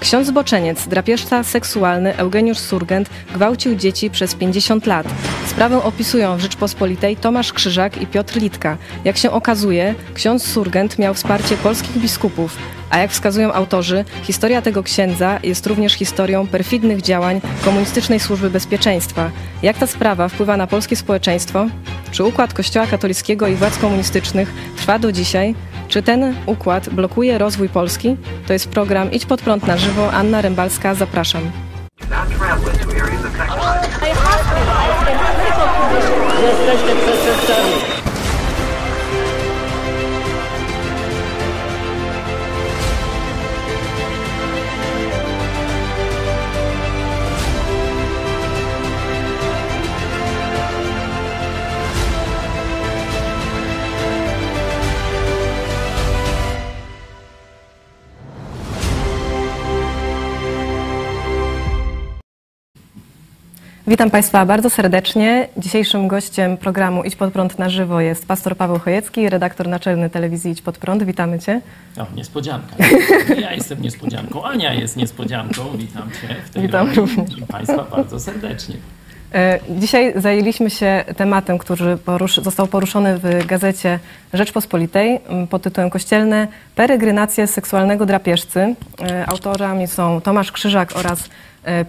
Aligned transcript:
Ksiądz 0.00 0.26
zboczeniec, 0.26 0.88
drapieżca 0.88 1.42
seksualny 1.42 2.16
Eugeniusz 2.16 2.58
Surgent 2.58 3.10
gwałcił 3.34 3.74
dzieci 3.74 4.10
przez 4.10 4.34
50 4.34 4.86
lat. 4.86 5.06
Sprawę 5.46 5.82
opisują 5.82 6.36
w 6.36 6.40
Rzeczpospolitej 6.40 7.16
Tomasz 7.16 7.52
Krzyżak 7.52 8.02
i 8.02 8.06
Piotr 8.06 8.36
Litka. 8.40 8.76
Jak 9.04 9.16
się 9.16 9.30
okazuje, 9.30 9.94
ksiądz 10.14 10.46
Surgent 10.46 10.98
miał 10.98 11.14
wsparcie 11.14 11.56
polskich 11.56 11.98
biskupów, 11.98 12.56
a 12.90 12.98
jak 12.98 13.10
wskazują 13.10 13.52
autorzy, 13.52 14.04
historia 14.22 14.62
tego 14.62 14.82
księdza 14.82 15.40
jest 15.42 15.66
również 15.66 15.92
historią 15.92 16.46
perfidnych 16.46 17.02
działań 17.02 17.40
komunistycznej 17.64 18.20
służby 18.20 18.50
bezpieczeństwa. 18.50 19.30
Jak 19.62 19.78
ta 19.78 19.86
sprawa 19.86 20.28
wpływa 20.28 20.56
na 20.56 20.66
polskie 20.66 20.96
społeczeństwo? 20.96 21.66
Czy 22.10 22.24
układ 22.24 22.54
Kościoła 22.54 22.86
katolickiego 22.86 23.48
i 23.48 23.54
władz 23.54 23.78
komunistycznych 23.78 24.52
trwa 24.76 24.98
do 24.98 25.12
dzisiaj? 25.12 25.54
Czy 25.88 26.02
ten 26.02 26.34
układ 26.46 26.88
blokuje 26.88 27.38
rozwój 27.38 27.68
Polski? 27.68 28.16
To 28.46 28.52
jest 28.52 28.68
program 28.68 29.12
Idź 29.12 29.26
pod 29.26 29.42
prąd 29.42 29.66
na 29.66 29.76
żywo. 29.76 30.12
Anna 30.12 30.42
Rębalska, 30.42 30.94
zapraszam. 30.94 31.50
Witam 63.88 64.10
Państwa 64.10 64.46
bardzo 64.46 64.70
serdecznie. 64.70 65.48
Dzisiejszym 65.56 66.08
gościem 66.08 66.56
programu 66.56 67.04
Idź 67.04 67.16
pod 67.16 67.32
prąd 67.32 67.58
na 67.58 67.68
żywo 67.68 68.00
jest 68.00 68.26
pastor 68.26 68.56
Paweł 68.56 68.78
Chojecki, 68.78 69.28
redaktor 69.28 69.68
naczelny 69.68 70.10
telewizji 70.10 70.52
Idź 70.52 70.62
pod 70.62 70.78
prąd. 70.78 71.02
Witamy 71.02 71.38
Cię. 71.38 71.60
O, 71.98 72.06
niespodzianka. 72.16 72.76
Ja 73.40 73.52
jestem 73.52 73.82
niespodzianką. 73.82 74.44
Ania 74.44 74.74
jest 74.74 74.96
niespodzianką. 74.96 75.62
Witam 75.76 76.10
Cię 76.10 76.36
w 76.44 76.50
tej 76.50 76.62
Witam 76.62 76.92
również. 76.94 77.38
I 77.38 77.42
Państwa 77.42 77.84
bardzo 77.90 78.20
serdecznie. 78.20 78.74
E, 79.34 79.60
Dzisiaj 79.70 80.12
zajęliśmy 80.16 80.70
się 80.70 81.04
tematem, 81.16 81.58
który 81.58 81.96
porusz, 81.96 82.36
został 82.36 82.66
poruszony 82.66 83.18
w 83.18 83.46
gazecie 83.46 83.98
Rzeczpospolitej 84.32 85.20
pod 85.50 85.62
tytułem 85.62 85.90
Kościelne 85.90 86.48
peregrinacje 86.74 87.46
seksualnego 87.46 88.06
drapieżcy. 88.06 88.74
E, 89.02 89.26
Autorami 89.28 89.86
są 89.86 90.20
Tomasz 90.20 90.52
Krzyżak 90.52 90.96
oraz 90.96 91.28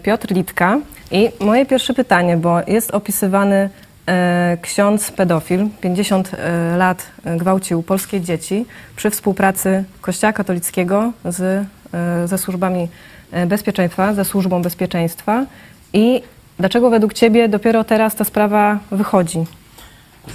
Piotr 0.03 0.33
Litka. 0.33 0.79
I 1.11 1.29
moje 1.39 1.65
pierwsze 1.65 1.93
pytanie, 1.93 2.37
bo 2.37 2.61
jest 2.67 2.91
opisywany 2.91 3.69
e, 4.07 4.57
ksiądz 4.61 5.11
pedofil, 5.11 5.67
50 5.81 6.31
e, 6.33 6.77
lat 6.77 7.05
e, 7.25 7.37
gwałcił 7.37 7.83
polskie 7.83 8.21
dzieci 8.21 8.65
przy 8.95 9.09
współpracy 9.09 9.83
Kościoła 10.01 10.33
katolickiego 10.33 11.11
z, 11.25 11.65
e, 11.93 12.27
ze 12.27 12.37
służbami 12.37 12.87
e, 13.31 13.45
bezpieczeństwa, 13.45 14.13
ze 14.13 14.25
służbą 14.25 14.61
bezpieczeństwa. 14.61 15.45
I 15.93 16.21
dlaczego 16.59 16.89
według 16.89 17.13
Ciebie 17.13 17.49
dopiero 17.49 17.83
teraz 17.83 18.15
ta 18.15 18.23
sprawa 18.23 18.79
wychodzi? 18.91 19.39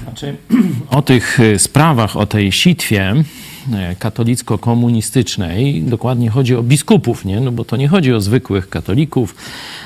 Znaczy, 0.04 0.36
o 0.90 1.02
tych 1.02 1.38
sprawach, 1.58 2.16
o 2.16 2.26
tej 2.26 2.52
sitwie 2.52 3.14
katolicko-komunistycznej, 3.98 5.82
dokładnie 5.82 6.30
chodzi 6.30 6.56
o 6.56 6.62
biskupów, 6.62 7.24
nie? 7.24 7.40
No 7.40 7.52
bo 7.52 7.64
to 7.64 7.76
nie 7.76 7.88
chodzi 7.88 8.12
o 8.12 8.20
zwykłych 8.20 8.68
katolików, 8.68 9.34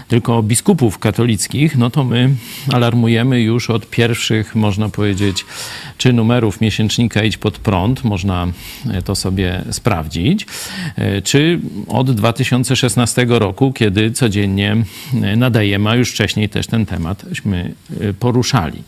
tylko 0.08 0.36
o 0.36 0.42
biskupów 0.42 0.98
katolickich, 0.98 1.76
no 1.76 1.90
to 1.90 2.04
my 2.04 2.30
alarmujemy 2.72 3.40
już 3.40 3.70
od 3.70 3.90
pierwszych, 3.90 4.54
można 4.54 4.88
powiedzieć, 4.88 5.44
czy 5.98 6.12
numerów 6.12 6.60
miesięcznika 6.60 7.22
Idź 7.22 7.36
pod 7.36 7.58
prąd, 7.58 8.04
można 8.04 8.46
y, 8.98 9.02
to 9.02 9.14
sobie 9.14 9.62
sprawdzić, 9.70 10.46
y, 10.98 11.22
czy 11.22 11.60
od 11.88 12.10
2016 12.10 13.26
roku, 13.28 13.72
kiedy 13.72 14.10
codziennie 14.10 14.76
y, 15.32 15.36
nadajemy, 15.36 15.90
a 15.90 15.94
już 15.94 16.10
wcześniej 16.10 16.48
też 16.48 16.66
ten 16.66 16.86
tematśmy 16.86 17.74
poruszali. 18.20 18.82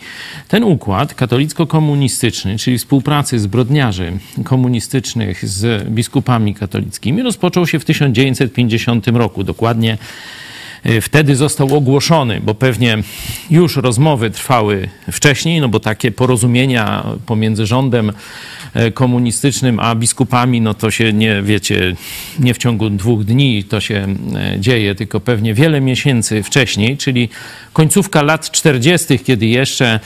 Ten 0.49 0.65
układ 0.65 1.15
katolicko-komunistyczny, 1.15 2.59
czyli 2.59 2.79
współpracy 2.79 3.39
zbrodniarzy 3.39 4.13
komunistycznych 4.45 5.49
z 5.49 5.89
biskupami 5.89 6.55
katolickimi, 6.55 7.23
rozpoczął 7.23 7.67
się 7.67 7.79
w 7.79 7.85
1950 7.85 9.09
roku, 9.09 9.45
dokładnie 9.45 9.99
wtedy 11.01 11.37
został 11.37 11.77
ogłoszony, 11.77 12.41
bo 12.41 12.55
pewnie 12.55 12.99
już 13.51 13.77
rozmowy 13.77 14.31
trwały 14.31 14.89
wcześniej, 15.13 15.61
no 15.61 15.69
bo 15.69 15.81
takie 15.81 16.11
porozumienia 16.11 17.05
pomiędzy 17.27 17.67
rządem 17.67 18.13
e, 18.75 18.91
komunistycznym 18.91 19.81
a 19.81 19.95
biskupami, 19.95 20.61
no 20.61 20.75
to 20.75 20.91
się 20.91 21.13
nie, 21.13 21.43
wiecie, 21.43 21.97
nie 22.39 22.55
w 22.55 22.59
ciągu 22.59 22.91
dwóch 22.91 23.25
dni 23.25 23.65
to 23.65 23.81
się 23.81 24.07
e, 24.55 24.61
dzieje, 24.61 24.95
tylko 24.95 25.21
pewnie 25.21 25.55
wiele 25.55 25.81
miesięcy 25.81 26.43
wcześniej, 26.43 26.97
czyli 26.97 27.29
końcówka 27.73 28.23
lat 28.23 28.51
40., 28.51 29.19
kiedy 29.19 29.47
jeszcze 29.47 30.01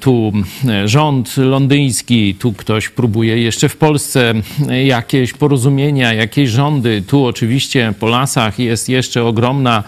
tu 0.00 0.32
e, 0.68 0.88
rząd 0.88 1.36
londyński, 1.36 2.34
tu 2.34 2.52
ktoś 2.52 2.88
próbuje 2.88 3.42
jeszcze 3.42 3.68
w 3.68 3.76
Polsce 3.76 4.34
e, 4.68 4.84
jakieś 4.84 5.32
porozumienia, 5.32 6.12
jakieś 6.12 6.50
rządy. 6.50 7.02
Tu 7.06 7.26
oczywiście 7.26 7.94
po 8.00 8.06
lasach 8.06 8.58
jest 8.58 8.88
jeszcze 8.88 9.24
ogromna 9.24 9.84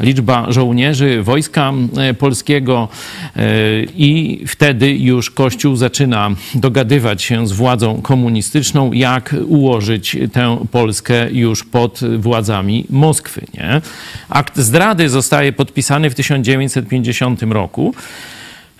liczba 0.00 0.52
żołnierzy 0.52 1.22
wojska 1.22 1.72
e, 1.96 2.14
polskiego 2.14 2.88
e, 3.36 3.42
i 3.96 4.40
wtedy 4.46 4.94
już 4.94 5.30
Kościół 5.30 5.76
zaczyna 5.76 6.30
dogadywać 6.54 7.22
się 7.22 7.48
z 7.48 7.52
władzą 7.52 8.02
komunistyczną, 8.02 8.92
jak 8.92 9.36
ułożyć 9.46 10.16
tę 10.32 10.58
Polskę 10.70 11.30
już 11.32 11.64
pod 11.64 12.00
władzami 12.18 12.84
Moskwy. 12.90 13.42
Nie? 13.54 13.80
Akt 14.28 14.58
zdrady 14.58 15.08
zostaje 15.08 15.52
podpisany 15.52 16.10
w 16.10 16.14
1950 16.14 17.42
roku. 17.42 17.94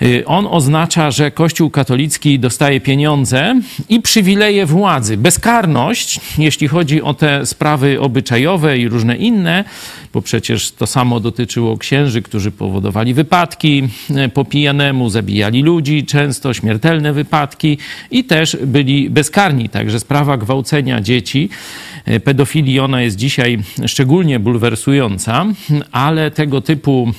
Y, 0.02 0.26
On 0.26 0.46
oznacza, 0.46 1.10
że 1.10 1.30
Kościół 1.30 1.70
katolicki 1.70 2.38
dostaje 2.38 2.80
pieniądze 2.80 3.60
i 3.88 4.00
przywileje 4.00 4.66
władzy. 4.66 5.16
Bezkarność, 5.16 6.20
jeśli 6.38 6.68
chodzi 6.68 7.02
o 7.02 7.14
te 7.14 7.46
sprawy 7.46 8.00
obyczajowe 8.00 8.78
i 8.78 8.88
różne 8.88 9.16
inne, 9.16 9.64
bo 10.12 10.22
przecież 10.22 10.72
to 10.72 10.86
samo 10.86 11.20
dotyczyło 11.20 11.78
księży, 11.78 12.22
którzy 12.22 12.50
powodowali 12.50 13.14
wypadki 13.14 13.88
y, 14.10 14.28
po 14.28 14.44
pijanemu, 14.44 15.10
zabijali 15.10 15.62
ludzi, 15.62 16.06
często 16.06 16.54
śmiertelne 16.54 17.12
wypadki 17.12 17.78
i 18.10 18.24
też 18.24 18.56
byli 18.66 19.10
bezkarni. 19.10 19.68
Także 19.68 20.00
sprawa 20.00 20.36
gwałcenia 20.36 21.00
dzieci, 21.00 21.48
y, 22.08 22.20
pedofilii, 22.20 22.80
ona 22.80 23.02
jest 23.02 23.16
dzisiaj 23.16 23.58
szczególnie 23.86 24.38
bulwersująca, 24.38 25.46
ale 25.92 26.30
tego 26.30 26.60
typu 26.60 27.12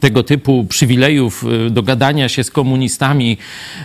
tego 0.00 0.22
typu 0.22 0.64
przywilejów, 0.64 1.44
y, 1.66 1.70
dogadania 1.70 2.28
się 2.28 2.44
z 2.44 2.50
komunistami, 2.50 3.38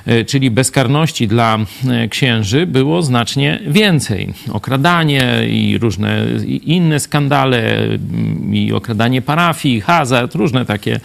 y, 0.07 0.25
czyli 0.25 0.51
bezkarności 0.51 1.27
dla 1.27 1.57
y, 2.05 2.09
księży, 2.09 2.65
było 2.65 3.01
znacznie 3.01 3.59
więcej. 3.67 4.33
Okradanie 4.51 5.47
i 5.49 5.77
różne 5.77 6.25
inne 6.47 6.99
skandale, 6.99 7.77
mm, 7.77 8.55
i 8.55 8.73
okradanie 8.73 9.21
parafii, 9.21 9.81
hazard, 9.81 10.35
różne 10.35 10.65
takie 10.65 10.99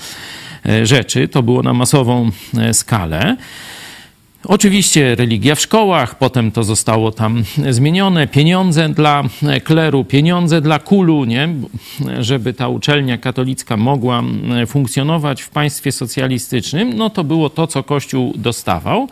rzeczy. 0.82 1.28
To 1.28 1.42
było 1.42 1.62
na 1.62 1.72
masową 1.72 2.30
skalę. 2.72 3.36
Oczywiście 4.44 5.14
religia 5.14 5.54
w 5.54 5.60
szkołach, 5.60 6.18
potem 6.18 6.52
to 6.52 6.64
zostało 6.64 7.12
tam 7.12 7.44
zmienione, 7.70 8.26
pieniądze 8.26 8.88
dla 8.88 9.24
kleru, 9.64 10.04
pieniądze 10.04 10.60
dla 10.60 10.78
kulu, 10.78 11.24
nie? 11.24 11.48
żeby 12.20 12.54
ta 12.54 12.68
uczelnia 12.68 13.18
katolicka 13.18 13.76
mogła 13.76 14.22
funkcjonować 14.66 15.42
w 15.42 15.50
państwie 15.50 15.92
socjalistycznym, 15.92 16.92
no 16.96 17.10
to 17.10 17.24
było 17.24 17.50
to, 17.50 17.66
co 17.66 17.82
Kościół 17.82 18.32
dostawał, 18.36 19.08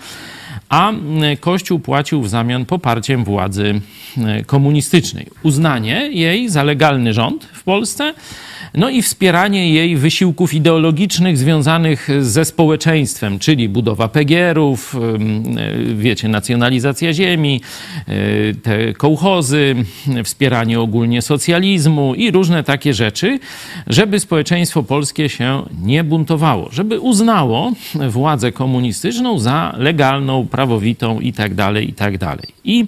a 0.70 0.92
Kościół 1.40 1.78
płacił 1.78 2.22
w 2.22 2.28
zamian 2.28 2.64
poparciem 2.64 3.24
władzy 3.24 3.80
komunistycznej. 4.46 5.26
Uznanie 5.42 6.08
jej 6.12 6.48
za 6.48 6.62
legalny 6.62 7.12
rząd 7.12 7.44
w 7.44 7.64
Polsce, 7.64 8.14
no 8.74 8.90
i 8.90 9.02
wspieranie 9.02 9.70
jej 9.70 9.96
wysiłków 9.96 10.54
ideologicznych 10.54 11.38
związanych 11.38 12.08
ze 12.20 12.44
społeczeństwem, 12.44 13.38
czyli 13.38 13.68
budowa 13.68 14.08
PGR-ów, 14.08 14.94
ym, 14.94 15.56
wiecie, 15.96 16.28
nacjonalizacja 16.28 17.12
ziemi, 17.12 17.60
te 18.62 18.92
kołchozy, 18.92 19.74
wspieranie 20.24 20.80
ogólnie 20.80 21.22
socjalizmu 21.22 22.14
i 22.14 22.30
różne 22.30 22.64
takie 22.64 22.94
rzeczy, 22.94 23.38
żeby 23.86 24.20
społeczeństwo 24.20 24.82
polskie 24.82 25.28
się 25.28 25.62
nie 25.82 26.04
buntowało, 26.04 26.68
żeby 26.72 27.00
uznało 27.00 27.72
władzę 27.94 28.52
komunistyczną 28.52 29.38
za 29.38 29.74
legalną, 29.78 30.46
prawowitą 30.60 31.20
i 31.20 31.32
tak 31.32 31.54
dalej, 31.54 31.88
i 31.88 31.92
tak 31.92 32.18
dalej. 32.18 32.48
I 32.64 32.86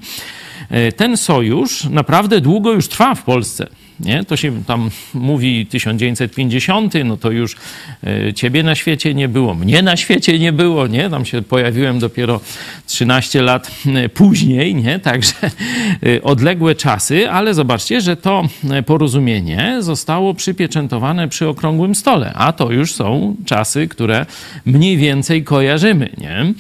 e, 0.70 0.92
ten 0.92 1.16
sojusz 1.16 1.84
naprawdę 1.84 2.40
długo 2.40 2.72
już 2.72 2.88
trwa 2.88 3.14
w 3.14 3.22
Polsce. 3.22 3.66
Nie? 4.00 4.24
To 4.24 4.36
się 4.36 4.64
tam 4.64 4.90
mówi 5.14 5.66
1950, 5.66 6.94
no 7.04 7.16
to 7.16 7.30
już 7.30 7.56
e, 8.04 8.34
ciebie 8.34 8.62
na 8.62 8.74
świecie 8.74 9.14
nie 9.14 9.28
było, 9.28 9.54
mnie 9.54 9.82
na 9.82 9.96
świecie 9.96 10.38
nie 10.38 10.52
było, 10.52 10.86
nie? 10.86 11.10
Tam 11.10 11.24
się 11.24 11.42
pojawiłem 11.42 11.98
dopiero 11.98 12.40
13 12.86 13.42
lat 13.42 13.70
e, 13.86 14.08
później, 14.08 14.74
nie? 14.74 14.98
Także 14.98 15.34
e, 15.42 16.22
odległe 16.22 16.74
czasy, 16.74 17.30
ale 17.30 17.54
zobaczcie, 17.54 18.00
że 18.00 18.16
to 18.16 18.48
porozumienie 18.86 19.76
zostało 19.80 20.34
przypieczętowane 20.34 21.28
przy 21.28 21.48
okrągłym 21.48 21.94
stole, 21.94 22.32
a 22.34 22.52
to 22.52 22.72
już 22.72 22.94
są 22.94 23.36
czasy, 23.44 23.88
które 23.88 24.26
mniej 24.66 24.96
więcej 24.96 25.44
kojarzymy, 25.44 26.10
nie? 26.18 26.54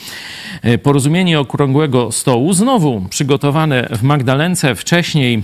Porozumienie 0.78 1.40
okrągłego 1.40 2.12
stołu 2.12 2.52
znowu 2.52 3.06
przygotowane 3.10 3.88
w 3.90 4.02
Magdalence 4.02 4.74
wcześniej 4.74 5.42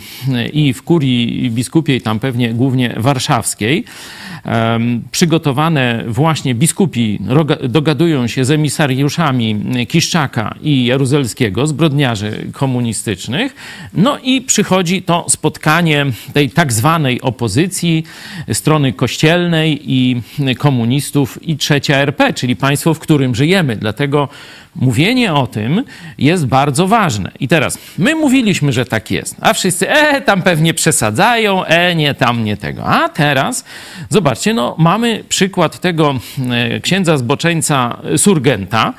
i 0.53 0.73
w 0.73 0.83
kurii 0.83 1.51
biskupiej, 1.89 2.01
tam 2.01 2.21
pewnie 2.21 2.55
głównie 2.55 2.95
warszawskiej, 2.97 3.85
przygotowane 5.11 6.05
właśnie 6.07 6.55
biskupi 6.55 7.19
dogadują 7.69 8.27
się 8.27 8.45
z 8.45 8.51
emisariuszami 8.51 9.65
Kiszczaka 9.89 10.55
i 10.63 10.85
Jaruzelskiego, 10.85 11.67
zbrodniarzy 11.67 12.47
komunistycznych. 12.53 13.55
No 13.95 14.19
i 14.23 14.41
przychodzi 14.41 15.03
to 15.03 15.27
spotkanie 15.29 16.07
tej 16.33 16.51
tak 16.51 16.73
zwanej 16.73 17.21
opozycji, 17.21 18.05
strony 18.53 18.93
kościelnej 18.93 19.93
i 19.93 20.23
komunistów 20.59 21.39
i 21.43 21.57
trzecia 21.57 21.97
RP, 21.97 22.33
czyli 22.33 22.57
państwo, 22.57 22.95
w 22.95 22.99
którym 22.99 23.35
żyjemy. 23.35 23.77
Dlatego 23.77 24.29
mówienie 24.75 25.35
o 25.35 25.47
tym 25.47 25.85
jest 26.19 26.47
bardzo 26.47 26.87
ważne. 26.89 27.31
I 27.41 27.49
teraz, 27.49 27.79
my 27.99 28.15
mówiliśmy, 28.15 28.73
że 28.73 28.85
tak 28.85 29.11
jest, 29.11 29.37
a 29.41 29.55
wszyscy, 29.55 29.91
e, 29.91 30.21
tam 30.21 30.43
pewnie 30.43 30.75
przesadzają, 30.75 31.65
e, 31.65 31.95
nie, 31.95 32.15
tam 32.15 32.45
nie 32.45 32.57
tego. 32.57 32.85
A 32.85 33.09
teraz, 33.09 33.65
zobaczcie, 34.29 34.55
no, 34.55 34.75
mamy 34.79 35.25
przykład 35.29 35.81
tego 35.81 36.15
e, 36.51 36.81
księdza 36.81 37.17
zboczeńca 37.17 37.99
Surgenta, 38.17 38.95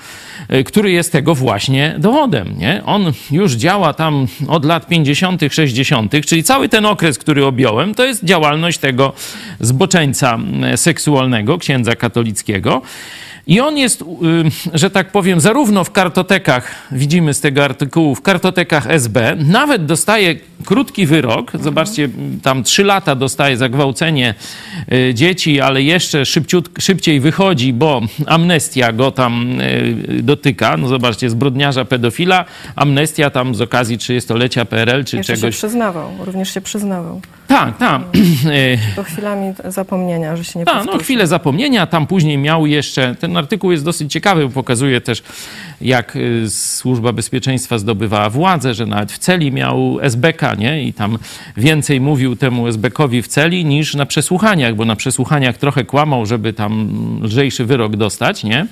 e, 0.48 0.64
który 0.64 0.92
jest 0.92 1.12
tego 1.12 1.36
właśnie 1.36 1.96
dowodem. 1.98 2.58
Nie? 2.58 2.81
On 2.86 3.12
już 3.31 3.54
działa 3.54 3.94
tam 3.94 4.28
od 4.48 4.66
lat 4.66 4.88
50., 4.88 5.42
60., 5.52 6.14
czyli 6.26 6.44
cały 6.44 6.70
ten 6.70 6.86
okres, 6.86 7.18
który 7.18 7.46
objąłem, 7.46 7.96
to 7.96 8.06
jest 8.06 8.24
działalność 8.24 8.78
tego 8.78 9.14
zboczeńca 9.60 10.40
e, 10.64 10.78
seksualnego, 10.78 11.58
księdza 11.58 11.96
katolickiego. 11.96 12.81
I 13.50 13.60
on 13.62 13.78
jest, 13.78 14.01
y, 14.01 14.06
że 14.74 14.90
tak 14.90 15.12
powiem, 15.12 15.40
zarówno 15.40 15.84
w 15.84 15.92
kartotekach, 15.92 16.72
widzimy 16.92 17.34
z 17.34 17.42
tego 17.42 17.66
artykułu, 17.66 18.16
w 18.16 18.22
kartotekach 18.22 18.88
SB, 18.88 19.36
nawet 19.36 19.86
dostaje 19.86 20.36
krótki 20.66 21.06
wyrok. 21.06 21.51
Zobaczcie, 21.62 22.10
tam 22.44 22.63
trzy 22.63 22.84
lata 22.84 23.16
dostaje 23.16 23.57
za 23.57 23.69
gwałcenie 23.69 24.34
y, 24.94 25.13
dzieci, 25.13 25.62
ale 25.62 25.81
jeszcze 25.81 26.25
szybciut, 26.25 26.69
szybciej 26.80 27.19
wychodzi, 27.19 27.74
bo 27.74 28.01
amnestia 28.28 28.92
go 28.92 29.12
tam 29.12 29.62
y, 29.62 30.24
dotyka. 30.24 30.78
No 30.78 30.88
zobaczcie, 30.88 31.30
zbrodniarza 31.30 31.86
pedofila, 31.86 32.45
amnestia 32.75 33.30
tam 33.30 33.56
z 33.56 33.62
okazji 33.62 33.98
30-lecia 33.98 34.66
PRL 34.66 35.06
czy 35.06 35.18
jeszcze 35.18 35.34
czegoś. 35.34 35.56
się 35.56 35.57
przyznawał, 35.57 36.10
również 36.19 36.54
się 36.54 36.62
przyznawał. 36.62 37.22
Tak, 37.48 37.78
tak. 37.78 38.02
To 38.95 39.04
chwilami 39.04 39.54
zapomnienia, 39.66 40.38
że 40.38 40.44
się 40.44 40.60
nie 40.60 40.66
Tak, 40.66 40.86
no 40.86 40.98
chwilę 40.98 41.28
zapomnienia, 41.28 41.88
tam 41.88 42.07
później 42.07 42.38
miał 42.38 42.66
jeszcze, 42.66 43.16
ten 43.16 43.38
artykuł 43.40 43.72
jest 43.72 43.84
dosyć 43.84 44.12
ciekawy, 44.12 44.50
pokazuje 44.50 45.02
też, 45.02 45.24
jak 45.82 46.16
y, 46.16 46.50
Służba 46.50 47.14
Bezpieczeństwa 47.14 47.78
zdobywała 47.78 48.30
władzę, 48.30 48.74
że 48.74 48.86
nawet 48.86 49.12
w 49.12 49.18
celi 49.18 49.52
miał 49.52 50.00
SBK, 50.02 50.56
nie? 50.58 50.84
I 50.84 50.94
tam 50.94 51.18
więcej 51.58 52.02
mówił 52.02 52.36
temu 52.36 52.68
SBKowi 52.68 53.22
w 53.22 53.28
celi 53.28 53.66
niż 53.66 53.96
na 53.96 54.06
przesłuchaniach, 54.06 54.76
bo 54.76 54.86
na 54.86 54.96
przesłuchaniach 54.96 55.58
trochę 55.58 55.86
kłamał, 55.86 56.26
żeby 56.26 56.54
tam 56.54 56.90
lżejszy 57.24 57.66
wyrok 57.66 57.96
dostać, 57.96 58.44
nie? 58.44 58.68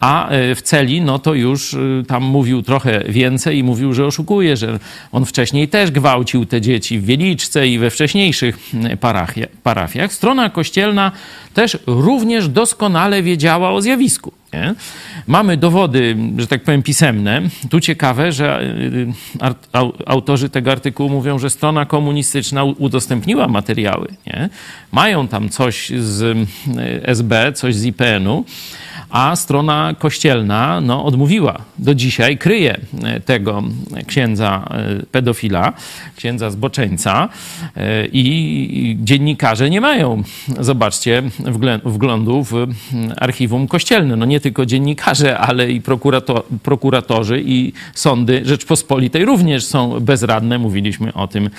A 0.00 0.32
y, 0.32 0.54
w 0.54 0.62
celi, 0.62 1.00
no 1.00 1.18
to 1.18 1.34
już 1.34 1.74
y, 1.74 2.04
tam 2.08 2.22
mówił 2.22 2.62
trochę 2.62 3.04
więcej 3.08 3.58
i 3.58 3.62
mówił, 3.62 3.94
że 3.94 4.06
oszukuje, 4.06 4.56
że 4.56 4.78
on 5.12 5.24
wcześniej 5.24 5.68
też 5.68 5.90
gwałcił 5.90 6.46
te 6.46 6.60
dzieci 6.60 6.98
w 6.98 7.04
Wieliczce 7.04 7.68
i 7.68 7.78
we 7.78 7.90
wcześniejszych 7.90 8.58
parafiach. 9.62 10.12
Strona 10.12 10.50
kościelna 10.50 11.12
też 11.54 11.78
również 11.86 12.48
doskonale 12.48 13.22
wiedziała 13.22 13.70
o 13.70 13.82
zjawisku. 13.82 13.89
Nie? 14.52 14.74
Mamy 15.26 15.56
dowody, 15.56 16.16
że 16.38 16.46
tak 16.46 16.62
powiem, 16.62 16.82
pisemne. 16.82 17.42
Tu 17.70 17.80
ciekawe, 17.80 18.32
że 18.32 18.62
y, 18.62 19.12
autorzy 20.06 20.48
tego 20.48 20.72
artykułu 20.72 21.08
mówią, 21.10 21.38
że 21.38 21.50
strona 21.50 21.86
komunistyczna 21.86 22.64
udostępniła 22.64 23.48
materiały. 23.48 24.08
Nie? 24.26 24.48
Mają 24.92 25.28
tam 25.28 25.48
coś 25.48 25.92
z 25.98 26.22
y, 26.22 26.46
SB, 27.02 27.52
coś 27.52 27.74
z 27.74 27.84
IPN-u 27.84 28.44
a 29.10 29.36
strona 29.36 29.94
kościelna 29.98 30.80
no, 30.80 31.04
odmówiła. 31.04 31.58
Do 31.78 31.94
dzisiaj 31.94 32.38
kryje 32.38 32.80
e, 33.04 33.20
tego 33.20 33.62
księdza 34.06 34.68
e, 34.70 35.06
pedofila, 35.12 35.72
księdza 36.16 36.50
zboczeńca 36.50 37.28
e, 37.76 38.06
i 38.06 38.96
dziennikarze 39.02 39.70
nie 39.70 39.80
mają, 39.80 40.22
zobaczcie, 40.60 41.22
wglądu 41.84 42.44
w 42.44 42.66
archiwum 43.16 43.68
kościelne. 43.68 44.16
No 44.16 44.26
nie 44.26 44.40
tylko 44.40 44.66
dziennikarze, 44.66 45.38
ale 45.38 45.70
i 45.70 45.80
prokurator, 45.80 46.44
prokuratorzy 46.62 47.42
i 47.46 47.72
sądy 47.94 48.42
Rzeczpospolitej 48.44 49.24
również 49.24 49.64
są 49.64 50.00
bezradne. 50.00 50.58
Mówiliśmy 50.58 51.14
o 51.14 51.28
tym 51.28 51.50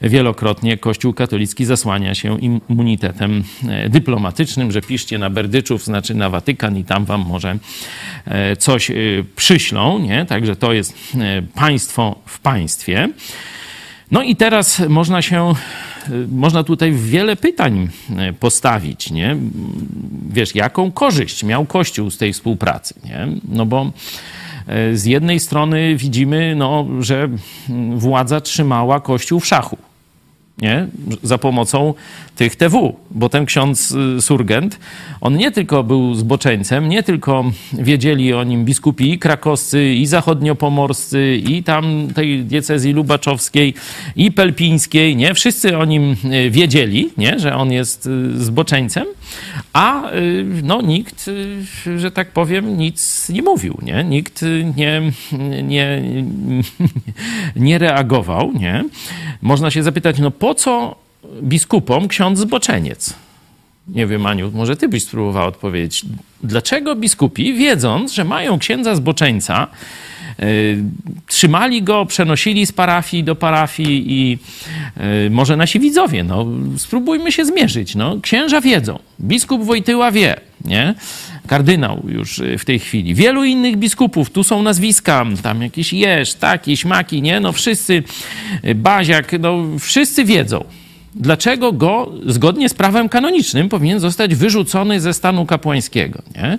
wielokrotnie. 0.00 0.76
Kościół 0.76 1.12
katolicki 1.12 1.64
zasłania 1.64 2.14
się 2.14 2.38
immunitetem 2.40 3.44
dyplomatycznym, 3.88 4.72
że 4.72 4.82
piszcie 4.82 5.18
na 5.18 5.30
Berdyczów, 5.30 5.84
znaczy 5.84 6.14
na 6.14 6.30
Watykan 6.30 6.76
i 6.76 6.84
tam 6.84 6.97
tam 6.98 7.04
wam 7.04 7.28
może 7.28 7.58
e, 8.24 8.56
coś 8.56 8.90
e, 8.90 8.94
przyślą, 9.36 9.98
nie? 9.98 10.26
Także 10.26 10.56
to 10.56 10.72
jest 10.72 10.94
e, 11.14 11.42
państwo 11.42 12.18
w 12.26 12.40
państwie. 12.40 13.08
No 14.10 14.22
i 14.22 14.36
teraz 14.36 14.82
można 14.88 15.22
się, 15.22 15.54
można 16.28 16.64
tutaj 16.64 16.92
wiele 16.92 17.36
pytań 17.36 17.88
postawić, 18.40 19.10
nie? 19.10 19.36
Wiesz, 20.30 20.54
jaką 20.54 20.92
korzyść 20.92 21.44
miał 21.44 21.64
Kościół 21.64 22.10
z 22.10 22.18
tej 22.18 22.32
współpracy, 22.32 22.94
nie? 23.04 23.28
No 23.48 23.66
bo 23.66 23.92
z 24.92 25.04
jednej 25.04 25.40
strony 25.40 25.96
widzimy, 25.96 26.54
no, 26.56 26.86
że 27.00 27.28
władza 27.94 28.40
trzymała 28.40 29.00
Kościół 29.00 29.40
w 29.40 29.46
szachu 29.46 29.78
nie? 30.62 30.86
za 31.22 31.38
pomocą 31.38 31.94
tych 32.36 32.56
TW, 32.56 32.96
bo 33.10 33.28
ten 33.28 33.46
ksiądz 33.46 33.90
y, 33.90 34.22
Surgent, 34.22 34.78
on 35.20 35.36
nie 35.36 35.50
tylko 35.50 35.84
był 35.84 36.14
zboczeńcem, 36.14 36.88
nie 36.88 37.02
tylko 37.02 37.44
wiedzieli 37.72 38.34
o 38.34 38.44
nim 38.44 38.64
biskupi 38.64 39.12
i 39.12 39.18
krakowscy, 39.18 39.94
i 39.94 40.06
zachodniopomorscy, 40.06 41.36
i 41.36 41.62
tam 41.62 42.08
tej 42.14 42.44
diecezji 42.44 42.92
lubaczowskiej, 42.92 43.74
i 44.16 44.32
pelpińskiej, 44.32 45.16
nie? 45.16 45.34
Wszyscy 45.34 45.78
o 45.78 45.84
nim 45.84 46.16
y, 46.24 46.50
wiedzieli, 46.50 47.10
nie? 47.16 47.38
Że 47.38 47.54
on 47.54 47.72
jest 47.72 48.06
y, 48.06 48.44
zboczeńcem, 48.44 49.06
a 49.72 50.10
no 50.62 50.82
nikt, 50.82 51.30
że 51.96 52.10
tak 52.10 52.30
powiem, 52.30 52.78
nic 52.78 53.28
nie 53.28 53.42
mówił, 53.42 53.78
nie? 53.82 54.04
Nikt 54.04 54.44
nie, 54.76 55.12
nie, 55.62 56.02
nie 57.56 57.78
reagował, 57.78 58.52
nie? 58.52 58.84
Można 59.42 59.70
się 59.70 59.82
zapytać, 59.82 60.18
no 60.18 60.30
po 60.30 60.54
co 60.54 60.96
biskupom 61.42 62.08
ksiądz 62.08 62.38
zboczeniec? 62.38 63.14
Nie 63.88 64.06
wiem, 64.06 64.26
Aniu, 64.26 64.50
może 64.54 64.76
ty 64.76 64.88
byś 64.88 65.04
spróbowała 65.04 65.46
odpowiedzieć. 65.46 66.04
Dlaczego 66.42 66.96
biskupi, 66.96 67.54
wiedząc, 67.54 68.12
że 68.12 68.24
mają 68.24 68.58
księdza 68.58 68.94
zboczeńca, 68.94 69.66
trzymali 71.26 71.82
go, 71.82 72.06
przenosili 72.06 72.66
z 72.66 72.72
parafii 72.72 73.24
do 73.24 73.36
parafii 73.36 74.12
i 74.12 74.38
yy, 74.96 75.30
może 75.30 75.56
nasi 75.56 75.80
widzowie, 75.80 76.24
no 76.24 76.46
spróbujmy 76.76 77.32
się 77.32 77.44
zmierzyć. 77.44 77.94
No, 77.94 78.20
księża 78.22 78.60
wiedzą, 78.60 78.98
biskup 79.20 79.64
Wojtyła 79.64 80.10
wie, 80.10 80.36
nie? 80.64 80.94
Kardynał 81.46 82.02
już 82.08 82.42
w 82.58 82.64
tej 82.64 82.78
chwili. 82.78 83.14
Wielu 83.14 83.44
innych 83.44 83.76
biskupów, 83.76 84.30
tu 84.30 84.44
są 84.44 84.62
nazwiska, 84.62 85.26
tam 85.42 85.62
jakiś 85.62 85.92
Jesz, 85.92 86.34
taki, 86.34 86.76
śmaki, 86.76 87.22
nie? 87.22 87.40
No 87.40 87.52
wszyscy, 87.52 88.02
Baziak, 88.74 89.32
no 89.40 89.64
wszyscy 89.78 90.24
wiedzą 90.24 90.64
dlaczego 91.14 91.72
go 91.72 92.12
zgodnie 92.26 92.68
z 92.68 92.74
prawem 92.74 93.08
kanonicznym 93.08 93.68
powinien 93.68 94.00
zostać 94.00 94.34
wyrzucony 94.34 95.00
ze 95.00 95.14
stanu 95.14 95.46
kapłańskiego. 95.46 96.22
Nie? 96.36 96.58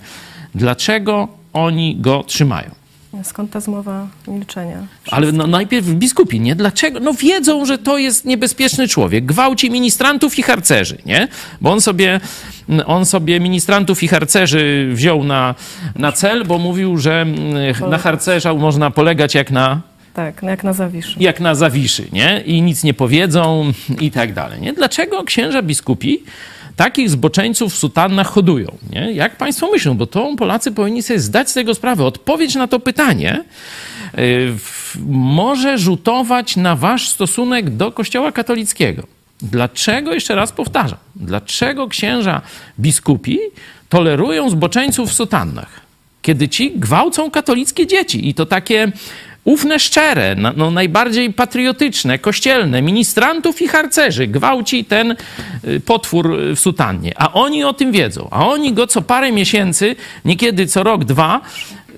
Dlaczego 0.55 1.27
oni 1.53 1.95
go 1.95 2.23
trzymają? 2.23 2.78
Skąd 3.23 3.51
ta 3.51 3.59
zmowa 3.59 4.07
milczenia? 4.27 4.87
Wszystko. 5.01 5.15
Ale 5.15 5.31
no, 5.31 5.47
najpierw 5.47 5.87
biskupi, 5.87 6.39
nie? 6.39 6.55
Dlaczego? 6.55 6.99
No 6.99 7.13
wiedzą, 7.13 7.65
że 7.65 7.77
to 7.77 7.97
jest 7.97 8.25
niebezpieczny 8.25 8.87
człowiek. 8.87 9.25
Gwałci 9.25 9.71
ministrantów 9.71 10.39
i 10.39 10.43
harcerzy, 10.43 10.97
nie? 11.05 11.27
Bo 11.61 11.71
on 11.71 11.81
sobie, 11.81 12.19
on 12.85 13.05
sobie 13.05 13.39
ministrantów 13.39 14.03
i 14.03 14.07
harcerzy 14.07 14.89
wziął 14.93 15.23
na, 15.23 15.55
na 15.95 16.11
cel, 16.11 16.45
bo 16.45 16.57
mówił, 16.57 16.97
że 16.97 17.25
na 17.89 17.97
harcerza 17.97 18.53
można 18.53 18.91
polegać 18.91 19.35
jak 19.35 19.51
na 19.51 19.81
Tak, 20.13 20.43
no 20.43 20.49
jak 20.49 20.63
na 20.63 20.73
Zawiszy. 20.73 21.15
Jak 21.19 21.39
na 21.39 21.55
Zawiszy, 21.55 22.07
nie? 22.13 22.41
I 22.45 22.61
nic 22.61 22.83
nie 22.83 22.93
powiedzą 22.93 23.71
i 24.01 24.11
tak 24.11 24.33
dalej, 24.33 24.61
nie? 24.61 24.73
Dlaczego 24.73 25.23
księża 25.23 25.61
biskupi 25.61 26.23
takich 26.79 27.09
zboczeńców 27.09 27.73
w 27.73 27.77
sutannach 27.77 28.27
hodują, 28.27 28.77
nie? 28.89 29.13
Jak 29.13 29.37
państwo 29.37 29.71
myślą? 29.71 29.97
Bo 29.97 30.07
to 30.07 30.35
Polacy 30.37 30.71
powinni 30.71 31.03
sobie 31.03 31.19
zdać 31.19 31.49
z 31.49 31.53
tego 31.53 31.75
sprawę. 31.75 32.05
Odpowiedź 32.05 32.55
na 32.55 32.67
to 32.67 32.79
pytanie 32.79 33.43
yy, 34.17 34.55
może 35.07 35.77
rzutować 35.77 36.55
na 36.55 36.75
wasz 36.75 37.09
stosunek 37.09 37.69
do 37.69 37.91
Kościoła 37.91 38.31
katolickiego. 38.31 39.03
Dlaczego, 39.41 40.13
jeszcze 40.13 40.35
raz 40.35 40.51
powtarzam, 40.51 40.97
dlaczego 41.15 41.87
księża 41.87 42.41
biskupi 42.79 43.39
tolerują 43.89 44.49
zboczeńców 44.49 45.09
w 45.09 45.13
sutannach? 45.13 45.81
Kiedy 46.21 46.49
ci 46.49 46.71
gwałcą 46.75 47.31
katolickie 47.31 47.87
dzieci 47.87 48.29
i 48.29 48.33
to 48.33 48.45
takie 48.45 48.91
ufne, 49.49 49.79
szczere, 49.79 50.35
no, 50.55 50.71
najbardziej 50.71 51.33
patriotyczne, 51.33 52.19
kościelne, 52.19 52.81
ministrantów 52.81 53.61
i 53.61 53.67
harcerzy 53.67 54.27
gwałci 54.27 54.85
ten 54.85 55.15
y, 55.67 55.79
potwór 55.79 56.37
w 56.55 56.59
sutannie. 56.59 57.13
A 57.17 57.33
oni 57.33 57.63
o 57.63 57.73
tym 57.73 57.91
wiedzą. 57.91 58.27
A 58.31 58.47
oni 58.47 58.73
go 58.73 58.87
co 58.87 59.01
parę 59.01 59.31
miesięcy, 59.31 59.95
niekiedy 60.25 60.67
co 60.67 60.83
rok, 60.83 61.03
dwa, 61.05 61.41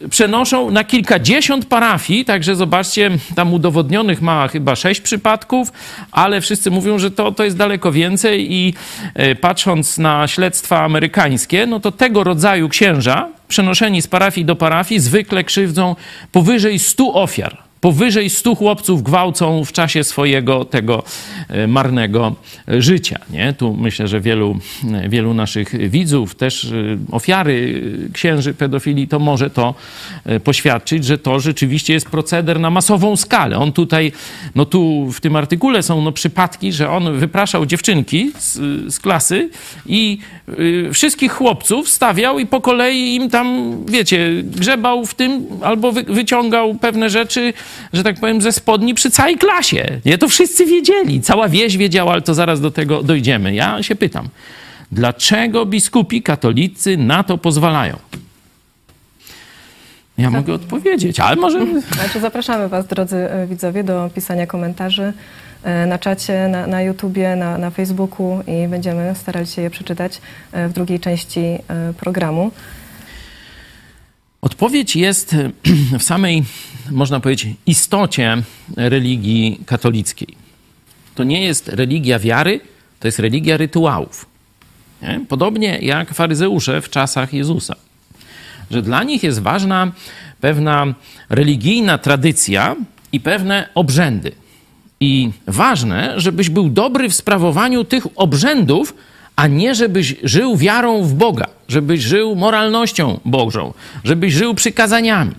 przenoszą 0.10 0.72
na 0.72 0.84
kilkadziesiąt 0.84 1.66
parafii, 1.66 2.26
także 2.26 2.56
zobaczcie, 2.56 3.12
tam 3.36 3.54
udowodnionych 3.54 4.22
ma 4.22 4.48
chyba 4.48 4.76
sześć 4.76 5.02
przypadków, 5.02 5.72
ale 6.12 6.42
wszyscy 6.42 6.72
mówią, 6.72 7.00
że 7.00 7.12
to, 7.12 7.32
to 7.32 7.44
jest 7.44 7.58
daleko 7.58 7.92
więcej 7.92 8.54
i 8.54 8.74
e, 9.14 9.36
patrząc 9.36 9.98
na 9.98 10.28
śledztwa 10.28 10.84
amerykańskie, 10.84 11.66
no 11.66 11.80
to 11.80 11.92
tego 11.92 12.24
rodzaju 12.24 12.70
księża, 12.70 13.30
przenoszeni 13.52 14.02
z 14.02 14.08
parafii 14.08 14.46
do 14.46 14.56
parafii, 14.56 15.00
zwykle 15.00 15.44
krzywdzą 15.44 15.96
powyżej 16.32 16.80
stu 16.80 17.18
ofiar 17.18 17.71
powyżej 17.82 18.30
100 18.30 18.56
chłopców 18.56 19.04
gwałcą 19.04 19.66
w 19.66 19.72
czasie 19.72 20.04
swojego 20.04 20.66
tego 20.66 21.04
e, 21.50 21.68
marnego 21.68 22.36
życia. 22.68 23.20
Nie? 23.30 23.54
Tu 23.54 23.74
myślę, 23.74 24.08
że 24.08 24.22
wielu, 24.22 24.60
e, 24.94 25.10
wielu 25.10 25.34
naszych 25.34 25.90
widzów, 25.90 26.36
też 26.36 26.66
e, 26.66 26.72
ofiary 27.12 27.82
księży 28.14 28.54
pedofilii, 28.54 29.08
to 29.08 29.20
może 29.20 29.50
to 29.50 29.76
poświadczyć, 30.44 31.06
że 31.06 31.18
to 31.18 31.40
rzeczywiście 31.40 31.94
jest 31.94 32.10
proceder 32.10 32.60
na 32.60 32.70
masową 32.70 33.16
skalę. 33.16 33.58
On 33.58 33.72
tutaj, 33.72 34.12
no 34.56 34.66
tu 34.66 35.12
w 35.12 35.22
tym 35.22 35.36
artykule 35.36 35.84
są 35.84 36.02
no 36.02 36.12
przypadki, 36.12 36.72
że 36.72 36.90
on 36.90 37.20
wypraszał 37.20 37.66
dziewczynki 37.66 38.32
z, 38.40 38.60
z 38.94 39.00
klasy 39.00 39.50
i 39.86 40.18
wszystkich 40.94 41.32
chłopców 41.32 41.90
stawiał 41.90 42.40
i 42.40 42.46
po 42.46 42.62
kolei 42.62 43.16
im 43.16 43.30
tam, 43.30 43.78
wiecie, 43.86 44.30
grzebał 44.44 45.06
w 45.06 45.14
tym 45.14 45.46
albo 45.62 45.92
wy, 45.92 46.04
wyciągał 46.04 46.76
pewne 46.76 47.10
rzeczy, 47.10 47.54
że 47.94 48.04
tak 48.04 48.20
powiem, 48.20 48.42
ze 48.42 48.52
spodni 48.52 48.94
przy 48.94 49.12
całej 49.12 49.38
klasie. 49.38 50.00
Nie, 50.06 50.18
to 50.18 50.28
wszyscy 50.28 50.66
wiedzieli, 50.66 51.22
cała 51.22 51.50
wieś 51.50 51.78
wiedziała, 51.78 52.12
ale 52.12 52.22
to 52.22 52.34
zaraz 52.34 52.62
do 52.62 52.72
tego 52.72 53.04
dojdziemy. 53.04 53.54
Ja 53.54 53.84
się 53.84 53.96
pytam, 53.96 54.30
dlaczego 54.92 55.66
biskupi 55.66 56.22
katolicy 56.22 56.98
na 56.98 57.24
to 57.24 57.38
pozwalają? 57.38 57.98
Ja 60.18 60.26
tak. 60.26 60.34
mogę 60.34 60.54
odpowiedzieć, 60.54 61.20
ale 61.20 61.36
może... 61.36 61.66
Znaczy 61.92 62.20
zapraszamy 62.20 62.70
Was, 62.70 62.88
drodzy 62.88 63.18
e, 63.18 63.48
widzowie, 63.48 63.84
do 63.84 64.10
pisania 64.16 64.48
komentarzy 64.48 65.14
e, 65.64 65.86
na 65.86 66.00
czacie, 66.00 66.48
na, 66.48 66.68
na 66.68 66.82
YouTubie, 66.82 67.36
na, 67.36 67.58
na 67.58 67.70
Facebooku 67.70 68.40
i 68.48 68.68
będziemy 68.68 69.14
starali 69.16 69.48
się 69.48 69.62
je 69.62 69.70
przeczytać 69.70 70.22
e, 70.52 70.68
w 70.68 70.74
drugiej 70.74 71.00
części 71.00 71.42
programu. 71.98 72.52
Odpowiedź 74.42 74.96
jest 74.96 75.36
w 76.00 76.04
samej, 76.04 76.44
można 76.92 77.20
powiedzieć, 77.20 77.56
istocie 77.66 78.44
religii 78.78 79.60
katolickiej. 79.66 80.36
To 81.16 81.24
nie 81.24 81.44
jest 81.44 81.68
religia 81.68 82.20
wiary, 82.20 82.60
to 83.00 83.08
jest 83.08 83.20
religia 83.20 83.58
rytuałów. 83.58 84.26
Nie? 85.02 85.22
Podobnie 85.28 85.80
jak 85.82 86.14
faryzeusze 86.14 86.82
w 86.82 86.90
czasach 86.90 87.34
Jezusa. 87.34 87.76
Że 88.72 88.82
dla 88.82 89.04
nich 89.04 89.24
jest 89.24 89.40
ważna 89.40 89.92
pewna 90.42 90.94
religijna 91.30 91.98
tradycja 91.98 92.76
i 93.12 93.20
pewne 93.20 93.70
obrzędy. 93.76 94.32
I 95.00 95.32
ważne, 95.48 96.14
żebyś 96.18 96.50
był 96.50 96.70
dobry 96.70 97.10
w 97.10 97.14
sprawowaniu 97.14 97.84
tych 97.84 98.08
obrzędów, 98.16 98.94
a 99.42 99.48
nie 99.48 99.76
żebyś 99.76 100.16
żył 100.24 100.58
wiarą 100.58 101.04
w 101.04 101.14
Boga, 101.14 101.48
żebyś 101.68 102.02
żył 102.02 102.36
moralnością 102.36 103.20
Bożą, 103.26 103.74
żebyś 104.04 104.34
żył 104.34 104.54
przykazaniami. 104.56 105.36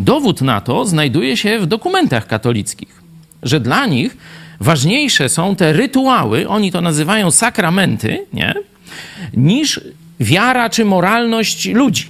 Dowód 0.00 0.40
na 0.40 0.60
to 0.60 0.84
znajduje 0.84 1.36
się 1.36 1.58
w 1.58 1.66
dokumentach 1.66 2.26
katolickich, 2.26 3.02
że 3.42 3.60
dla 3.60 3.86
nich 3.86 4.16
ważniejsze 4.60 5.28
są 5.28 5.56
te 5.56 5.72
rytuały, 5.72 6.48
oni 6.48 6.72
to 6.72 6.80
nazywają 6.80 7.30
sakramenty, 7.30 8.26
nie? 8.32 8.54
niż 9.34 9.80
wiara 10.20 10.70
czy 10.70 10.84
moralność 10.84 11.68
ludzi. 11.68 12.08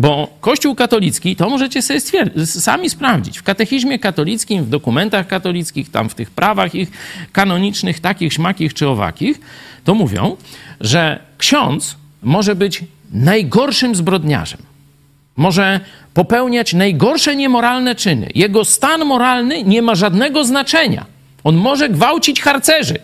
Bo 0.00 0.28
Kościół 0.40 0.74
katolicki, 0.74 1.36
to 1.36 1.50
możecie 1.50 1.82
sobie 1.82 2.00
sami 2.46 2.90
sprawdzić. 2.90 3.38
W 3.38 3.42
katechizmie 3.42 3.98
katolickim, 3.98 4.64
w 4.64 4.68
dokumentach 4.68 5.26
katolickich, 5.26 5.90
tam 5.90 6.08
w 6.08 6.14
tych 6.14 6.30
prawach 6.30 6.74
ich 6.74 6.90
kanonicznych, 7.32 8.00
takich, 8.00 8.32
śmakich 8.32 8.74
czy 8.74 8.88
owakich, 8.88 9.40
to 9.84 9.94
mówią, 9.94 10.36
że 10.80 11.20
ksiądz 11.38 11.96
może 12.22 12.54
być 12.54 12.84
najgorszym 13.12 13.94
zbrodniarzem. 13.94 14.60
Może 15.36 15.80
popełniać 16.14 16.74
najgorsze 16.74 17.36
niemoralne 17.36 17.94
czyny. 17.94 18.28
Jego 18.34 18.64
stan 18.64 19.04
moralny 19.04 19.62
nie 19.62 19.82
ma 19.82 19.94
żadnego 19.94 20.44
znaczenia. 20.44 21.06
On 21.44 21.56
może 21.56 21.88
gwałcić 21.88 22.40
harcerzy. 22.40 22.98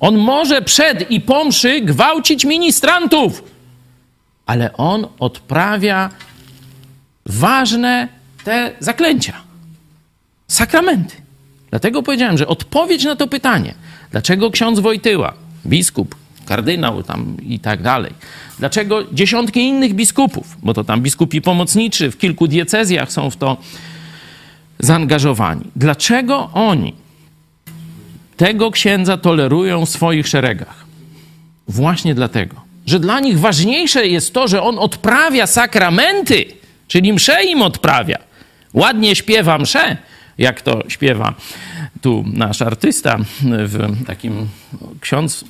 On 0.00 0.16
może 0.18 0.62
przed 0.62 1.10
i 1.10 1.20
po 1.20 1.44
mszy 1.44 1.80
gwałcić 1.80 2.44
ministrantów. 2.44 3.42
Ale 4.46 4.72
on 4.72 5.06
odprawia 5.18 6.10
ważne 7.26 8.08
te 8.44 8.72
zaklęcia, 8.80 9.32
sakramenty. 10.48 11.16
Dlatego 11.70 12.02
powiedziałem, 12.02 12.38
że 12.38 12.46
odpowiedź 12.46 13.04
na 13.04 13.16
to 13.16 13.26
pytanie, 13.26 13.74
dlaczego 14.10 14.50
ksiądz 14.50 14.80
Wojtyła, 14.80 15.32
biskup, 15.66 16.14
kardynał 16.46 17.02
tam 17.02 17.36
i 17.42 17.60
tak 17.60 17.82
dalej, 17.82 18.12
dlaczego 18.58 19.04
dziesiątki 19.12 19.60
innych 19.60 19.94
biskupów, 19.94 20.56
bo 20.62 20.74
to 20.74 20.84
tam 20.84 21.02
biskupi 21.02 21.42
pomocniczy 21.42 22.10
w 22.10 22.18
kilku 22.18 22.48
diecezjach 22.48 23.12
są 23.12 23.30
w 23.30 23.36
to 23.36 23.56
zaangażowani, 24.78 25.64
dlaczego 25.76 26.50
oni 26.52 26.94
tego 28.36 28.70
księdza 28.70 29.16
tolerują 29.16 29.86
w 29.86 29.90
swoich 29.90 30.28
szeregach? 30.28 30.86
Właśnie 31.68 32.14
dlatego, 32.14 32.56
że 32.86 33.00
dla 33.00 33.20
nich 33.20 33.38
ważniejsze 33.40 34.06
jest 34.06 34.34
to, 34.34 34.48
że 34.48 34.62
on 34.62 34.78
odprawia 34.78 35.46
sakramenty, 35.46 36.44
Czyli 36.88 37.12
mszę 37.12 37.44
im 37.44 37.62
odprawia. 37.62 38.18
Ładnie 38.74 39.16
śpiewa 39.16 39.58
mszę, 39.58 39.96
jak 40.38 40.62
to 40.62 40.82
śpiewa 40.88 41.34
tu 42.00 42.24
nasz 42.32 42.62
artysta 42.62 43.18
w 43.42 44.04
takim 44.06 44.48
ksiądz, 45.00 45.44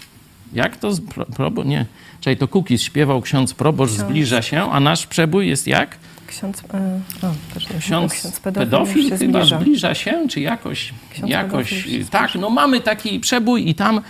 jak 0.52 0.76
to, 0.76 0.90
probo, 1.36 1.64
nie, 1.64 1.86
czyli 2.20 2.36
to 2.36 2.48
Kukis 2.48 2.82
śpiewał, 2.82 3.22
ksiądz 3.22 3.54
proboszcz 3.54 3.94
ksiądz. 3.94 4.08
zbliża 4.08 4.42
się, 4.42 4.70
a 4.70 4.80
nasz 4.80 5.06
przebój 5.06 5.48
jest 5.48 5.66
jak? 5.66 5.96
Ksiądz, 6.26 6.62
e, 6.74 7.00
o, 7.26 7.34
ksiądz, 7.78 8.12
ksiądz 8.12 8.40
pedofil, 8.40 8.70
pedofil 8.70 9.18
chyba 9.18 9.44
zbliża. 9.44 9.60
zbliża. 9.60 9.94
się, 9.94 10.28
czy 10.28 10.40
jakoś, 10.40 10.92
ksiądz 11.12 11.30
jakoś 11.30 11.84
tak, 12.10 12.34
no 12.34 12.50
mamy 12.50 12.80
taki 12.80 13.20
przebój 13.20 13.68
i 13.68 13.74
tam 13.74 14.00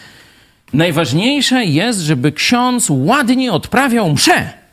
najważniejsze 0.72 1.64
jest, 1.64 2.00
żeby 2.00 2.32
ksiądz 2.32 2.86
ładnie 2.90 3.52
odprawiał 3.52 4.12
mszę. 4.12 4.65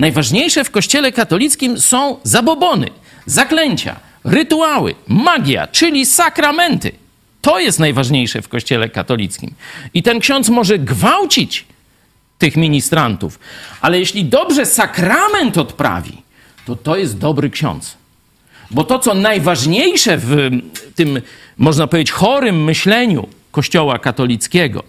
Najważniejsze 0.00 0.64
w 0.64 0.70
kościele 0.70 1.12
katolickim 1.12 1.80
są 1.80 2.16
zabobony, 2.22 2.86
zaklęcia, 3.26 3.96
rytuały, 4.24 4.94
magia, 5.08 5.66
czyli 5.66 6.06
sakramenty. 6.06 6.92
To 7.40 7.58
jest 7.58 7.78
najważniejsze 7.78 8.42
w 8.42 8.48
kościele 8.48 8.88
katolickim. 8.88 9.54
I 9.94 10.02
ten 10.02 10.20
ksiądz 10.20 10.48
może 10.48 10.78
gwałcić 10.78 11.64
tych 12.38 12.56
ministrantów, 12.56 13.38
ale 13.80 13.98
jeśli 13.98 14.24
dobrze 14.24 14.66
sakrament 14.66 15.58
odprawi, 15.58 16.22
to 16.66 16.76
to 16.76 16.96
jest 16.96 17.18
dobry 17.18 17.50
ksiądz. 17.50 17.96
Bo 18.70 18.84
to, 18.84 18.98
co 18.98 19.14
najważniejsze 19.14 20.18
w 20.18 20.50
tym, 20.94 21.20
można 21.58 21.86
powiedzieć, 21.86 22.12
chorym 22.12 22.64
myśleniu 22.64 23.28
Kościoła 23.50 23.98
katolickiego, 23.98 24.82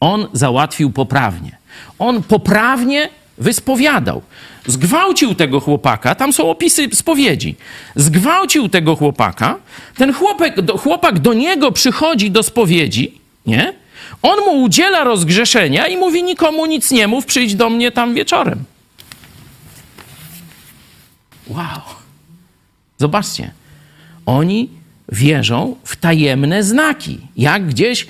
on 0.00 0.26
załatwił 0.32 0.90
poprawnie. 0.90 1.56
On 1.98 2.22
poprawnie 2.22 3.08
wyspowiadał. 3.38 4.22
Zgwałcił 4.66 5.34
tego 5.34 5.60
chłopaka, 5.60 6.14
tam 6.14 6.32
są 6.32 6.50
opisy 6.50 6.88
spowiedzi. 6.92 7.56
Zgwałcił 7.96 8.68
tego 8.68 8.96
chłopaka, 8.96 9.56
ten 9.96 10.12
chłopak, 10.12 10.54
chłopak 10.78 11.18
do 11.18 11.34
niego 11.34 11.72
przychodzi 11.72 12.30
do 12.30 12.42
spowiedzi, 12.42 13.20
nie? 13.46 13.74
On 14.22 14.38
mu 14.38 14.62
udziela 14.62 15.04
rozgrzeszenia 15.04 15.86
i 15.86 15.96
mówi 15.96 16.22
nikomu 16.22 16.66
nic 16.66 16.90
nie 16.90 17.08
mów, 17.08 17.26
przyjdź 17.26 17.54
do 17.54 17.70
mnie 17.70 17.92
tam 17.92 18.14
wieczorem. 18.14 18.64
Wow. 21.48 21.80
Zobaczcie. 22.98 23.50
Oni 24.26 24.68
wierzą 25.12 25.76
w 25.84 25.96
tajemne 25.96 26.62
znaki. 26.62 27.18
Jak 27.36 27.66
gdzieś, 27.66 28.06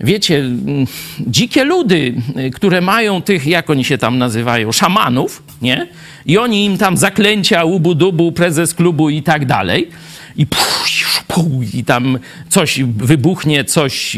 wiecie, 0.00 0.38
mm, 0.38 0.86
dzikie 1.20 1.64
ludy, 1.64 2.14
y, 2.46 2.50
które 2.50 2.80
mają 2.80 3.22
tych, 3.22 3.46
jak 3.46 3.70
oni 3.70 3.84
się 3.84 3.98
tam 3.98 4.18
nazywają, 4.18 4.72
szamanów, 4.72 5.42
nie? 5.62 5.86
I 6.26 6.38
oni 6.38 6.64
im 6.64 6.78
tam 6.78 6.96
zaklęcia, 6.96 7.64
ubu-dubu, 7.64 8.32
prezes 8.32 8.74
klubu 8.74 9.10
i 9.10 9.22
tak 9.22 9.46
dalej. 9.46 9.88
I, 10.36 10.46
puf, 10.46 11.24
puf, 11.26 11.74
i 11.74 11.84
tam 11.84 12.18
coś 12.48 12.82
wybuchnie, 12.82 13.64
coś 13.64 14.16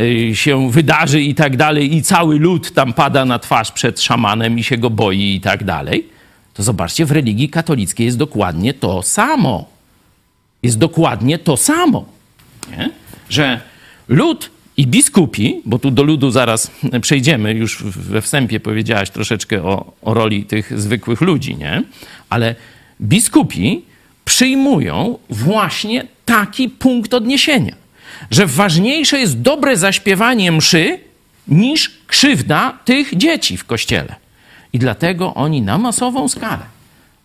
y, 0.00 0.36
się 0.36 0.70
wydarzy 0.70 1.22
i 1.22 1.34
tak 1.34 1.56
dalej, 1.56 1.96
i 1.96 2.02
cały 2.02 2.38
lud 2.38 2.74
tam 2.74 2.92
pada 2.92 3.24
na 3.24 3.38
twarz 3.38 3.72
przed 3.72 4.00
szamanem 4.00 4.58
i 4.58 4.64
się 4.64 4.76
go 4.78 4.90
boi 4.90 5.34
i 5.34 5.40
tak 5.40 5.64
dalej. 5.64 6.06
To 6.54 6.62
zobaczcie, 6.62 7.06
w 7.06 7.12
religii 7.12 7.48
katolickiej 7.48 8.06
jest 8.06 8.18
dokładnie 8.18 8.74
to 8.74 9.02
samo 9.02 9.77
jest 10.62 10.78
dokładnie 10.78 11.38
to 11.38 11.56
samo. 11.56 12.04
Nie? 12.70 12.90
Że 13.30 13.60
lud 14.08 14.50
i 14.76 14.86
biskupi, 14.86 15.62
bo 15.64 15.78
tu 15.78 15.90
do 15.90 16.02
ludu 16.02 16.30
zaraz 16.30 16.70
przejdziemy, 17.00 17.54
już 17.54 17.82
we 17.82 18.22
wstępie 18.22 18.60
powiedziałaś 18.60 19.10
troszeczkę 19.10 19.62
o, 19.62 19.92
o 20.02 20.14
roli 20.14 20.44
tych 20.44 20.80
zwykłych 20.80 21.20
ludzi, 21.20 21.56
nie? 21.56 21.82
Ale 22.30 22.54
biskupi 23.00 23.82
przyjmują 24.24 25.18
właśnie 25.30 26.06
taki 26.24 26.68
punkt 26.68 27.14
odniesienia, 27.14 27.74
że 28.30 28.46
ważniejsze 28.46 29.20
jest 29.20 29.40
dobre 29.40 29.76
zaśpiewanie 29.76 30.52
mszy 30.52 30.98
niż 31.48 31.90
krzywda 32.06 32.78
tych 32.84 33.16
dzieci 33.16 33.56
w 33.56 33.64
kościele. 33.64 34.14
I 34.72 34.78
dlatego 34.78 35.34
oni 35.34 35.62
na 35.62 35.78
masową 35.78 36.28
skalę 36.28 36.77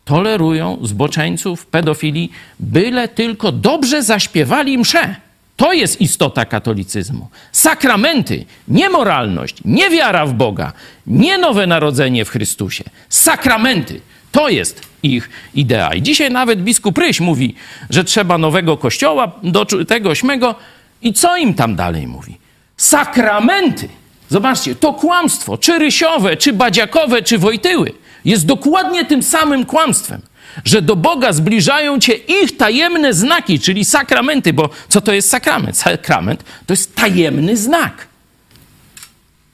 tolerują 0.05 0.77
zboczeńców, 0.81 1.65
pedofili, 1.65 2.29
byle 2.59 3.07
tylko 3.07 3.51
dobrze 3.51 4.03
zaśpiewali 4.03 4.77
mszę. 4.77 5.15
To 5.55 5.73
jest 5.73 6.01
istota 6.01 6.45
katolicyzmu. 6.45 7.27
Sakramenty, 7.51 8.45
nie 8.67 8.89
moralność, 8.89 9.55
nie 9.65 9.89
wiara 9.89 10.25
w 10.25 10.33
Boga, 10.33 10.73
nie 11.07 11.37
nowe 11.37 11.67
narodzenie 11.67 12.25
w 12.25 12.29
Chrystusie. 12.29 12.83
Sakramenty. 13.09 14.01
To 14.31 14.49
jest 14.49 14.81
ich 15.03 15.29
idea. 15.53 15.93
I 15.93 16.01
dzisiaj 16.01 16.31
nawet 16.31 16.63
biskup 16.63 16.97
Ryś 16.97 17.19
mówi, 17.19 17.55
że 17.89 18.03
trzeba 18.03 18.37
nowego 18.37 18.77
kościoła 18.77 19.31
do 19.43 19.65
tego 19.65 20.09
ośmego. 20.09 20.55
I 21.01 21.13
co 21.13 21.37
im 21.37 21.53
tam 21.53 21.75
dalej 21.75 22.07
mówi? 22.07 22.37
Sakramenty. 22.77 23.89
Zobaczcie, 24.29 24.75
to 24.75 24.93
kłamstwo, 24.93 25.57
czy 25.57 25.79
rysiowe, 25.79 26.37
czy 26.37 26.53
badziakowe, 26.53 27.21
czy 27.21 27.37
wojtyły 27.37 27.91
jest 28.25 28.45
dokładnie 28.45 29.05
tym 29.05 29.23
samym 29.23 29.65
kłamstwem, 29.65 30.21
że 30.65 30.81
do 30.81 30.95
Boga 30.95 31.33
zbliżają 31.33 31.99
cię 31.99 32.13
ich 32.13 32.57
tajemne 32.57 33.13
znaki, 33.13 33.59
czyli 33.59 33.85
sakramenty, 33.85 34.53
bo 34.53 34.69
co 34.89 35.01
to 35.01 35.13
jest 35.13 35.29
sakrament? 35.29 35.77
Sakrament 35.77 36.43
to 36.65 36.73
jest 36.73 36.95
tajemny 36.95 37.57
znak. 37.57 38.07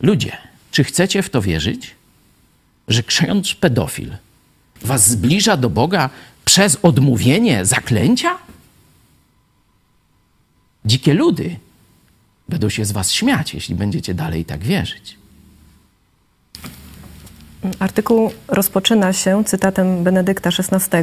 Ludzie, 0.02 0.38
czy 0.72 0.84
chcecie 0.84 1.24
w 1.24 1.30
to 1.30 1.42
wierzyć, 1.42 1.96
że 2.88 3.04
ksiądz 3.04 3.54
pedofil 3.54 4.12
was 4.82 5.10
zbliża 5.10 5.58
do 5.58 5.70
Boga 5.70 6.10
przez 6.46 6.78
odmówienie 6.82 7.66
zaklęcia? 7.66 8.38
Dzikie 10.86 11.14
ludy 11.14 11.56
będą 12.50 12.70
się 12.70 12.86
z 12.86 12.92
was 12.92 13.12
śmiać, 13.12 13.54
jeśli 13.54 13.76
będziecie 13.76 14.14
dalej 14.14 14.46
tak 14.46 14.64
wierzyć. 14.64 15.19
Artykuł 17.80 18.32
rozpoczyna 18.48 19.14
się 19.14 19.44
cytatem 19.44 20.04
Benedykta 20.04 20.50
XVI. 20.50 20.98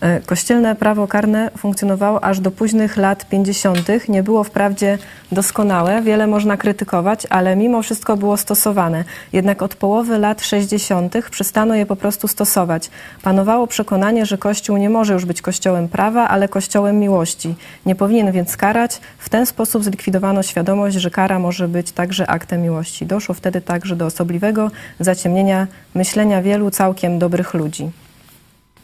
E, 0.00 0.20
kościelne 0.20 0.76
prawo 0.76 1.06
karne 1.06 1.50
funkcjonowało 1.56 2.24
aż 2.24 2.40
do 2.40 2.50
późnych 2.50 2.96
lat 2.96 3.28
50. 3.28 4.08
Nie 4.08 4.22
było 4.22 4.44
wprawdzie 4.44 4.98
doskonałe, 5.32 6.02
wiele 6.02 6.26
można 6.26 6.56
krytykować, 6.56 7.26
ale 7.30 7.56
mimo 7.56 7.82
wszystko 7.82 8.16
było 8.16 8.36
stosowane. 8.36 9.04
Jednak 9.32 9.62
od 9.62 9.74
połowy 9.74 10.18
lat 10.18 10.42
60. 10.42 11.14
przestano 11.30 11.74
je 11.74 11.86
po 11.86 11.96
prostu 11.96 12.28
stosować. 12.28 12.90
Panowało 13.22 13.66
przekonanie, 13.66 14.26
że 14.26 14.38
Kościół 14.38 14.76
nie 14.76 14.90
może 14.90 15.12
już 15.12 15.24
być 15.24 15.42
kościołem 15.42 15.88
prawa, 15.88 16.28
ale 16.28 16.48
kościołem 16.48 16.98
miłości. 16.98 17.54
Nie 17.86 17.94
powinien 17.94 18.32
więc 18.32 18.56
karać. 18.56 19.00
W 19.18 19.28
ten 19.28 19.46
sposób 19.46 19.84
zlikwidowano 19.84 20.42
świadomość, 20.42 20.96
że 20.96 21.10
kara 21.10 21.38
może 21.38 21.68
być 21.68 21.92
także 21.92 22.30
aktem 22.30 22.62
miłości. 22.62 23.06
Doszło 23.06 23.34
wtedy 23.34 23.60
także 23.60 23.96
do 23.96 24.06
osobliwego 24.06 24.70
zaciemnienia 25.00 25.66
myślenia 25.94 26.42
wielu 26.42 26.70
całkiem 26.70 27.18
dobrych 27.18 27.54
ludzi. 27.54 27.90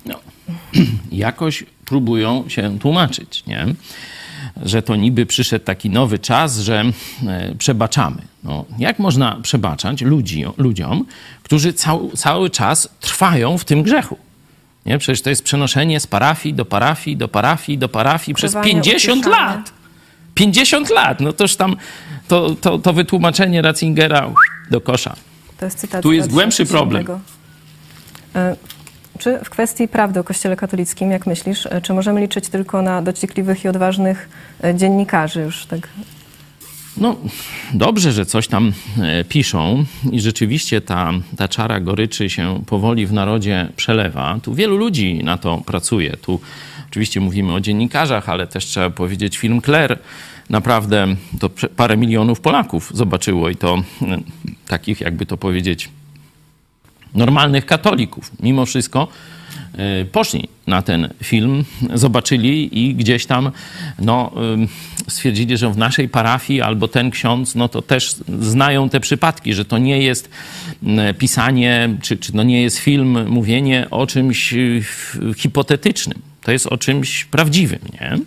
No, 0.06 0.14
jakoś 1.12 1.64
próbują 1.84 2.48
się 2.48 2.78
tłumaczyć, 2.78 3.46
nie? 3.46 3.66
że 4.62 4.82
to 4.82 4.96
niby 4.96 5.26
przyszedł 5.26 5.64
taki 5.64 5.90
nowy 5.90 6.18
czas, 6.18 6.58
że 6.58 6.84
e, 7.26 7.54
przebaczamy. 7.58 8.22
No, 8.44 8.64
jak 8.78 8.98
można 8.98 9.38
przebaczać 9.42 10.02
ludzi, 10.02 10.44
ludziom, 10.56 11.04
którzy 11.42 11.72
cał, 11.72 12.10
cały 12.10 12.50
czas 12.50 12.88
trwają 13.00 13.58
w 13.58 13.64
tym 13.64 13.82
grzechu? 13.82 14.18
Nie? 14.86 14.98
Przecież 14.98 15.22
to 15.22 15.30
jest 15.30 15.42
przenoszenie 15.42 16.00
z 16.00 16.06
parafii 16.06 16.54
do 16.54 16.64
parafii, 16.64 17.16
do 17.16 17.28
parafii, 17.28 17.78
do 17.78 17.88
parafii 17.88 18.34
przez 18.34 18.56
50 18.64 19.26
lat. 19.26 19.72
50 20.34 20.90
lat. 20.90 21.20
No 21.20 21.32
toż 21.32 21.56
tam 21.56 21.76
to, 22.28 22.54
to, 22.60 22.78
to 22.78 22.92
wytłumaczenie 22.92 23.62
Ratzingera 23.62 24.30
do 24.70 24.80
kosza. 24.80 25.16
Jest 25.62 25.86
tu 26.02 26.12
jest 26.12 26.30
głębszy 26.30 26.66
problem. 26.66 27.06
Czy 29.18 29.38
w 29.44 29.50
kwestii 29.50 29.88
prawdy 29.88 30.20
o 30.20 30.24
Kościele 30.24 30.56
katolickim, 30.56 31.10
jak 31.10 31.26
myślisz, 31.26 31.66
e, 31.66 31.80
czy 31.80 31.92
możemy 31.94 32.20
liczyć 32.20 32.48
tylko 32.48 32.82
na 32.82 33.02
dociekliwych 33.02 33.64
i 33.64 33.68
odważnych 33.68 34.28
e, 34.64 34.74
dziennikarzy 34.74 35.40
już 35.40 35.66
tak? 35.66 35.88
No, 36.96 37.16
dobrze, 37.74 38.12
że 38.12 38.26
coś 38.26 38.48
tam 38.48 38.72
e, 38.98 39.24
piszą 39.24 39.84
i 40.12 40.20
rzeczywiście 40.20 40.80
ta, 40.80 41.12
ta 41.36 41.48
czara 41.48 41.80
goryczy 41.80 42.30
się 42.30 42.62
powoli 42.66 43.06
w 43.06 43.12
narodzie 43.12 43.68
przelewa. 43.76 44.38
Tu 44.42 44.54
wielu 44.54 44.76
ludzi 44.76 45.24
na 45.24 45.38
to 45.38 45.62
pracuje. 45.66 46.16
Tu 46.16 46.40
oczywiście 46.90 47.20
mówimy 47.20 47.52
o 47.52 47.60
dziennikarzach, 47.60 48.28
ale 48.28 48.46
też 48.46 48.64
trzeba 48.64 48.90
powiedzieć 48.90 49.38
film 49.38 49.62
Claire. 49.62 49.98
Naprawdę 50.50 51.06
to 51.40 51.50
parę 51.76 51.96
milionów 51.96 52.40
Polaków 52.40 52.90
zobaczyło 52.94 53.50
i 53.50 53.56
to 53.56 53.82
takich, 54.68 55.00
jakby 55.00 55.26
to 55.26 55.36
powiedzieć, 55.36 55.90
normalnych 57.14 57.66
katolików. 57.66 58.30
Mimo 58.40 58.66
wszystko 58.66 59.08
y, 60.02 60.04
poszli 60.04 60.48
na 60.66 60.82
ten 60.82 61.08
film, 61.22 61.64
zobaczyli 61.94 62.84
i 62.84 62.94
gdzieś 62.94 63.26
tam 63.26 63.50
no, 63.98 64.32
y, 65.06 65.10
stwierdzili, 65.10 65.56
że 65.56 65.70
w 65.70 65.76
naszej 65.78 66.08
parafii 66.08 66.62
albo 66.62 66.88
ten 66.88 67.10
ksiądz, 67.10 67.54
no 67.54 67.68
to 67.68 67.82
też 67.82 68.16
znają 68.40 68.88
te 68.88 69.00
przypadki, 69.00 69.54
że 69.54 69.64
to 69.64 69.78
nie 69.78 70.02
jest 70.02 70.30
y, 70.82 71.14
pisanie, 71.14 71.96
czy, 72.02 72.16
czy 72.16 72.36
no 72.36 72.42
nie 72.42 72.62
jest 72.62 72.78
film, 72.78 73.28
mówienie 73.28 73.86
o 73.90 74.06
czymś 74.06 74.54
hipotetycznym. 75.36 76.18
To 76.42 76.52
jest 76.52 76.66
o 76.66 76.78
czymś 76.78 77.24
prawdziwym, 77.24 77.80
nie? 77.92 78.18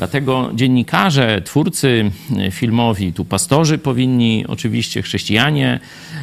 Dlatego 0.00 0.50
dziennikarze, 0.54 1.42
twórcy 1.44 2.10
filmowi, 2.50 3.12
tu 3.12 3.24
pastorzy 3.24 3.78
powinni, 3.78 4.44
oczywiście 4.48 5.02
chrześcijanie 5.02 5.80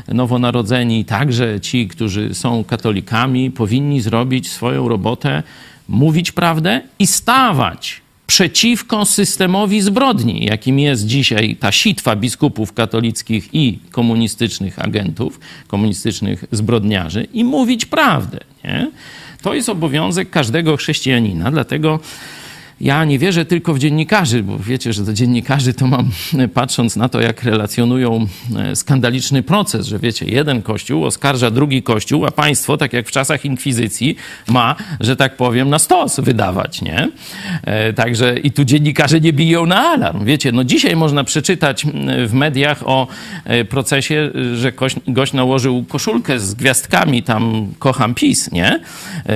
nowonarodzeni, 0.08 1.06
także 1.06 1.62
ci, 1.62 1.88
którzy 1.88 2.34
są 2.34 2.64
katolikami, 2.64 3.52
powinni 3.52 4.02
zrobić 4.02 4.52
swoją 4.52 4.88
robotę, 4.88 5.44
mówić 5.88 6.32
prawdę 6.32 6.82
i 7.00 7.08
stawać 7.08 8.02
przeciwko 8.28 9.06
systemowi 9.06 9.82
zbrodni, 9.82 10.46
jakim 10.46 10.80
jest 10.80 11.06
dzisiaj 11.06 11.56
ta 11.56 11.72
sitwa 11.72 12.16
biskupów 12.16 12.74
katolickich 12.74 13.50
i 13.54 13.80
komunistycznych 13.92 14.80
agentów, 14.80 15.40
komunistycznych 15.68 16.46
zbrodniarzy 16.52 17.28
i 17.34 17.44
mówić 17.44 17.86
prawdę. 17.86 18.40
Nie? 18.64 18.92
To 19.42 19.54
jest 19.54 19.70
obowiązek 19.70 20.30
każdego 20.30 20.78
chrześcijanina, 20.78 21.52
dlatego 21.52 22.00
ja 22.82 23.06
nie 23.06 23.20
wierzę 23.20 23.46
tylko 23.46 23.74
w 23.74 23.80
dziennikarzy, 23.80 24.44
bo 24.44 24.58
wiecie, 24.60 24.94
że 24.94 25.04
do 25.04 25.14
dziennikarzy 25.14 25.74
to 25.74 25.88
mam, 25.88 26.10
patrząc 26.54 26.96
na 26.96 27.10
to, 27.10 27.22
jak 27.22 27.44
relacjonują 27.44 28.28
e, 28.58 28.76
skandaliczny 28.76 29.44
proces, 29.44 29.88
że 29.88 30.00
wiecie, 30.00 30.26
jeden 30.26 30.62
kościół 30.62 31.06
oskarża 31.06 31.52
drugi 31.52 31.84
kościół, 31.84 32.26
a 32.26 32.32
państwo, 32.32 32.78
tak 32.78 32.94
jak 32.94 33.08
w 33.08 33.12
czasach 33.12 33.46
inkwizycji, 33.46 34.16
ma, 34.48 34.76
że 35.00 35.16
tak 35.16 35.38
powiem, 35.38 35.70
na 35.70 35.80
stos 35.80 36.20
wydawać, 36.20 36.82
nie? 36.82 37.10
E, 37.64 37.94
także 37.94 38.40
i 38.40 38.52
tu 38.52 38.66
dziennikarze 38.66 39.22
nie 39.22 39.34
biją 39.34 39.66
na 39.66 39.82
alarm. 39.82 40.26
Wiecie, 40.26 40.52
no 40.52 40.64
dzisiaj 40.64 40.96
można 40.96 41.24
przeczytać 41.24 41.86
w 42.28 42.34
mediach 42.34 42.88
o 42.88 43.08
e, 43.46 43.66
procesie, 43.66 44.32
że 44.54 44.72
gość, 45.08 45.34
nałożył 45.34 45.86
koszulkę 45.88 46.40
z 46.40 46.54
gwiazdkami, 46.54 47.24
tam 47.24 47.68
kocham 47.80 48.14
PiS, 48.14 48.52
nie? 48.52 48.80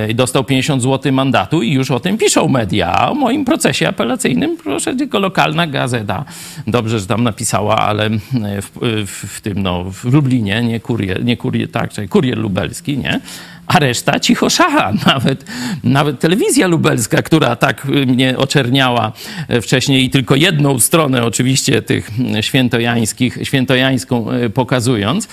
I 0.09 0.15
dostał 0.15 0.43
50 0.43 0.83
zł 0.83 1.11
mandatu 1.11 1.61
i 1.61 1.73
już 1.73 1.91
o 1.91 1.99
tym 1.99 2.17
piszą 2.17 2.47
media. 2.47 2.93
A 2.93 3.13
moim 3.31 3.45
procesie 3.45 3.87
apelacyjnym, 3.87 4.57
proszę, 4.57 4.95
tylko 4.95 5.19
lokalna 5.19 5.67
gazeta, 5.67 6.25
dobrze, 6.67 6.99
że 6.99 7.07
tam 7.07 7.23
napisała, 7.23 7.75
ale 7.75 8.09
w, 8.61 8.69
w, 9.05 9.37
w 9.37 9.41
tym, 9.41 9.63
no, 9.63 9.83
w 9.91 10.03
Lublinie, 10.03 10.63
nie 10.63 10.79
kurier, 10.79 11.25
nie 11.25 11.37
kurier, 11.37 11.71
tak, 11.71 11.93
czyli 11.93 12.09
kurier 12.09 12.37
lubelski, 12.37 12.97
nie? 12.97 13.19
A 13.73 13.79
reszta 13.79 14.19
cicho 14.19 14.49
szacha. 14.49 14.93
Nawet, 15.05 15.45
nawet 15.83 16.19
telewizja 16.19 16.67
lubelska, 16.67 17.21
która 17.21 17.55
tak 17.55 17.85
mnie 17.85 18.37
oczerniała 18.37 19.11
wcześniej 19.61 20.03
i 20.03 20.09
tylko 20.09 20.35
jedną 20.35 20.79
stronę 20.79 21.23
oczywiście 21.23 21.81
tych 21.81 22.11
świętojańskich, 22.41 23.37
świętojańską 23.43 24.27
pokazując, 24.53 25.27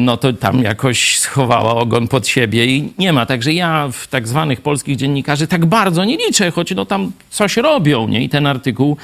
no 0.00 0.16
to 0.16 0.32
tam 0.32 0.62
jakoś 0.62 1.18
schowała 1.18 1.74
ogon 1.74 2.08
pod 2.08 2.26
siebie 2.28 2.66
i 2.66 2.92
nie 2.98 3.12
ma. 3.12 3.26
Także 3.26 3.52
ja 3.52 3.88
w 3.92 4.06
tak 4.06 4.28
zwanych 4.28 4.60
polskich 4.60 4.96
dziennikarzy 4.96 5.46
tak 5.46 5.66
bardzo 5.66 6.04
nie 6.04 6.16
liczę, 6.16 6.50
choć 6.50 6.74
no 6.74 6.86
tam 6.86 7.12
coś 7.30 7.56
robią, 7.56 8.08
nie? 8.08 8.24
I 8.24 8.28
ten 8.28 8.46
artykuł 8.46 8.96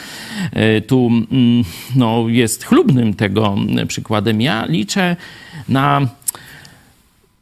tu 0.86 1.06
mm, 1.06 1.64
no, 1.96 2.24
jest 2.28 2.64
chlubnym 2.64 3.14
tego 3.14 3.56
przykładem. 3.88 4.40
Ja 4.40 4.64
liczę 4.66 5.16
na 5.68 6.08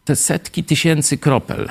te 0.05 0.17
setki 0.17 0.65
tysięcy 0.65 1.19
kropel, 1.19 1.69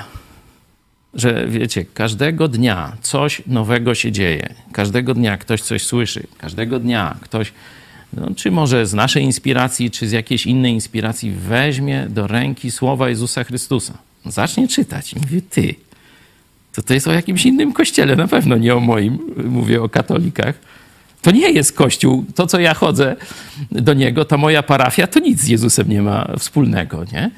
że 1.14 1.48
wiecie, 1.48 1.86
każdego 1.94 2.48
dnia 2.48 2.98
coś 3.02 3.42
nowego 3.48 3.96
się 3.96 4.12
dzieje, 4.12 4.54
każdego 4.72 5.14
dnia 5.14 5.38
ktoś 5.38 5.62
coś 5.62 5.84
słyszy, 5.84 6.28
każdego 6.38 6.80
dnia 6.80 7.16
ktoś, 7.22 7.54
no, 8.14 8.28
czy 8.36 8.52
może 8.52 8.86
z 8.86 8.94
naszej 8.94 9.24
inspiracji, 9.24 9.92
czy 9.92 10.08
z 10.08 10.12
jakiejś 10.12 10.46
innej 10.46 10.74
inspiracji, 10.74 11.32
weźmie 11.32 12.08
do 12.10 12.28
ręki 12.28 12.72
słowa 12.72 13.10
Jezusa 13.10 13.44
Chrystusa, 13.44 13.94
zacznie 14.26 14.68
czytać 14.68 15.14
i 15.14 15.20
mówi, 15.20 15.42
ty, 15.42 15.76
to 16.74 16.82
to 16.82 16.94
jest 16.94 17.08
o 17.08 17.14
jakimś 17.14 17.46
innym 17.46 17.74
kościele, 17.74 18.16
na 18.16 18.28
pewno 18.28 18.58
nie 18.58 18.76
o 18.76 18.80
moim, 18.80 19.20
mówię 19.46 19.82
o 19.82 19.90
katolikach. 19.90 20.56
To 21.22 21.32
nie 21.32 21.52
jest 21.52 21.74
Kościół. 21.74 22.26
To, 22.36 22.48
co 22.48 22.60
ja 22.60 22.74
chodzę 22.74 23.16
do 23.72 23.94
niego, 23.94 24.26
to 24.26 24.38
moja 24.38 24.64
parafia, 24.64 25.08
to 25.08 25.20
nic 25.20 25.42
z 25.42 25.48
Jezusem 25.48 25.90
nie 25.90 26.02
ma 26.02 26.28
wspólnego, 26.40 27.04
nie? 27.14 27.32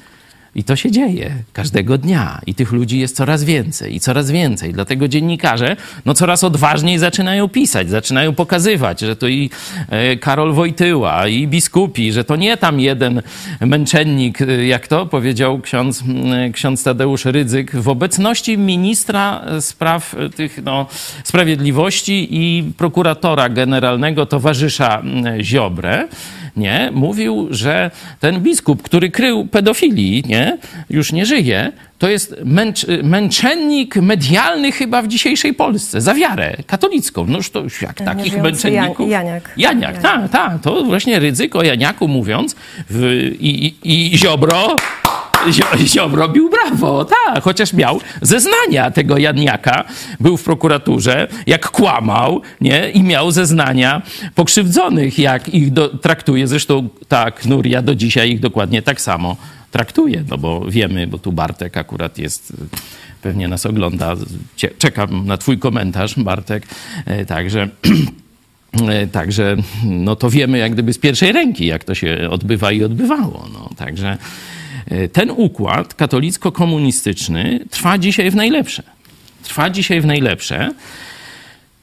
I 0.54 0.64
to 0.64 0.76
się 0.76 0.90
dzieje 0.90 1.34
każdego 1.52 1.98
dnia. 1.98 2.40
I 2.46 2.54
tych 2.54 2.72
ludzi 2.72 2.98
jest 2.98 3.16
coraz 3.16 3.44
więcej 3.44 3.96
i 3.96 4.00
coraz 4.00 4.30
więcej. 4.30 4.72
Dlatego 4.72 5.08
dziennikarze 5.08 5.76
no, 6.04 6.14
coraz 6.14 6.44
odważniej 6.44 6.98
zaczynają 6.98 7.48
pisać, 7.48 7.90
zaczynają 7.90 8.34
pokazywać, 8.34 9.00
że 9.00 9.16
to 9.16 9.28
i 9.28 9.50
e, 9.88 10.16
Karol 10.16 10.52
Wojtyła, 10.52 11.28
i 11.28 11.48
biskupi, 11.48 12.12
że 12.12 12.24
to 12.24 12.36
nie 12.36 12.56
tam 12.56 12.80
jeden 12.80 13.22
męczennik, 13.60 14.40
e, 14.42 14.66
jak 14.66 14.88
to 14.88 15.06
powiedział 15.06 15.60
ksiądz, 15.60 16.04
ksiądz 16.52 16.82
Tadeusz 16.82 17.24
Rydzyk, 17.24 17.76
w 17.76 17.88
obecności 17.88 18.58
ministra 18.58 19.44
spraw 19.60 20.16
tych 20.36 20.62
no, 20.64 20.86
sprawiedliwości 21.24 22.28
i 22.30 22.72
prokuratora 22.76 23.48
generalnego 23.48 24.26
towarzysza 24.26 25.02
Ziobrę 25.40 26.08
nie, 26.56 26.90
mówił, 26.94 27.48
że 27.50 27.90
ten 28.20 28.40
biskup, 28.40 28.82
który 28.82 29.10
krył 29.10 29.46
pedofilii, 29.46 30.22
nie, 30.26 30.58
już 30.90 31.12
nie 31.12 31.26
żyje, 31.26 31.72
to 31.98 32.08
jest 32.08 32.34
męcz, 32.44 32.86
męczennik 33.02 33.96
medialny 33.96 34.72
chyba 34.72 35.02
w 35.02 35.08
dzisiejszej 35.08 35.54
Polsce, 35.54 36.00
za 36.00 36.14
wiarę 36.14 36.56
katolicką. 36.66 37.26
Noż 37.26 37.50
to 37.50 37.62
jak 37.82 37.94
takich 37.94 38.42
męczenników... 38.42 39.10
Janiak. 39.10 39.50
Janiak, 39.56 40.02
tak, 40.02 40.30
tak. 40.30 40.52
To 40.62 40.84
właśnie 40.84 41.18
ryzyko 41.18 41.62
Janiaku 41.62 42.08
mówiąc 42.08 42.56
w, 42.90 43.30
i, 43.40 43.74
i, 43.82 44.14
i 44.14 44.18
Ziobro 44.18 44.76
Ziobro 45.86 46.28
bił 46.28 46.50
brawo, 46.50 47.04
tak, 47.04 47.42
chociaż 47.42 47.72
miał 47.72 48.00
zeznania 48.22 48.90
tego 48.90 49.18
Janiaka, 49.18 49.84
był 50.20 50.36
w 50.36 50.44
prokuraturze, 50.44 51.28
jak 51.46 51.70
kłamał, 51.70 52.42
nie, 52.60 52.90
i 52.90 53.02
miał 53.02 53.30
zeznania 53.30 54.02
pokrzywdzonych, 54.34 55.18
jak 55.18 55.48
ich 55.48 55.72
do, 55.72 55.88
traktuje, 55.88 56.46
zresztą 56.46 56.88
tak, 57.08 57.46
Nuria 57.46 57.82
do 57.82 57.94
dzisiaj 57.94 58.30
ich 58.30 58.40
dokładnie 58.40 58.82
tak 58.82 59.00
samo 59.00 59.36
traktuje, 59.70 60.24
no 60.30 60.38
bo 60.38 60.60
wiemy, 60.68 61.06
bo 61.06 61.18
tu 61.18 61.32
Bartek 61.32 61.76
akurat 61.76 62.18
jest 62.18 62.52
pewnie 63.22 63.48
nas 63.48 63.66
ogląda. 63.66 64.16
Czekam 64.78 65.26
na 65.26 65.36
Twój 65.36 65.58
komentarz, 65.58 66.18
Bartek. 66.18 66.66
E, 67.06 67.24
także. 67.24 67.68
E, 68.88 69.06
także 69.06 69.56
no 69.84 70.16
to 70.16 70.30
wiemy 70.30 70.58
jak 70.58 70.72
gdyby 70.72 70.92
z 70.92 70.98
pierwszej 70.98 71.32
ręki, 71.32 71.66
jak 71.66 71.84
to 71.84 71.94
się 71.94 72.28
odbywa 72.30 72.72
i 72.72 72.84
odbywało. 72.84 73.48
No, 73.52 73.70
także 73.76 74.18
ten 75.12 75.30
układ 75.30 75.94
katolicko-komunistyczny 75.94 77.60
trwa 77.70 77.98
dzisiaj 77.98 78.30
w 78.30 78.34
najlepsze. 78.34 78.82
Trwa 79.42 79.70
dzisiaj 79.70 80.00
w 80.00 80.06
najlepsze. 80.06 80.70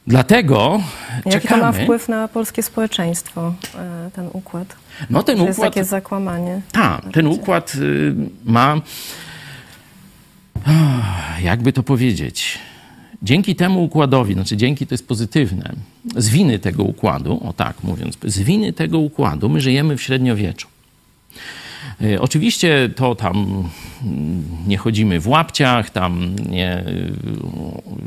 Dlatego 0.08 0.82
Jaki 1.26 1.32
czekamy. 1.32 1.62
to 1.62 1.68
ma 1.68 1.72
wpływ 1.72 2.10
na 2.10 2.28
polskie 2.28 2.64
społeczeństwo, 2.64 3.54
e, 3.76 4.12
ten 4.14 4.30
układ? 4.34 4.76
No 5.10 5.24
ten 5.24 5.38
to 5.38 5.44
układ... 5.44 5.48
jest 5.48 5.60
takie 5.60 5.84
zakłamanie. 5.84 6.62
Tak, 6.72 7.02
ten 7.14 7.28
układ 7.28 7.76
y, 7.76 8.16
ma... 8.46 8.82
Jakby 11.44 11.74
to 11.74 11.84
powiedzieć... 11.84 12.60
Dzięki 13.24 13.56
temu 13.56 13.84
układowi, 13.84 14.34
znaczy 14.34 14.58
dzięki 14.58 14.88
to 14.88 14.94
jest 14.94 15.08
pozytywne, 15.08 15.74
z 16.16 16.30
winy 16.30 16.60
tego 16.60 16.84
układu, 16.84 17.42
o 17.48 17.54
tak 17.54 17.84
mówiąc, 17.84 18.18
z 18.24 18.40
winy 18.40 18.74
tego 18.74 19.00
układu 19.00 19.50
my 19.50 19.62
żyjemy 19.62 19.98
w 19.98 20.02
średniowieczu. 20.02 20.68
E, 22.04 22.22
oczywiście 22.22 22.90
to 22.96 23.16
tam 23.16 23.64
mm, 24.04 24.44
nie 24.68 24.78
chodzimy 24.78 25.20
w 25.20 25.28
łapciach, 25.28 25.90
tam 25.90 26.36
nie 26.50 26.84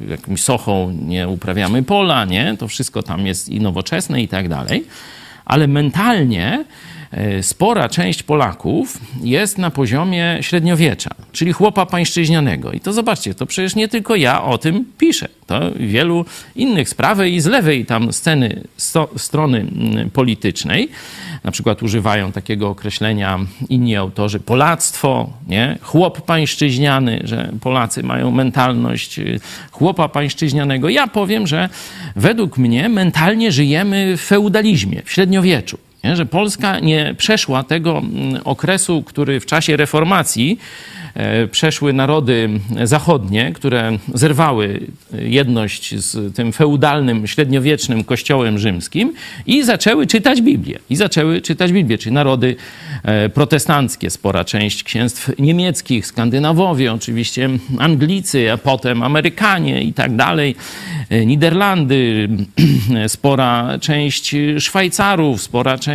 jakimś 0.09 0.43
sochą 0.43 0.97
nie 1.03 1.29
uprawiamy 1.29 1.83
pola, 1.83 2.25
nie? 2.25 2.57
To 2.59 2.69
wszystko 2.69 3.03
tam 3.03 3.27
jest 3.27 3.49
i 3.49 3.61
nowoczesne 3.61 4.23
i 4.23 4.29
tak 4.29 4.49
dalej. 4.49 4.85
Ale 5.45 5.67
mentalnie 5.69 6.53
e, 6.53 6.65
spora 7.43 7.89
część 7.89 8.23
Polaków 8.23 8.99
jest 9.23 9.59
na 9.59 9.71
poziomie 9.71 10.39
średniowiecza, 10.41 11.11
czyli 11.33 11.53
chłopa 11.53 11.87
pańszczyźnianego. 11.87 12.73
I 12.73 12.81
to 12.81 12.93
zobaczcie, 12.93 13.35
to 13.35 13.47
przecież 13.47 13.75
nie 13.75 13.89
tylko 13.89 14.17
ja 14.17 14.45
o 14.45 14.59
tym 14.59 14.85
piszę. 14.99 15.29
To 15.47 15.61
wielu 15.77 16.25
innych 16.57 16.89
z 16.89 16.95
prawej 16.95 17.35
i 17.35 17.41
z 17.41 17.47
lewej 17.47 17.87
tam 17.87 18.13
sceny, 18.13 18.63
sto, 18.77 19.09
strony 19.17 19.59
mm, 19.61 20.11
politycznej 20.11 20.89
na 21.45 21.51
przykład 21.51 21.83
używają 21.83 22.33
takiego 22.33 22.69
określenia 22.69 23.39
inni 23.69 23.97
autorzy, 23.97 24.41
polactwo, 24.41 25.31
nie? 25.49 25.79
chłop 25.83 26.21
pańszczyźniany, 26.21 27.21
że 27.25 27.53
Polacy 27.61 28.03
mają 28.03 28.31
mentalność 28.31 29.19
y, 29.19 29.41
chłopa 29.71 30.09
pańszczyźnianego. 30.09 30.89
Ja 30.89 31.07
powiem, 31.07 31.47
że 31.47 31.69
według 32.17 32.59
mnie 32.59 32.89
mentalnie 32.89 33.53
żyjemy 33.53 34.17
w 34.17 34.21
feudalizmie, 34.21 35.03
w 35.05 35.13
średniowieczu. 35.13 35.79
Nie? 36.05 36.17
Że 36.17 36.27
Polska 36.27 36.81
nie 36.81 37.15
przeszła 37.19 37.63
tego 37.63 37.99
mm, 37.99 38.41
okresu, 38.45 39.03
który 39.03 39.41
w 39.41 39.47
czasie 39.47 39.77
reformacji 39.77 40.59
E, 41.15 41.47
przeszły 41.47 41.93
narody 41.93 42.49
zachodnie, 42.85 43.53
które 43.53 43.99
zerwały 44.15 44.81
jedność 45.13 45.99
z 45.99 46.37
tym 46.37 46.53
feudalnym, 46.53 47.27
średniowiecznym 47.27 48.05
kościołem 48.05 48.59
rzymskim 48.59 49.13
i 49.47 49.63
zaczęły 49.63 50.07
czytać 50.07 50.43
Biblię. 50.43 50.79
I 50.91 50.97
zaczęły 50.97 51.41
czytać 51.41 51.73
Biblię, 51.73 51.99
czyli 51.99 52.15
narody 52.15 52.57
e, 53.03 53.29
protestanckie, 53.29 54.11
spora 54.11 54.45
część 54.45 54.83
księstw 54.83 55.31
niemieckich, 55.39 56.07
Skandynawowie, 56.07 56.93
oczywiście 56.93 57.51
Anglicy, 57.79 58.53
a 58.53 58.57
potem 58.59 59.03
Amerykanie 59.03 59.83
i 59.83 59.93
tak 59.93 60.17
dalej, 60.17 60.57
e, 61.11 61.27
Niderlandy, 61.27 62.29
spora 63.09 63.79
część 63.81 64.37
Szwajcarów, 64.59 65.43
spora 65.43 65.79
część 65.79 65.94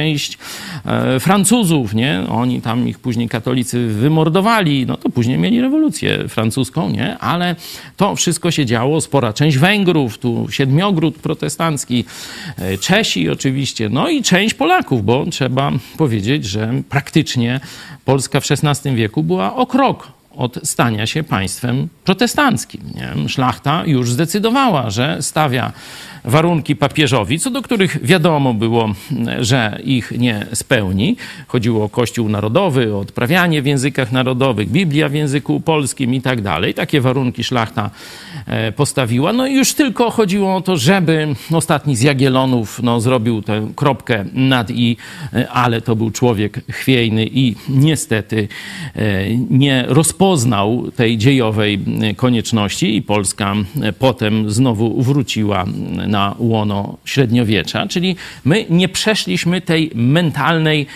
Francuzów, 1.19 1.93
nie? 1.93 2.23
Oni 2.29 2.62
tam 2.62 2.88
ich 2.88 2.99
później 2.99 3.29
katolicy 3.29 3.88
wymordowali, 3.88 4.85
no 4.85 4.97
to 4.97 5.09
później 5.09 5.38
mieli 5.38 5.62
rewolucję 5.62 6.27
francuską, 6.27 6.89
nie? 6.89 7.17
Ale 7.17 7.55
to 7.97 8.15
wszystko 8.15 8.51
się 8.51 8.65
działo, 8.65 9.01
spora 9.01 9.33
część 9.33 9.57
Węgrów, 9.57 10.17
tu 10.17 10.47
siedmiogród 10.49 11.15
protestancki, 11.15 12.05
e, 12.57 12.77
Czesi 12.77 13.29
oczywiście, 13.29 13.89
no 13.89 14.09
i 14.09 14.23
część 14.23 14.53
Polaków, 14.53 15.05
bo 15.05 15.25
trzeba 15.25 15.71
powiedzieć, 15.97 16.45
że 16.45 16.73
praktycznie 16.89 17.59
Polska 18.05 18.39
w 18.39 18.45
XVI 18.51 18.95
wieku 18.95 19.23
była 19.23 19.55
o 19.55 19.65
krok 19.65 20.19
od 20.39 20.59
stania 20.63 21.07
się 21.07 21.23
państwem 21.23 21.88
protestanckim. 22.03 22.81
Nie? 22.95 23.29
Szlachta 23.29 23.83
już 23.85 24.12
zdecydowała, 24.12 24.89
że 24.89 25.17
stawia 25.21 25.71
warunki 26.23 26.75
papieżowi, 26.75 27.39
co 27.39 27.49
do 27.49 27.62
których 27.62 28.05
wiadomo 28.05 28.53
było, 28.53 28.93
że 29.39 29.79
ich 29.84 30.12
nie 30.12 30.45
spełni. 30.53 31.15
Chodziło 31.47 31.86
o 31.86 31.89
Kościół 31.89 32.29
Narodowy, 32.29 32.95
o 32.95 32.99
odprawianie 32.99 33.62
w 33.62 33.65
językach 33.65 34.12
narodowych, 34.12 34.69
Biblia 34.69 35.10
w 35.10 35.13
języku 35.13 35.60
polskim 35.60 36.13
i 36.13 36.21
tak 36.21 36.41
dalej. 36.41 36.73
Takie 36.73 37.01
warunki 37.01 37.43
szlachta 37.43 37.89
e, 38.45 38.71
postawiła. 38.71 39.34
No 39.34 39.47
i 39.47 39.55
już 39.55 39.73
tylko 39.73 40.12
chodziło 40.12 40.55
o 40.55 40.62
to, 40.62 40.77
żeby 40.77 41.27
ostatni 41.51 41.95
z 41.95 42.01
Jagielonów 42.01 42.84
no, 42.84 43.01
zrobił 43.01 43.41
tę 43.41 43.67
kropkę 43.75 44.25
nad 44.34 44.71
i, 44.71 44.97
e, 45.34 45.49
ale 45.49 45.82
to 45.82 45.95
był 45.95 46.12
człowiek 46.12 46.62
chwiejny 46.71 47.25
i 47.25 47.55
niestety 47.69 48.47
e, 48.95 49.01
nie 49.49 49.86
rozpoznał 49.88 50.91
tej 50.95 51.17
dziejowej 51.17 51.79
konieczności 52.15 52.95
i 52.95 53.01
Polska 53.01 53.55
potem 53.99 54.51
znowu 54.51 55.01
wróciła 55.01 55.65
na 56.10 56.36
łono 56.39 56.98
średniowiecza, 57.06 57.88
czyli 57.88 58.15
my 58.45 58.65
nie 58.69 58.89
przeszliśmy 58.89 59.62
tej 59.62 59.91
mentalnej 59.95 60.88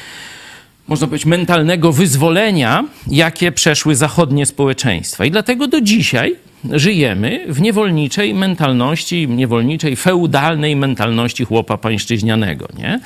można 0.88 1.08
powiedzieć, 1.08 1.26
mentalnego 1.26 1.92
wyzwolenia, 1.92 2.84
jakie 3.08 3.52
przeszły 3.52 3.96
zachodnie 3.96 4.46
społeczeństwa. 4.46 5.26
I 5.26 5.32
dlatego 5.32 5.68
do 5.68 5.82
dzisiaj 5.82 6.36
żyjemy 6.72 7.46
w 7.48 7.62
niewolniczej 7.62 8.34
mentalności, 8.34 9.28
niewolniczej, 9.28 9.96
feudalnej 9.96 10.76
mentalności 10.76 11.46
chłopa 11.46 11.78
pańszczyźnianego. 11.78 12.68
Nie? 12.78 13.00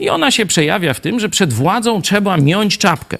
I 0.00 0.08
ona 0.08 0.30
się 0.30 0.46
przejawia 0.46 0.94
w 0.94 1.00
tym, 1.00 1.20
że 1.20 1.28
przed 1.28 1.52
władzą 1.52 2.02
trzeba 2.02 2.36
miąć 2.36 2.78
czapkę 2.78 3.18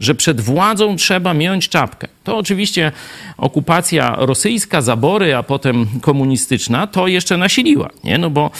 że 0.00 0.14
przed 0.14 0.40
władzą 0.40 0.96
trzeba 0.96 1.34
mieć 1.34 1.68
czapkę. 1.68 2.08
To 2.24 2.36
oczywiście 2.36 2.92
okupacja 3.36 4.16
rosyjska, 4.18 4.82
zabory, 4.82 5.36
a 5.36 5.42
potem 5.42 5.86
komunistyczna 6.00 6.86
to 6.86 7.08
jeszcze 7.08 7.36
nasiliła, 7.36 7.90
nie? 8.04 8.18
No 8.18 8.30
bo 8.30 8.50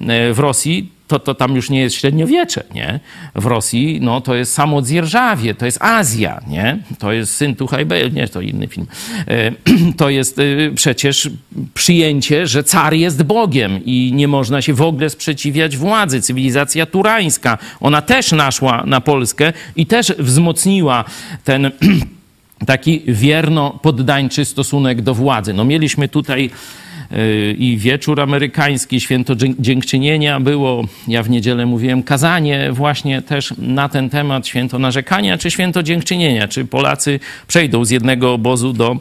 e, 0.00 0.32
w 0.32 0.38
Rosji 0.38 0.95
to, 1.06 1.18
to 1.18 1.34
tam 1.34 1.56
już 1.56 1.70
nie 1.70 1.80
jest 1.80 1.96
średniowiecze, 1.96 2.64
nie? 2.74 3.00
W 3.34 3.46
Rosji, 3.46 3.98
no 4.00 4.20
to 4.20 4.34
jest 4.34 4.52
samo 4.52 4.82
Dzierżawie, 4.82 5.54
to 5.54 5.66
jest 5.66 5.82
Azja, 5.82 6.40
nie? 6.46 6.78
To 6.98 7.12
jest 7.12 7.34
syn 7.34 7.56
Tuchajbe, 7.56 8.10
nie, 8.10 8.28
to 8.28 8.40
inny 8.40 8.68
film. 8.68 8.86
E, 9.28 9.52
to 9.98 10.10
jest 10.10 10.38
e, 10.38 10.42
przecież 10.74 11.30
przyjęcie, 11.74 12.46
że 12.46 12.64
car 12.64 12.94
jest 12.94 13.22
Bogiem 13.22 13.84
i 13.84 14.12
nie 14.14 14.28
można 14.28 14.62
się 14.62 14.74
w 14.74 14.82
ogóle 14.82 15.10
sprzeciwiać 15.10 15.76
władzy. 15.76 16.22
Cywilizacja 16.22 16.86
turańska, 16.86 17.58
ona 17.80 18.02
też 18.02 18.32
naszła 18.32 18.84
na 18.86 19.00
Polskę 19.00 19.52
i 19.76 19.86
też 19.86 20.12
wzmocniła 20.18 21.04
ten 21.44 21.70
taki 22.66 23.02
wierno 23.06 23.78
poddańczy 23.82 24.44
stosunek 24.44 25.02
do 25.02 25.14
władzy. 25.14 25.54
No 25.54 25.64
mieliśmy 25.64 26.08
tutaj 26.08 26.50
Y, 26.50 26.50
i 27.58 27.76
wieczór 27.78 28.20
amerykański, 28.20 29.00
święto 29.00 29.34
dziękczynienia 29.58 30.40
było. 30.40 30.84
Ja 31.08 31.22
w 31.22 31.30
niedzielę 31.30 31.66
mówiłem 31.66 32.02
kazanie 32.02 32.72
właśnie 32.72 33.22
też 33.22 33.54
na 33.58 33.88
ten 33.88 34.10
temat, 34.10 34.46
święto 34.46 34.78
narzekania 34.78 35.38
czy 35.38 35.50
święto 35.50 35.82
dziękczynienia, 35.82 36.48
czy 36.48 36.64
Polacy 36.64 37.20
przejdą 37.46 37.84
z 37.84 37.90
jednego 37.90 38.32
obozu 38.32 38.72
do 38.72 38.96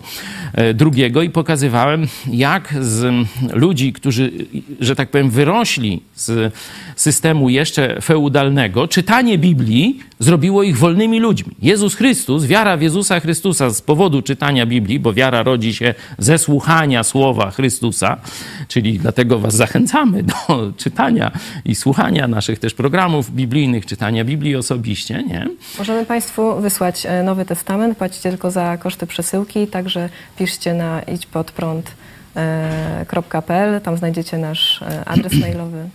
e, 0.53 0.73
drugiego 0.73 1.21
i 1.21 1.29
pokazywałem, 1.29 2.07
jak 2.27 2.73
z 2.81 3.27
ludzi, 3.53 3.93
którzy, 3.93 4.31
że 4.79 4.95
tak 4.95 5.09
powiem, 5.09 5.29
wyrośli 5.29 6.01
z 6.15 6.53
systemu 6.95 7.49
jeszcze 7.49 8.01
feudalnego, 8.01 8.87
czytanie 8.87 9.37
Biblii 9.37 9.99
zrobiło 10.19 10.63
ich 10.63 10.77
wolnymi 10.77 11.19
ludźmi. 11.19 11.55
Jezus 11.61 11.95
Chrystus, 11.95 12.45
wiara 12.45 12.77
w 12.77 12.81
Jezusa 12.81 13.19
Chrystusa 13.19 13.69
z 13.69 13.81
powodu 13.81 14.21
czytania 14.21 14.65
Biblii, 14.65 14.99
bo 14.99 15.13
wiara 15.13 15.43
rodzi 15.43 15.73
się 15.73 15.93
ze 16.17 16.37
słuchania 16.37 17.03
słowa 17.03 17.51
Chrystusa, 17.51 18.17
czyli 18.67 18.99
dlatego 18.99 19.39
Was 19.39 19.55
zachęcamy 19.55 20.23
do 20.23 20.33
czytania 20.83 21.31
i 21.65 21.75
słuchania 21.75 22.27
naszych 22.27 22.59
też 22.59 22.73
programów 22.73 23.31
biblijnych, 23.31 23.85
czytania 23.85 24.25
Biblii 24.25 24.55
osobiście. 24.55 25.23
Nie? 25.23 25.47
Możemy 25.77 26.05
Państwu 26.05 26.61
wysłać 26.61 27.05
e, 27.05 27.23
Nowy 27.23 27.45
Testament, 27.45 27.97
płacicie 27.97 28.29
tylko 28.29 28.51
za 28.51 28.77
koszty 28.77 29.07
przesyłki, 29.07 29.67
także 29.67 30.09
piszcie 30.37 30.73
na 30.73 31.01
idźpodprąd.pl, 31.01 33.81
tam 33.81 33.97
znajdziecie 33.97 34.37
nasz 34.37 34.81
e, 34.81 35.05
adres 35.05 35.33
mailowy. 35.33 35.89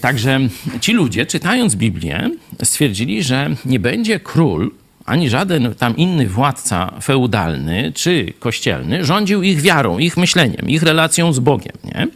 Także 0.00 0.40
ci 0.80 0.92
ludzie, 0.92 1.26
czytając 1.26 1.76
Biblię, 1.76 2.30
stwierdzili, 2.62 3.22
że 3.22 3.50
nie 3.64 3.80
będzie 3.80 4.20
król 4.20 4.70
ani 5.06 5.30
żaden 5.30 5.74
tam 5.74 5.96
inny 5.96 6.26
władca 6.26 6.92
feudalny 7.02 7.92
czy 7.94 8.32
kościelny 8.38 9.04
rządził 9.04 9.42
ich 9.42 9.60
wiarą, 9.60 9.98
ich 9.98 10.16
myśleniem, 10.16 10.68
ich 10.68 10.82
relacją 10.82 11.32
z 11.32 11.38
Bogiem, 11.38 11.76
nie? 11.84 12.08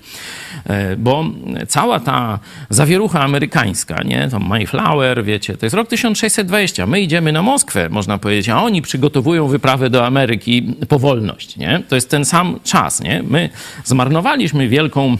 E, 0.66 0.96
bo 0.96 1.24
cała 1.68 2.00
ta 2.00 2.38
zawierucha 2.70 3.20
amerykańska, 3.20 4.02
nie? 4.02 4.28
To 4.30 4.38
Mayflower, 4.38 5.24
wiecie, 5.24 5.56
to 5.56 5.66
jest 5.66 5.76
rok 5.76 5.88
1620. 5.88 6.86
My 6.86 7.00
idziemy 7.00 7.32
na 7.32 7.42
Moskwę, 7.42 7.88
można 7.88 8.18
powiedzieć, 8.18 8.48
a 8.48 8.62
oni 8.62 8.82
przygotowują 8.82 9.48
wyprawę 9.48 9.90
do 9.90 10.06
Ameryki 10.06 10.74
po 10.88 10.98
wolność, 10.98 11.56
nie? 11.56 11.82
To 11.88 11.94
jest 11.94 12.10
ten 12.10 12.24
sam 12.24 12.60
czas, 12.64 13.00
nie? 13.00 13.22
My 13.22 13.48
zmarnowaliśmy 13.84 14.68
wielką 14.68 15.16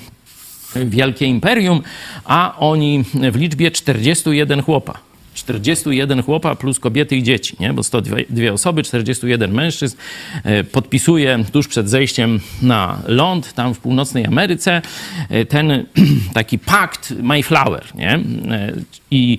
wielkie 0.76 1.26
imperium, 1.26 1.83
a 2.24 2.56
oni 2.59 3.04
w 3.14 3.37
liczbie 3.37 3.70
41 3.70 4.62
chłopa. 4.62 5.11
41 5.35 6.22
chłopa 6.22 6.54
plus 6.54 6.80
kobiety 6.80 7.16
i 7.16 7.22
dzieci, 7.22 7.56
nie? 7.61 7.72
bo 7.72 7.83
102 7.83 8.16
osoby, 8.52 8.83
41 8.83 9.52
mężczyzn 9.52 9.96
e, 10.44 10.64
podpisuje 10.64 11.44
tuż 11.52 11.68
przed 11.68 11.88
zejściem 11.88 12.40
na 12.62 13.02
ląd, 13.06 13.52
tam 13.52 13.74
w 13.74 13.78
północnej 13.78 14.26
Ameryce, 14.26 14.83
e, 15.28 15.44
ten 15.44 15.87
taki 16.35 16.59
pakt 16.59 17.14
Mayflower. 17.22 17.85
Nie? 17.94 18.11
E, 18.11 18.20
I 19.11 19.38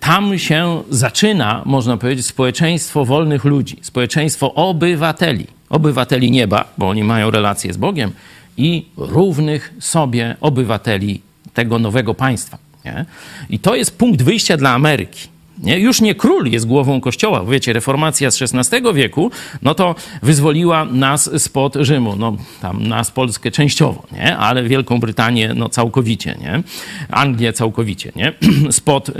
tam 0.00 0.38
się 0.38 0.82
zaczyna, 0.90 1.62
można 1.66 1.96
powiedzieć, 1.96 2.26
społeczeństwo 2.26 3.04
wolnych 3.04 3.44
ludzi, 3.44 3.76
społeczeństwo 3.82 4.54
obywateli, 4.54 5.46
obywateli 5.68 6.30
nieba, 6.30 6.72
bo 6.78 6.88
oni 6.88 7.04
mają 7.04 7.30
relacje 7.30 7.72
z 7.72 7.76
Bogiem, 7.76 8.12
i 8.56 8.86
równych 8.96 9.74
sobie 9.80 10.36
obywateli 10.40 11.20
tego 11.54 11.78
nowego 11.78 12.14
państwa. 12.14 12.58
Nie? 12.84 13.04
I 13.50 13.58
to 13.58 13.76
jest 13.76 13.98
punkt 13.98 14.22
wyjścia 14.22 14.56
dla 14.56 14.70
Ameryki. 14.70 15.28
Nie? 15.58 15.78
Już 15.78 16.00
nie 16.00 16.14
król 16.14 16.46
jest 16.46 16.66
głową 16.66 17.00
kościoła. 17.00 17.44
Wiecie, 17.44 17.72
reformacja 17.72 18.30
z 18.30 18.42
XVI 18.42 18.94
wieku, 18.94 19.30
no 19.62 19.74
to 19.74 19.94
wyzwoliła 20.22 20.84
nas 20.84 21.42
spod 21.42 21.74
Rzymu. 21.80 22.16
No 22.16 22.36
tam 22.62 22.88
nas 22.88 23.10
Polskę 23.10 23.50
częściowo, 23.50 24.02
nie? 24.12 24.36
Ale 24.36 24.62
Wielką 24.62 25.00
Brytanię 25.00 25.54
no 25.54 25.68
całkowicie, 25.68 26.36
nie? 26.40 26.62
Anglię 27.10 27.52
całkowicie, 27.52 28.12
nie? 28.16 28.32
Spod, 28.70 29.10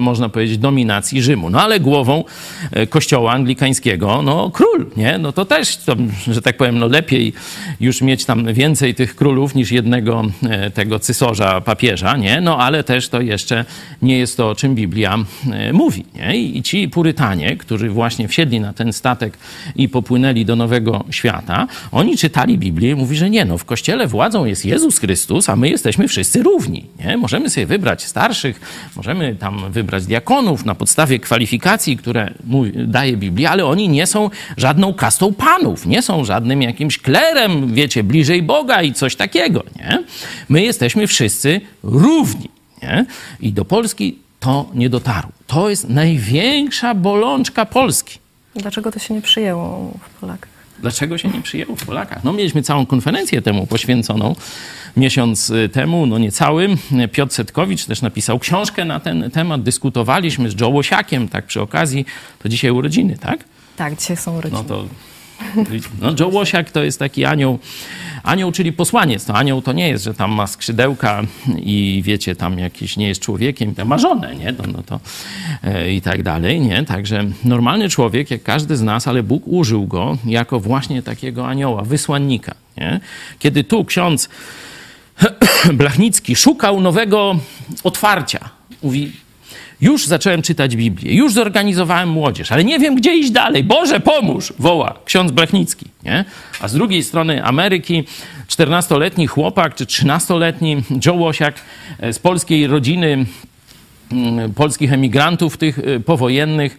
można 0.00 0.28
powiedzieć, 0.28 0.58
dominacji 0.58 1.22
Rzymu. 1.22 1.50
No 1.50 1.62
ale 1.62 1.80
głową 1.80 2.24
e, 2.72 2.86
kościoła 2.86 3.32
anglikańskiego, 3.32 4.22
no 4.22 4.50
król, 4.50 4.86
nie? 4.96 5.18
No 5.18 5.32
to 5.32 5.44
też, 5.44 5.76
to, 5.76 5.96
że 6.30 6.42
tak 6.42 6.56
powiem, 6.56 6.78
no 6.78 6.86
lepiej 6.86 7.32
już 7.80 8.02
mieć 8.02 8.24
tam 8.24 8.54
więcej 8.54 8.94
tych 8.94 9.16
królów 9.16 9.54
niż 9.54 9.72
jednego 9.72 10.22
e, 10.42 10.70
tego 10.70 10.98
cysarza, 10.98 11.60
papieża, 11.60 12.16
nie? 12.16 12.40
No 12.40 12.58
ale 12.58 12.84
też 12.84 13.08
to 13.08 13.20
jeszcze 13.20 13.64
nie 14.02 14.18
jest 14.18 14.36
to, 14.36 14.48
o 14.48 14.54
czym 14.54 14.74
Biblia 14.74 15.18
e, 15.52 15.73
mówi. 15.74 16.04
Nie? 16.14 16.36
I 16.36 16.62
ci 16.62 16.88
Purytanie, 16.88 17.56
którzy 17.56 17.90
właśnie 17.90 18.28
wsiedli 18.28 18.60
na 18.60 18.72
ten 18.72 18.92
statek 18.92 19.38
i 19.76 19.88
popłynęli 19.88 20.44
do 20.44 20.56
Nowego 20.56 21.04
Świata, 21.10 21.66
oni 21.92 22.16
czytali 22.16 22.58
Biblię 22.58 22.90
i 22.90 22.94
mówi, 22.94 23.16
że 23.16 23.30
nie, 23.30 23.44
no 23.44 23.58
w 23.58 23.64
Kościele 23.64 24.06
władzą 24.06 24.44
jest 24.44 24.64
Jezus 24.64 24.98
Chrystus, 24.98 25.48
a 25.48 25.56
my 25.56 25.68
jesteśmy 25.68 26.08
wszyscy 26.08 26.42
równi. 26.42 26.84
Nie? 27.04 27.16
Możemy 27.16 27.50
sobie 27.50 27.66
wybrać 27.66 28.04
starszych, 28.04 28.60
możemy 28.96 29.36
tam 29.36 29.72
wybrać 29.72 30.06
diakonów 30.06 30.64
na 30.64 30.74
podstawie 30.74 31.18
kwalifikacji, 31.18 31.96
które 31.96 32.34
daje 32.74 33.16
Biblia, 33.16 33.50
ale 33.50 33.66
oni 33.66 33.88
nie 33.88 34.06
są 34.06 34.30
żadną 34.56 34.94
kastą 34.94 35.34
panów, 35.34 35.86
nie 35.86 36.02
są 36.02 36.24
żadnym 36.24 36.62
jakimś 36.62 36.98
klerem, 36.98 37.74
wiecie, 37.74 38.02
bliżej 38.02 38.42
Boga 38.42 38.82
i 38.82 38.92
coś 38.92 39.16
takiego. 39.16 39.64
Nie? 39.76 40.04
My 40.48 40.62
jesteśmy 40.62 41.06
wszyscy 41.06 41.60
równi. 41.82 42.48
Nie? 42.82 43.06
I 43.40 43.52
do 43.52 43.64
Polski 43.64 44.23
to 44.44 44.66
nie 44.74 44.90
dotarło. 44.90 45.32
To 45.46 45.70
jest 45.70 45.88
największa 45.88 46.94
bolączka 46.94 47.66
Polski. 47.66 48.18
Dlaczego 48.56 48.92
to 48.92 48.98
się 48.98 49.14
nie 49.14 49.22
przyjęło 49.22 49.92
w 50.16 50.20
Polakach? 50.20 50.48
Dlaczego 50.78 51.18
się 51.18 51.28
nie 51.28 51.42
przyjęło 51.42 51.76
w 51.76 51.86
Polakach? 51.86 52.24
No 52.24 52.32
mieliśmy 52.32 52.62
całą 52.62 52.86
konferencję 52.86 53.42
temu 53.42 53.66
poświęconą 53.66 54.36
miesiąc 54.96 55.50
y, 55.50 55.68
temu, 55.68 56.06
no 56.06 56.18
niecałym. 56.18 56.76
Piotr 57.12 57.34
Setkowicz 57.34 57.84
też 57.84 58.02
napisał 58.02 58.38
książkę 58.38 58.84
na 58.84 59.00
ten 59.00 59.30
temat. 59.30 59.62
Dyskutowaliśmy 59.62 60.50
z 60.50 60.60
Joe 60.60 60.68
Łosiakiem, 60.68 61.28
tak 61.28 61.46
przy 61.46 61.60
okazji. 61.60 62.06
To 62.42 62.48
dzisiaj 62.48 62.70
urodziny, 62.70 63.18
tak? 63.20 63.44
Tak, 63.76 63.96
dzisiaj 63.96 64.16
są 64.16 64.38
urodziny. 64.38 64.62
No 64.62 64.68
to 64.68 64.84
no, 66.00 66.14
Joe 66.20 66.28
Łosiak 66.28 66.70
to 66.70 66.82
jest 66.82 66.98
taki 66.98 67.24
anioł, 67.24 67.58
anioł, 68.22 68.52
czyli 68.52 68.72
posłaniec. 68.72 69.28
No, 69.28 69.34
anioł 69.34 69.62
to 69.62 69.72
nie 69.72 69.88
jest, 69.88 70.04
że 70.04 70.14
tam 70.14 70.32
ma 70.32 70.46
skrzydełka 70.46 71.22
i 71.56 72.02
wiecie, 72.04 72.36
tam 72.36 72.58
jakiś 72.58 72.96
nie 72.96 73.08
jest 73.08 73.20
człowiekiem, 73.20 73.74
ma 73.84 73.98
żonę, 73.98 74.36
nie? 74.36 74.52
No, 74.52 74.64
no 74.72 74.82
to 74.82 75.00
e, 75.62 75.92
i 75.92 76.00
tak 76.00 76.22
dalej, 76.22 76.60
nie? 76.60 76.84
Także 76.84 77.24
normalny 77.44 77.88
człowiek, 77.88 78.30
jak 78.30 78.42
każdy 78.42 78.76
z 78.76 78.82
nas, 78.82 79.08
ale 79.08 79.22
Bóg 79.22 79.42
użył 79.46 79.86
go 79.86 80.18
jako 80.26 80.60
właśnie 80.60 81.02
takiego 81.02 81.46
anioła, 81.46 81.82
wysłannika, 81.82 82.54
nie? 82.76 83.00
Kiedy 83.38 83.64
tu 83.64 83.84
ksiądz 83.84 84.28
Blachnicki 85.72 86.36
szukał 86.36 86.80
nowego 86.80 87.36
otwarcia, 87.84 88.50
mówi, 88.82 89.12
już 89.80 90.06
zacząłem 90.06 90.42
czytać 90.42 90.76
Biblię, 90.76 91.14
już 91.14 91.32
zorganizowałem 91.32 92.08
młodzież, 92.08 92.52
ale 92.52 92.64
nie 92.64 92.78
wiem, 92.78 92.94
gdzie 92.94 93.16
iść 93.16 93.30
dalej. 93.30 93.64
Boże, 93.64 94.00
pomóż! 94.00 94.52
woła 94.58 94.94
ksiądz 95.04 95.32
Brachnicki. 95.32 95.86
Nie? 96.04 96.24
A 96.60 96.68
z 96.68 96.72
drugiej 96.74 97.02
strony 97.02 97.44
Ameryki 97.44 98.04
14-letni 98.48 99.26
chłopak 99.26 99.74
czy 99.74 99.84
13-letni 99.84 100.82
Joe 101.06 101.14
Łosiak 101.14 101.54
e, 102.00 102.12
z 102.12 102.18
polskiej 102.18 102.66
rodziny 102.66 103.26
mm, 104.12 104.54
polskich 104.54 104.92
emigrantów 104.92 105.56
tych 105.56 105.78
e, 105.78 106.00
powojennych 106.00 106.78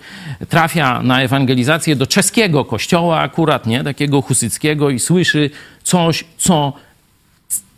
trafia 0.50 1.02
na 1.04 1.22
ewangelizację 1.22 1.96
do 1.96 2.08
czeskiego 2.08 2.66
kościoła 2.66 3.20
akurat, 3.20 3.68
nie? 3.68 3.84
Takiego 3.84 4.22
husyckiego 4.22 4.90
i 4.90 5.00
słyszy 5.00 5.50
coś, 5.84 6.24
co 6.38 6.74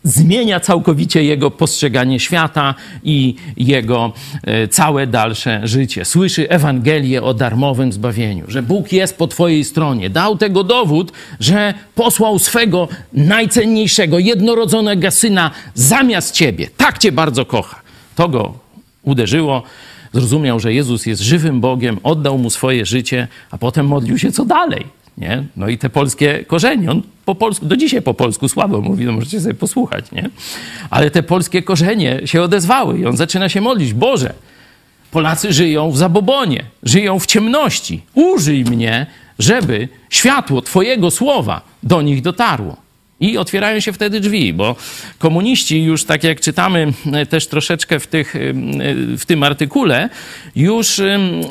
zmienia 0.03 0.59
całkowicie 0.59 1.23
jego 1.23 1.51
postrzeganie 1.51 2.19
świata 2.19 2.75
i 3.03 3.35
jego 3.57 4.13
e, 4.43 4.67
całe 4.67 5.07
dalsze 5.07 5.61
życie. 5.63 6.05
Słyszy 6.05 6.49
Ewangelię 6.49 7.23
o 7.23 7.33
darmowym 7.33 7.91
zbawieniu, 7.91 8.45
że 8.47 8.63
Bóg 8.63 8.91
jest 8.91 9.17
po 9.17 9.27
Twojej 9.27 9.63
stronie. 9.63 10.09
Dał 10.09 10.37
tego 10.37 10.63
dowód, 10.63 11.11
że 11.39 11.73
posłał 11.95 12.39
swego 12.39 12.87
najcenniejszego, 13.13 14.19
jednorodzonego 14.19 15.11
syna 15.11 15.51
zamiast 15.73 16.33
Ciebie. 16.35 16.67
Tak 16.77 16.97
Cię 16.97 17.11
bardzo 17.11 17.45
kocha. 17.45 17.81
To 18.15 18.29
go 18.29 18.53
uderzyło. 19.03 19.63
Zrozumiał, 20.13 20.59
że 20.59 20.73
Jezus 20.73 21.05
jest 21.05 21.21
żywym 21.21 21.61
Bogiem, 21.61 21.99
oddał 22.03 22.37
mu 22.37 22.49
swoje 22.49 22.85
życie, 22.85 23.27
a 23.51 23.57
potem 23.57 23.87
modlił 23.87 24.17
się 24.17 24.31
co 24.31 24.45
dalej. 24.45 24.96
Nie? 25.17 25.43
No 25.55 25.67
i 25.67 25.77
te 25.77 25.89
polskie 25.89 26.45
korzenie. 26.47 26.91
On 26.91 27.01
po 27.25 27.35
polsku, 27.35 27.65
do 27.65 27.77
dzisiaj 27.77 28.01
po 28.01 28.13
polsku 28.13 28.47
słabo 28.47 28.81
mówi, 28.81 29.05
no 29.05 29.11
możecie 29.11 29.41
sobie 29.41 29.53
posłuchać, 29.53 30.11
nie? 30.11 30.29
Ale 30.89 31.11
te 31.11 31.23
polskie 31.23 31.63
korzenie 31.63 32.21
się 32.25 32.41
odezwały 32.41 32.99
i 32.99 33.05
on 33.05 33.17
zaczyna 33.17 33.49
się 33.49 33.61
modlić. 33.61 33.93
Boże, 33.93 34.33
Polacy 35.11 35.53
żyją 35.53 35.91
w 35.91 35.97
zabobonie, 35.97 36.63
żyją 36.83 37.19
w 37.19 37.25
ciemności. 37.25 38.01
Użyj 38.13 38.63
mnie, 38.63 39.05
żeby 39.39 39.87
światło 40.09 40.61
Twojego 40.61 41.11
słowa 41.11 41.61
do 41.83 42.01
nich 42.01 42.21
dotarło. 42.21 42.86
I 43.19 43.37
otwierają 43.37 43.79
się 43.79 43.93
wtedy 43.93 44.19
drzwi, 44.19 44.53
bo 44.53 44.75
komuniści 45.19 45.83
już, 45.83 46.03
tak 46.03 46.23
jak 46.23 46.41
czytamy 46.41 46.93
e, 47.13 47.25
też 47.25 47.47
troszeczkę 47.47 47.99
w, 47.99 48.07
tych, 48.07 48.35
e, 48.35 48.39
w 49.17 49.25
tym 49.25 49.43
artykule, 49.43 50.09
już 50.55 51.01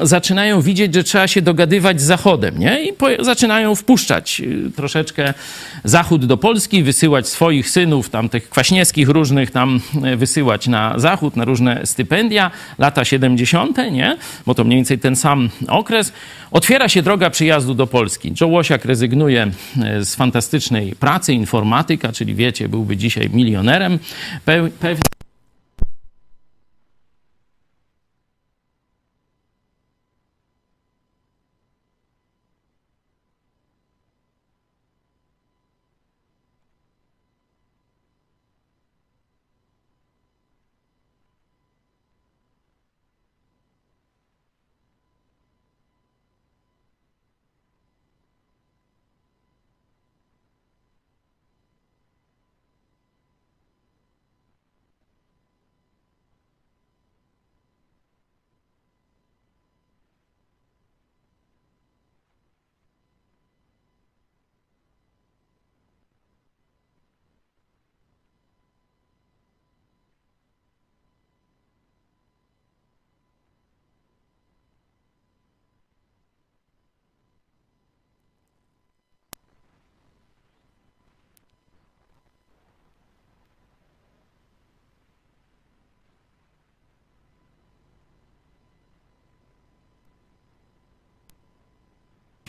zaczynają 0.02 0.60
widzieć, 0.60 0.94
że 0.94 1.04
trzeba 1.04 1.28
się 1.28 1.42
dogadywać 1.42 2.00
z 2.00 2.04
Zachodem, 2.04 2.58
nie? 2.58 2.82
I 2.82 2.92
po, 2.92 3.06
zaczynają 3.20 3.74
wpuszczać 3.74 4.40
e, 4.40 4.70
troszeczkę 4.70 5.34
Zachód 5.84 6.24
do 6.24 6.36
Polski, 6.36 6.82
wysyłać 6.82 7.28
swoich 7.28 7.70
synów, 7.70 8.10
tam 8.10 8.28
tych 8.28 8.50
kwaśniewskich 8.50 9.08
różnych, 9.08 9.50
tam 9.50 9.80
wysyłać 10.16 10.68
na 10.68 10.98
Zachód, 10.98 11.36
na 11.36 11.44
różne 11.44 11.86
stypendia, 11.86 12.50
lata 12.78 13.04
70., 13.04 13.76
nie? 13.92 14.16
Bo 14.46 14.54
to 14.54 14.64
mniej 14.64 14.78
więcej 14.78 14.98
ten 14.98 15.16
sam 15.16 15.50
okres. 15.68 16.12
Otwiera 16.50 16.88
się 16.88 17.02
droga 17.02 17.30
przyjazdu 17.30 17.74
do 17.74 17.86
Polski. 17.86 18.32
Joe 18.40 18.46
Łosiak 18.46 18.84
rezygnuje 18.84 19.50
z 20.00 20.14
fantastycznej 20.14 20.92
pracy, 20.92 21.32
informatyka, 21.32 22.12
czyli 22.12 22.34
wiecie, 22.34 22.68
byłby 22.68 22.96
dzisiaj 22.96 23.30
milionerem. 23.30 23.98
Pewnie 24.44 25.15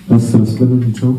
Pastor 0.09 0.47
Sledowniczą. 0.47 1.17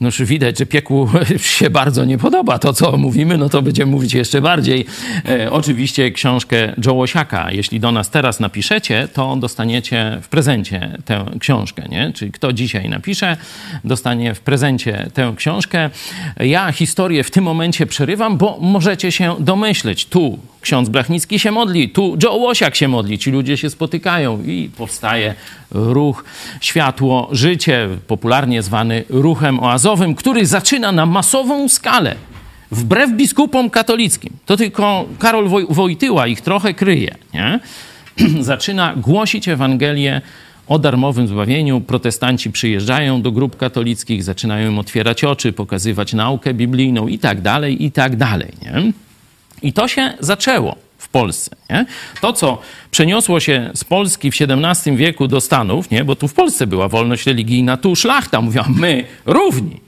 No 0.00 0.06
już 0.06 0.22
widać, 0.22 0.58
że 0.58 0.66
piekłu 0.66 1.08
się 1.58 1.70
bardzo 1.70 2.04
nie 2.04 2.18
podoba 2.18 2.58
to, 2.58 2.72
co 2.72 2.96
mówimy, 2.96 3.38
no 3.38 3.48
to 3.48 3.62
będziemy 3.62 3.92
mówić 3.92 4.14
jeszcze 4.14 4.40
bardziej. 4.40 4.86
E, 5.28 5.52
oczywiście 5.52 6.10
książkę 6.10 6.74
Joe 6.86 6.94
Łosiaka. 6.94 7.52
Jeśli 7.52 7.80
do 7.80 7.92
nas 7.92 8.10
teraz 8.10 8.40
napiszecie, 8.40 9.08
to 9.12 9.36
dostaniecie 9.36 10.18
w 10.22 10.28
prezencie 10.28 10.98
tę 11.04 11.24
książkę, 11.40 11.82
nie? 11.88 12.12
Czyli 12.12 12.32
kto 12.32 12.52
dzisiaj 12.52 12.88
napisze, 12.88 13.36
dostanie 13.84 14.34
w 14.34 14.40
prezencie 14.40 15.10
tę 15.14 15.32
książkę. 15.36 15.90
Ja 16.40 16.72
historię 16.72 17.24
w 17.24 17.30
tym 17.30 17.44
momencie 17.44 17.86
przerywam, 17.86 18.36
bo 18.36 18.58
możecie 18.60 19.12
się 19.12 19.36
domyśleć. 19.40 20.06
Tu 20.06 20.38
ksiądz 20.60 20.88
Brachnicki 20.88 21.38
się 21.38 21.50
modli, 21.50 21.88
tu 21.88 22.16
Joe 22.22 22.34
Łosiak 22.34 22.76
się 22.76 22.88
modli, 22.88 23.18
ci 23.18 23.30
ludzie 23.30 23.56
się 23.56 23.70
spotykają 23.70 24.42
i 24.42 24.70
powstaje 24.76 25.34
ruch 25.70 26.24
Światło 26.60 27.28
Życie, 27.32 27.88
popularnie 28.06 28.62
zwany 28.62 29.04
ruchem 29.08 29.60
oazowym, 29.60 29.87
który 30.14 30.46
zaczyna 30.46 30.92
na 30.92 31.06
masową 31.06 31.68
skalę, 31.68 32.14
wbrew 32.70 33.10
biskupom 33.10 33.70
katolickim. 33.70 34.32
To 34.46 34.56
tylko 34.56 35.04
Karol 35.18 35.48
Woj 35.48 35.66
Wojtyła 35.70 36.26
ich 36.26 36.40
trochę 36.40 36.74
kryje, 36.74 37.14
nie? 37.34 37.60
zaczyna 38.40 38.94
głosić 38.96 39.48
Ewangelię 39.48 40.20
o 40.66 40.78
darmowym 40.78 41.28
zbawieniu. 41.28 41.80
Protestanci 41.80 42.50
przyjeżdżają 42.50 43.22
do 43.22 43.32
grup 43.32 43.56
katolickich, 43.56 44.22
zaczynają 44.22 44.70
im 44.70 44.78
otwierać 44.78 45.24
oczy, 45.24 45.52
pokazywać 45.52 46.12
naukę 46.12 46.54
biblijną 46.54 47.08
i 47.08 47.18
tak 47.18 47.40
dalej, 47.40 47.84
i 47.84 47.92
tak 47.92 48.16
dalej. 48.16 48.52
Nie? 48.62 48.92
I 49.62 49.72
to 49.72 49.88
się 49.88 50.12
zaczęło 50.20 50.87
w 50.98 51.08
Polsce. 51.08 51.56
Nie? 51.70 51.86
To, 52.20 52.32
co 52.32 52.58
przeniosło 52.90 53.40
się 53.40 53.70
z 53.74 53.84
Polski 53.84 54.30
w 54.30 54.34
XVII 54.40 54.96
wieku 54.96 55.28
do 55.28 55.40
Stanów, 55.40 55.90
nie? 55.90 56.04
bo 56.04 56.16
tu 56.16 56.28
w 56.28 56.34
Polsce 56.34 56.66
była 56.66 56.88
wolność 56.88 57.26
religijna, 57.26 57.76
tu 57.76 57.96
szlachta 57.96 58.40
mówiła, 58.40 58.64
my 58.68 59.04
równi. 59.26 59.80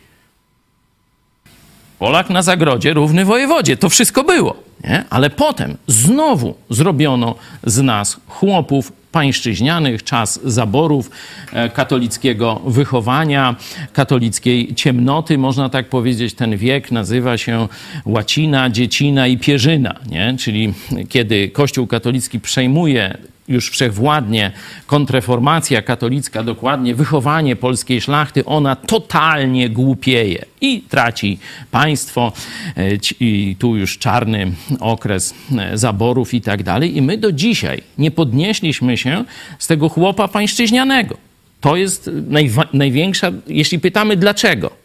Polak 1.99 2.31
na 2.31 2.43
zagrodzie, 2.43 2.95
równy 2.95 3.25
wojewodzie. 3.25 3.77
To 3.77 3.89
wszystko 3.89 4.25
było. 4.25 4.57
Nie? 4.85 5.05
Ale 5.11 5.31
potem 5.31 5.77
znowu 5.87 6.55
zrobiono 6.71 7.35
z 7.65 7.83
nas 7.83 8.17
chłopów 8.29 8.93
pańszczyźnianych, 9.13 10.05
czas 10.05 10.41
zaborów, 10.45 11.11
e, 11.53 11.69
katolickiego 11.69 12.61
wychowania, 12.67 13.57
katolickiej 13.93 14.75
ciemnoty, 14.75 15.39
można 15.39 15.69
tak 15.69 15.89
powiedzieć. 15.89 16.35
Ten 16.35 16.57
wiek 16.57 16.93
nazywa 16.93 17.39
się 17.39 17.69
łacina, 18.07 18.71
dziecina 18.71 19.27
i 19.27 19.39
pierzyna, 19.39 19.95
nie? 20.11 20.37
czyli 20.39 20.75
kiedy 21.09 21.49
Kościół 21.49 21.87
katolicki 21.87 22.41
przejmuje 22.41 23.19
już 23.49 23.71
wszechwładnie 23.71 24.53
kontreformacja 24.87 25.83
katolicka, 25.83 26.43
dokładnie 26.43 26.95
wychowanie 26.95 27.57
polskiej 27.57 28.01
szlachty, 28.01 28.45
ona 28.45 28.77
totalnie 28.77 29.69
głupieje 29.69 30.45
i 30.61 30.83
traci 30.83 31.39
państwo. 31.71 32.33
E, 32.77 32.89
I 33.21 33.57
tu 33.59 33.77
już 33.77 33.99
czarny 33.99 34.53
okres 34.81 35.35
e, 35.59 35.79
zaborów 35.79 36.35
i 36.35 36.41
tak 36.41 36.63
dalej. 36.63 36.97
I 36.97 37.03
my 37.03 37.19
do 37.19 37.33
dzisiaj 37.33 37.83
nie 37.99 38.11
podnieśliśmy 38.11 38.97
się 38.97 39.25
z 39.59 39.67
tego 39.67 39.89
chłopa 39.89 40.29
pańszczyźnianego. 40.29 41.17
To 41.61 41.77
jest 41.77 42.11
największa, 42.73 43.31
jeśli 43.47 43.79
pytamy 43.79 44.17
dlaczego, 44.17 44.81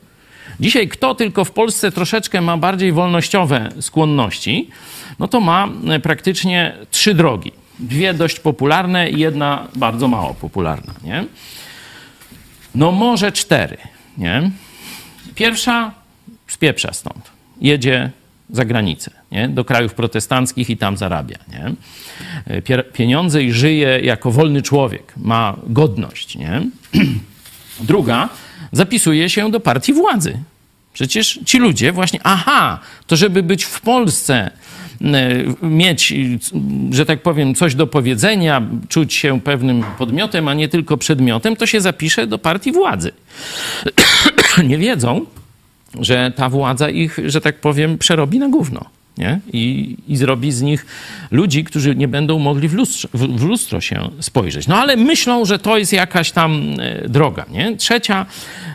Dzisiaj 0.59 0.87
kto 0.87 1.15
tylko 1.15 1.45
w 1.45 1.51
Polsce 1.51 1.91
troszeczkę 1.91 2.41
ma 2.41 2.57
bardziej 2.57 2.91
wolnościowe 2.91 3.69
skłonności, 3.79 4.69
no 5.19 5.27
to 5.27 5.39
ma 5.39 5.67
e, 5.89 5.99
praktycznie 5.99 6.73
trzy 6.91 7.13
drogi. 7.13 7.51
Dwie 7.79 8.13
dość 8.13 8.39
popularne 8.39 9.09
i 9.09 9.19
jedna 9.19 9.67
bardzo 9.75 10.07
mało 10.07 10.33
popularna, 10.33 10.93
nie? 11.03 11.25
No 12.75 12.91
może 12.91 13.31
cztery, 13.31 13.77
nie? 14.17 14.51
Pierwsza 15.35 15.91
spieprza 16.47 16.93
stąd. 16.93 17.31
Jedzie 17.61 18.11
za 18.49 18.65
granicę, 18.65 19.11
nie? 19.31 19.49
do 19.49 19.65
krajów 19.65 19.93
protestanckich 19.93 20.69
i 20.69 20.77
tam 20.77 20.97
zarabia. 20.97 21.37
Nie? 21.49 21.73
Pieniądze 22.93 23.43
i 23.43 23.51
żyje 23.51 23.99
jako 24.03 24.31
wolny 24.31 24.61
człowiek, 24.61 25.13
ma 25.17 25.55
godność. 25.67 26.35
Nie? 26.35 26.61
Druga 27.79 28.29
zapisuje 28.71 29.29
się 29.29 29.51
do 29.51 29.59
partii 29.59 29.93
władzy. 29.93 30.39
Przecież 30.93 31.39
ci 31.45 31.59
ludzie 31.59 31.91
właśnie, 31.91 32.19
aha, 32.23 32.79
to 33.07 33.15
żeby 33.15 33.43
być 33.43 33.63
w 33.63 33.81
Polsce, 33.81 34.51
mieć, 35.61 36.13
że 36.91 37.05
tak 37.05 37.21
powiem, 37.21 37.55
coś 37.55 37.75
do 37.75 37.87
powiedzenia, 37.87 38.61
czuć 38.89 39.13
się 39.13 39.41
pewnym 39.41 39.83
podmiotem, 39.97 40.47
a 40.47 40.53
nie 40.53 40.67
tylko 40.67 40.97
przedmiotem, 40.97 41.55
to 41.55 41.65
się 41.65 41.81
zapisze 41.81 42.27
do 42.27 42.37
partii 42.37 42.71
władzy. 42.71 43.11
nie 44.69 44.77
wiedzą, 44.77 45.25
że 45.99 46.31
ta 46.35 46.49
władza 46.49 46.89
ich, 46.89 47.19
że 47.25 47.41
tak 47.41 47.59
powiem, 47.59 47.97
przerobi 47.97 48.39
na 48.39 48.49
gówno. 48.49 48.85
Nie? 49.17 49.39
I, 49.53 49.97
I 50.07 50.17
zrobi 50.17 50.51
z 50.51 50.61
nich 50.61 50.85
ludzi, 51.31 51.63
którzy 51.63 51.95
nie 51.95 52.07
będą 52.07 52.39
mogli 52.39 52.67
w 52.67 52.73
lustro, 52.73 53.09
w, 53.13 53.19
w 53.19 53.43
lustro 53.43 53.81
się 53.81 54.09
spojrzeć. 54.19 54.67
No 54.67 54.77
ale 54.77 54.95
myślą, 54.95 55.45
że 55.45 55.59
to 55.59 55.77
jest 55.77 55.93
jakaś 55.93 56.31
tam 56.31 56.75
e, 56.79 57.09
droga. 57.09 57.45
Nie? 57.51 57.77
Trzecia 57.77 58.25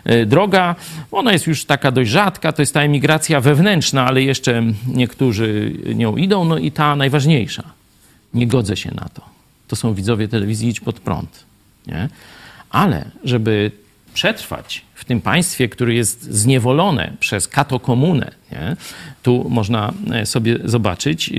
e, 0.05 0.27
droga, 0.27 0.77
ona 1.13 1.33
jest 1.33 1.47
już 1.47 1.65
taka 1.65 1.91
dość 1.91 2.11
rzadka, 2.11 2.53
to 2.53 2.63
jest 2.63 2.75
ta 2.75 2.83
emigracja 2.83 3.41
wewnętrzna, 3.41 4.07
ale 4.07 4.23
jeszcze 4.23 4.63
niektórzy 4.87 5.73
nią 5.95 6.17
idą. 6.17 6.45
No 6.45 6.59
i 6.59 6.73
ta 6.73 6.97
najważniejsza. 6.97 7.63
Nie 8.35 8.47
godzę 8.47 8.77
się 8.77 8.91
na 8.95 9.09
to. 9.15 9.23
To 9.69 9.77
są 9.77 9.95
widzowie 9.95 10.29
telewizji 10.29 10.69
Idź 10.69 10.81
Pod 10.81 11.01
Prąd. 11.01 11.45
Nie? 11.87 12.09
Ale 12.71 13.11
żeby 13.25 13.71
przetrwać 14.15 14.83
w 14.95 15.05
tym 15.05 15.21
państwie, 15.21 15.69
które 15.69 15.95
jest 15.95 16.23
zniewolone 16.23 17.13
przez 17.21 17.49
katokomunę, 17.49 18.33
nie? 18.53 18.77
Tu 19.23 19.47
można 19.49 19.93
e, 20.13 20.27
sobie 20.27 20.59
zobaczyć, 20.65 21.31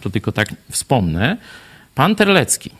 to 0.00 0.10
tylko 0.10 0.32
tak 0.32 0.48
wspomnę, 0.70 1.36
pan 1.94 2.16
Terlecki, 2.16 2.70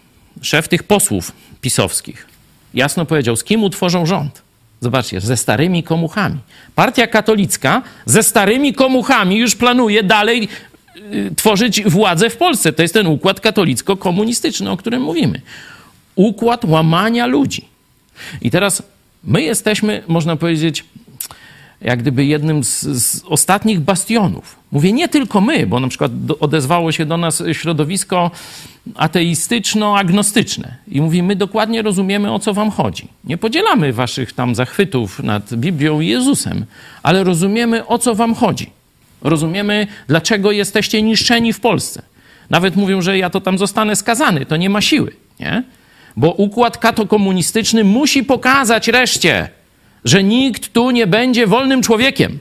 szef 0.43 0.69
tych 0.69 0.83
posłów 0.83 1.33
pisowskich, 1.61 2.27
jasno 2.75 3.07
powiedział, 3.07 3.37
z 3.37 3.45
kim 3.45 3.65
utworzą 3.65 4.07
rząd. 4.07 4.43
Zobaczcie, 4.81 5.21
ze 5.21 5.37
starymi 5.37 5.83
komuchami. 5.83 6.39
Partia 6.75 7.07
katolicka 7.07 7.83
ze 8.07 8.23
starymi 8.23 8.75
komuchami 8.75 9.37
już 9.37 9.57
planuje 9.57 10.03
dalej 10.03 10.49
y, 10.97 11.31
tworzyć 11.37 11.83
władzę 11.83 12.31
w 12.31 12.37
Polsce. 12.37 12.73
To 12.73 12.83
jest 12.83 12.95
ten 12.95 13.07
układ 13.07 13.41
katolicko-komunistyczny, 13.41 14.71
o 14.71 14.77
którym 14.77 15.03
mówimy. 15.03 15.41
Układ 16.15 16.65
łamania 16.65 17.27
ludzi. 17.27 17.65
I 18.43 18.51
teraz 18.51 18.83
My 19.25 19.43
jesteśmy, 19.43 20.03
można 20.09 20.37
powiedzieć, 20.37 20.85
jak 21.81 21.99
gdyby 21.99 22.25
jednym 22.25 22.65
z, 22.65 22.81
z, 22.81 23.25
ostatnich 23.25 23.81
bastionów. 23.81 24.57
Mówię 24.73 24.93
nie 24.93 25.09
tylko 25.09 25.41
my, 25.41 25.67
bo 25.67 25.81
na 25.81 25.89
przykład 25.89 26.25
do, 26.25 26.39
odezwało 26.39 26.93
się 26.93 27.07
do 27.07 27.17
nas 27.17 27.43
środowisko 27.53 28.31
ateistyczno-agnostyczne 28.95 30.75
i 30.89 31.01
mówi, 31.01 31.23
my 31.23 31.37
dokładnie 31.37 31.83
rozumiemy, 31.83 32.33
o 32.33 32.39
co 32.39 32.55
wam 32.55 32.71
chodzi. 32.71 33.09
Nie 33.25 33.39
podzielamy 33.39 33.93
waszych 33.93 34.33
tam 34.33 34.55
zachwytów 34.55 35.23
nad 35.23 35.55
Biblią 35.55 36.01
i 36.01 36.07
Jezusem, 36.07 36.65
ale 37.03 37.25
rozumiemy, 37.25 37.87
o 37.87 37.99
co 37.99 38.15
wam 38.15 38.35
chodzi. 38.35 38.71
Rozumiemy, 39.23 39.87
dlaczego 40.09 40.53
jesteście 40.53 41.03
niszczeni 41.03 41.53
w 41.53 41.61
Polsce. 41.61 42.03
Nawet 42.51 42.77
mówią, 42.77 43.03
że 43.03 43.19
ja 43.19 43.31
to 43.31 43.41
tam 43.41 43.59
zostanę 43.59 43.97
skazany, 43.97 44.47
to 44.47 44.57
nie 44.57 44.71
ma 44.71 44.81
siły, 44.81 45.13
nie? 45.41 45.63
Bo 46.17 46.33
układ 46.33 46.79
katokomunistyczny 46.79 47.85
musi 47.85 48.25
pokazać 48.25 48.89
reszcie, 48.89 49.49
że 50.05 50.23
nikt 50.23 50.73
tu 50.73 50.91
nie 50.91 51.07
będzie 51.07 51.47
wolnym 51.47 51.83
człowiekiem. 51.83 52.39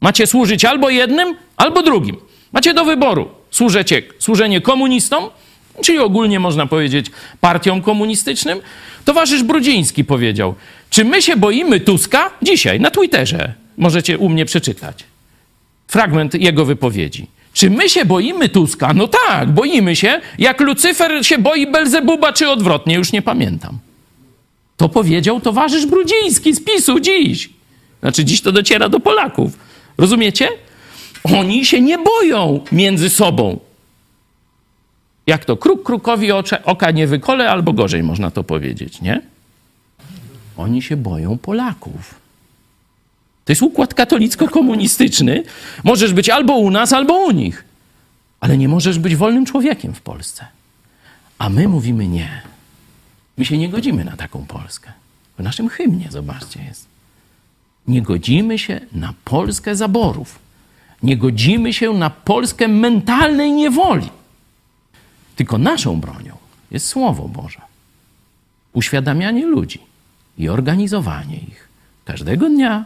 Macie 0.00 0.26
służyć 0.26 0.64
albo 0.64 0.90
jednym, 0.90 1.34
albo 1.56 1.82
drugim. 1.82 2.16
Macie 2.52 2.74
do 2.74 2.84
wyboru. 2.84 3.28
Służycie, 3.50 4.02
służenie 4.18 4.60
komunistom, 4.60 5.24
czyli 5.82 5.98
ogólnie 5.98 6.40
można 6.40 6.66
powiedzieć 6.66 7.06
partiom 7.40 7.82
komunistycznym. 7.82 8.60
Towarzysz 9.04 9.42
Brudziński 9.42 10.04
powiedział, 10.04 10.54
czy 10.90 11.04
my 11.04 11.22
się 11.22 11.36
boimy 11.36 11.80
Tuska? 11.80 12.30
Dzisiaj 12.42 12.80
na 12.80 12.90
Twitterze 12.90 13.54
możecie 13.76 14.18
u 14.18 14.28
mnie 14.28 14.44
przeczytać. 14.44 15.04
Fragment 15.88 16.34
jego 16.34 16.64
wypowiedzi. 16.64 17.26
Czy 17.52 17.70
my 17.70 17.88
się 17.88 18.04
boimy 18.04 18.48
Tuska? 18.48 18.94
No 18.94 19.08
tak, 19.08 19.50
boimy 19.50 19.96
się, 19.96 20.20
jak 20.38 20.60
Lucyfer 20.60 21.26
się 21.26 21.38
boi 21.38 21.66
Belzebuba, 21.66 22.32
czy 22.32 22.48
odwrotnie, 22.48 22.94
już 22.94 23.12
nie 23.12 23.22
pamiętam. 23.22 23.78
To 24.76 24.88
powiedział 24.88 25.40
towarzysz 25.40 25.86
Brudziński 25.86 26.54
z 26.54 26.64
PiSu 26.64 27.00
dziś. 27.00 27.50
Znaczy, 28.00 28.24
dziś 28.24 28.40
to 28.40 28.52
dociera 28.52 28.88
do 28.88 29.00
Polaków. 29.00 29.58
Rozumiecie? 29.98 30.48
Oni 31.24 31.64
się 31.64 31.80
nie 31.80 31.98
boją 31.98 32.60
między 32.72 33.10
sobą. 33.10 33.58
Jak 35.26 35.44
to? 35.44 35.56
Kruk 35.56 35.82
krukowi 35.82 36.32
ocze, 36.32 36.64
oka 36.64 36.90
nie 36.90 37.06
wykole, 37.06 37.50
albo 37.50 37.72
gorzej 37.72 38.02
można 38.02 38.30
to 38.30 38.44
powiedzieć, 38.44 39.00
nie? 39.00 39.20
Oni 40.56 40.82
się 40.82 40.96
boją 40.96 41.38
Polaków. 41.38 42.14
To 43.44 43.52
jest 43.52 43.62
układ 43.62 43.94
katolicko-komunistyczny. 43.94 45.42
Możesz 45.84 46.12
być 46.12 46.30
albo 46.30 46.56
u 46.56 46.70
nas, 46.70 46.92
albo 46.92 47.14
u 47.14 47.30
nich. 47.30 47.64
Ale 48.40 48.58
nie 48.58 48.68
możesz 48.68 48.98
być 48.98 49.16
wolnym 49.16 49.46
człowiekiem 49.46 49.94
w 49.94 50.00
Polsce. 50.00 50.46
A 51.38 51.48
my 51.48 51.68
mówimy 51.68 52.08
nie. 52.08 52.42
My 53.38 53.44
się 53.44 53.58
nie 53.58 53.68
godzimy 53.68 54.04
na 54.04 54.16
taką 54.16 54.46
Polskę. 54.46 54.92
W 55.38 55.42
naszym 55.42 55.68
hymnie, 55.68 56.08
zobaczcie, 56.10 56.64
jest. 56.64 56.86
Nie 57.88 58.02
godzimy 58.02 58.58
się 58.58 58.80
na 58.92 59.14
Polskę 59.24 59.76
zaborów. 59.76 60.38
Nie 61.02 61.16
godzimy 61.16 61.72
się 61.72 61.92
na 61.92 62.10
Polskę 62.10 62.68
mentalnej 62.68 63.52
niewoli. 63.52 64.10
Tylko 65.36 65.58
naszą 65.58 66.00
bronią 66.00 66.36
jest 66.70 66.86
Słowo 66.86 67.28
Boże. 67.28 67.60
Uświadamianie 68.72 69.46
ludzi 69.46 69.78
i 70.38 70.48
organizowanie 70.48 71.36
ich 71.36 71.68
każdego 72.04 72.48
dnia 72.48 72.84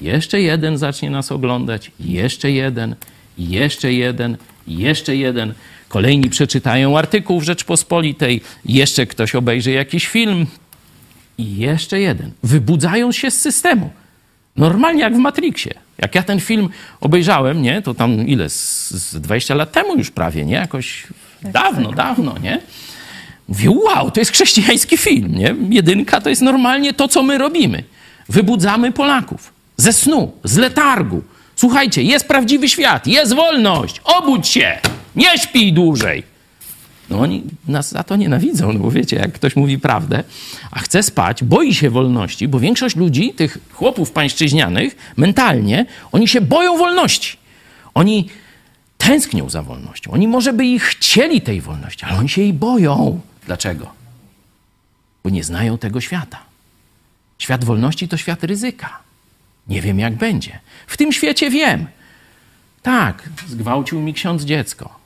jeszcze 0.00 0.40
jeden 0.40 0.78
zacznie 0.78 1.10
nas 1.10 1.32
oglądać, 1.32 1.90
jeszcze 2.00 2.50
jeden, 2.50 2.94
jeszcze 3.38 3.92
jeden, 3.92 4.36
jeszcze 4.66 5.16
jeden. 5.16 5.54
Kolejni 5.90 6.30
przeczytają 6.30 6.98
artykuł 6.98 7.40
w 7.40 7.44
Rzeczpospolitej, 7.44 8.40
jeszcze 8.64 9.06
ktoś 9.06 9.34
obejrzy 9.34 9.70
jakiś 9.70 10.08
film 10.08 10.46
i 11.38 11.56
jeszcze 11.56 12.00
jeden. 12.00 12.30
Wybudzają 12.42 13.12
się 13.12 13.30
z 13.30 13.40
systemu. 13.40 13.90
Normalnie 14.56 15.00
jak 15.00 15.14
w 15.14 15.18
Matrixie. 15.18 15.74
Jak 15.98 16.14
ja 16.14 16.22
ten 16.22 16.40
film 16.40 16.68
obejrzałem, 17.00 17.62
nie, 17.62 17.82
to 17.82 17.94
tam 17.94 18.26
ile, 18.26 18.48
z, 18.48 18.90
z 18.90 19.20
20 19.20 19.54
lat 19.54 19.72
temu 19.72 19.96
już 19.96 20.10
prawie, 20.10 20.44
nie? 20.44 20.54
Jakoś 20.54 21.06
dawno, 21.42 21.92
dawno, 21.92 22.34
nie? 22.42 22.60
Mówię, 23.48 23.70
wow, 23.70 24.10
to 24.10 24.20
jest 24.20 24.32
chrześcijański 24.32 24.96
film, 24.96 25.34
nie? 25.34 25.54
Jedynka 25.70 26.20
to 26.20 26.30
jest 26.30 26.42
normalnie 26.42 26.92
to, 26.92 27.08
co 27.08 27.22
my 27.22 27.38
robimy. 27.38 27.84
Wybudzamy 28.28 28.92
Polaków 28.92 29.52
ze 29.76 29.92
snu, 29.92 30.32
z 30.44 30.56
letargu. 30.56 31.22
Słuchajcie, 31.56 32.02
jest 32.02 32.28
prawdziwy 32.28 32.68
świat, 32.68 33.06
jest 33.06 33.34
wolność, 33.34 34.00
obudź 34.04 34.48
się, 34.48 34.78
nie 35.16 35.38
śpij 35.38 35.72
dłużej. 35.72 36.22
No 37.10 37.20
oni 37.20 37.42
nas 37.68 37.90
za 37.90 38.02
to 38.02 38.16
nienawidzą, 38.16 38.72
no 38.72 38.78
bo 38.78 38.90
wiecie, 38.90 39.16
jak 39.16 39.32
ktoś 39.32 39.56
mówi 39.56 39.78
prawdę, 39.78 40.24
a 40.70 40.78
chce 40.78 41.02
spać, 41.02 41.44
boi 41.44 41.74
się 41.74 41.90
wolności, 41.90 42.48
bo 42.48 42.60
większość 42.60 42.96
ludzi, 42.96 43.34
tych 43.34 43.58
chłopów 43.72 44.10
pańszczyźnianych, 44.10 44.96
mentalnie, 45.16 45.86
oni 46.12 46.28
się 46.28 46.40
boją 46.40 46.78
wolności. 46.78 47.36
Oni 47.94 48.28
tęsknią 48.98 49.50
za 49.50 49.62
wolnością. 49.62 50.10
Oni 50.10 50.28
może 50.28 50.52
by 50.52 50.64
ich 50.64 50.82
chcieli 50.82 51.40
tej 51.40 51.60
wolności, 51.60 52.04
ale 52.04 52.18
oni 52.18 52.28
się 52.28 52.42
jej 52.42 52.52
boją. 52.52 53.20
Dlaczego? 53.46 53.92
Bo 55.24 55.30
nie 55.30 55.44
znają 55.44 55.78
tego 55.78 56.00
świata. 56.00 56.38
Świat 57.38 57.64
wolności 57.64 58.08
to 58.08 58.16
świat 58.16 58.44
ryzyka. 58.44 58.98
Nie 59.68 59.82
wiem, 59.82 59.98
jak 59.98 60.14
będzie. 60.14 60.58
W 60.86 60.96
tym 60.96 61.12
świecie 61.12 61.50
wiem. 61.50 61.86
Tak, 62.82 63.28
zgwałcił 63.48 64.00
mi 64.00 64.14
ksiądz 64.14 64.44
dziecko. 64.44 64.99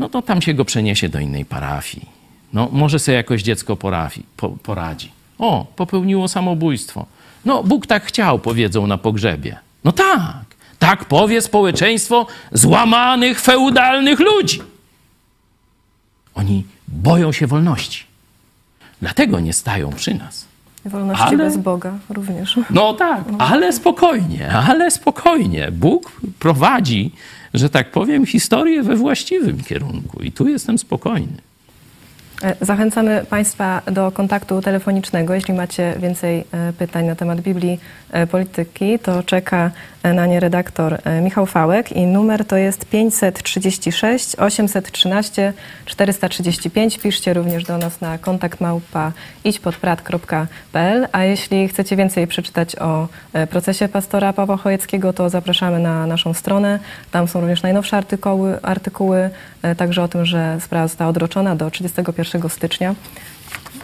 No 0.00 0.08
to 0.08 0.22
tam 0.22 0.42
się 0.42 0.54
go 0.54 0.64
przeniesie 0.64 1.08
do 1.08 1.18
innej 1.20 1.44
parafii. 1.44 2.06
No, 2.52 2.68
może 2.72 2.98
sobie 2.98 3.16
jakoś 3.16 3.42
dziecko 3.42 3.76
porafi, 3.76 4.22
po, 4.36 4.48
poradzi. 4.48 5.10
O, 5.38 5.66
popełniło 5.76 6.28
samobójstwo. 6.28 7.06
No, 7.44 7.62
Bóg 7.64 7.86
tak 7.86 8.04
chciał, 8.04 8.38
powiedzą 8.38 8.86
na 8.86 8.98
pogrzebie. 8.98 9.58
No 9.84 9.92
tak, 9.92 10.44
tak 10.78 11.04
powie 11.04 11.42
społeczeństwo 11.42 12.26
złamanych, 12.52 13.40
feudalnych 13.40 14.20
ludzi. 14.20 14.62
Oni 16.34 16.64
boją 16.88 17.32
się 17.32 17.46
wolności. 17.46 18.04
Dlatego 19.00 19.40
nie 19.40 19.52
stają 19.52 19.92
przy 19.92 20.14
nas. 20.14 20.46
Wolności 20.84 21.24
Ale- 21.24 21.36
bez 21.36 21.56
Boga 21.56 21.92
również. 22.08 22.58
No 22.70 22.94
tak, 22.94 23.24
ale 23.38 23.72
spokojnie, 23.72 24.52
ale 24.52 24.90
spokojnie. 24.90 25.70
Bóg 25.72 26.12
prowadzi, 26.38 27.10
że 27.54 27.70
tak 27.70 27.90
powiem, 27.90 28.26
historię 28.26 28.82
we 28.82 28.96
właściwym 28.96 29.64
kierunku 29.64 30.22
i 30.22 30.32
tu 30.32 30.48
jestem 30.48 30.78
spokojny. 30.78 31.49
E, 32.42 32.56
Zachęcamy 32.60 33.24
Państwa 33.30 33.82
do 33.86 34.12
kontaktu 34.12 34.62
telefonicznego. 34.62 35.34
Jeśli 35.34 35.54
macie 35.54 35.94
więcej 35.98 36.44
e, 36.52 36.72
pytań 36.72 37.06
na 37.06 37.14
temat 37.14 37.40
Biblii 37.40 37.80
e, 38.10 38.26
Polityki, 38.26 38.98
to 38.98 39.22
czeka 39.22 39.70
na 40.04 40.26
nie 40.26 40.40
redaktor 40.40 40.98
Michał 41.22 41.46
Fałek 41.46 41.92
i 41.92 42.06
numer 42.06 42.44
to 42.44 42.56
jest 42.56 42.84
536 42.84 44.36
813 44.36 45.52
435. 45.84 46.98
Piszcie 46.98 47.34
również 47.34 47.64
do 47.64 47.78
nas 47.78 48.00
na 48.00 48.18
kontakt 48.18 48.60
małpa. 48.60 49.12
A 51.12 51.24
jeśli 51.24 51.68
chcecie 51.68 51.96
więcej 51.96 52.26
przeczytać 52.26 52.76
o 52.76 53.08
procesie 53.50 53.88
pastora 53.88 54.32
Pawła 54.32 54.56
Chojeckiego, 54.56 55.12
to 55.12 55.30
zapraszamy 55.30 55.78
na 55.78 56.06
naszą 56.06 56.34
stronę. 56.34 56.78
Tam 57.10 57.28
są 57.28 57.40
również 57.40 57.62
najnowsze 57.62 57.96
artykuły, 57.96 58.62
artykuły 58.62 59.30
także 59.76 60.02
o 60.02 60.08
tym, 60.08 60.26
że 60.26 60.58
sprawa 60.60 60.88
została 60.88 61.10
odroczona 61.10 61.56
do 61.56 61.70
31 61.70 62.48
stycznia. 62.48 62.94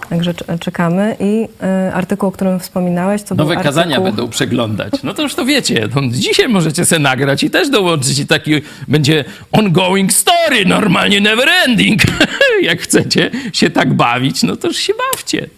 Także 0.09 0.33
cz- 0.33 0.59
czekamy. 0.59 1.17
I 1.21 1.49
e, 1.63 1.95
artykuł, 1.95 2.29
o 2.29 2.33
którym 2.33 2.61
wspominałeś, 2.61 3.23
to 3.23 3.35
Nowe 3.35 3.55
był 3.55 3.63
kazania 3.63 3.97
artykuł... 3.97 4.05
będą 4.05 4.29
przeglądać. 4.29 4.93
No 5.03 5.15
to 5.15 5.23
już 5.23 5.35
to 5.35 5.45
wiecie. 5.45 5.89
No, 5.95 6.03
dzisiaj 6.11 6.49
możecie 6.49 6.85
se 6.85 6.99
nagrać 6.99 7.43
i 7.43 7.51
też 7.51 7.71
dołączyć 7.71 8.19
i 8.19 8.27
taki 8.27 8.53
będzie 8.89 9.25
ongoing 9.53 10.13
story, 10.13 10.65
normalnie 10.67 11.21
never 11.21 11.49
ending. 11.67 12.03
Jak 12.63 12.81
chcecie 12.81 13.31
się 13.53 13.71
tak 13.71 13.95
bawić, 13.95 14.43
no 14.43 14.57
to 14.57 14.69
już 14.69 14.77
się 14.77 14.93
bawcie. 15.13 15.49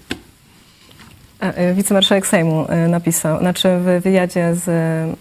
E, 1.42 1.56
e, 1.56 1.74
Wicemarszałek 1.74 2.26
Sejmu 2.26 2.66
e, 2.68 2.88
napisał, 2.88 3.38
znaczy 3.38 3.68
w 3.78 4.02
wywiadzie 4.02 4.54
z 4.54 4.68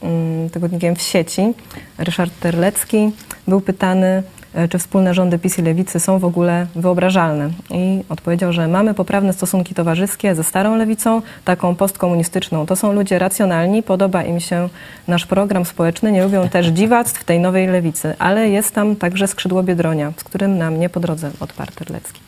mm, 0.04 0.50
tygodnikiem 0.50 0.96
w 0.96 1.02
sieci, 1.02 1.54
Ryszard 1.98 2.40
Terlecki 2.40 3.12
był 3.48 3.62
pytany, 3.62 4.08
e, 4.08 4.24
czy 4.70 4.80
wspólne 4.80 5.14
rządy 5.14 5.40
PiS 5.40 5.60
i 5.60 5.62
Lewicy 5.62 6.00
są 6.00 6.20
w 6.20 6.26
ogóle 6.26 6.68
wyobrażalne. 6.76 7.50
I 7.70 8.04
odpowiedział, 8.10 8.54
że 8.54 8.68
mamy 8.68 8.94
poprawne 8.94 9.34
stosunki 9.34 9.76
towarzyskie 9.76 10.36
ze 10.36 10.44
starą 10.44 10.78
lewicą, 10.78 11.22
taką 11.46 11.76
postkomunistyczną. 11.76 12.66
To 12.66 12.76
są 12.76 12.94
ludzie 12.94 13.20
racjonalni, 13.20 13.84
podoba 13.84 14.24
im 14.24 14.40
się 14.40 14.70
nasz 15.08 15.26
program 15.26 15.66
społeczny, 15.66 16.12
nie 16.12 16.24
lubią 16.24 16.50
też 16.50 16.68
dziwactw 16.80 17.24
tej 17.24 17.40
nowej 17.40 17.68
lewicy, 17.68 18.16
ale 18.20 18.50
jest 18.50 18.76
tam 18.76 18.96
także 18.96 19.28
skrzydło 19.28 19.64
Biedronia, 19.64 20.14
z 20.18 20.24
którym 20.24 20.58
nam 20.58 20.80
nie 20.80 20.90
po 20.90 21.00
drodze 21.00 21.32
odparł 21.40 21.72
Terlecki. 21.76 22.20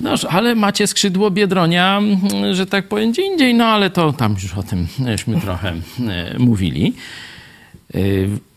Noż, 0.00 0.24
ale 0.24 0.54
macie 0.54 0.86
skrzydło 0.86 1.30
Biedronia, 1.30 2.00
że 2.52 2.66
tak 2.66 2.88
powiem, 2.88 3.12
gdzie 3.12 3.22
indziej, 3.22 3.54
no 3.54 3.64
ale 3.64 3.90
to 3.90 4.12
tam 4.12 4.32
już 4.42 4.54
o 4.54 4.62
tym 4.62 4.86
żeśmy 5.06 5.40
trochę 5.40 5.68
e, 5.68 6.38
mówili. 6.38 6.94
E, 7.94 7.98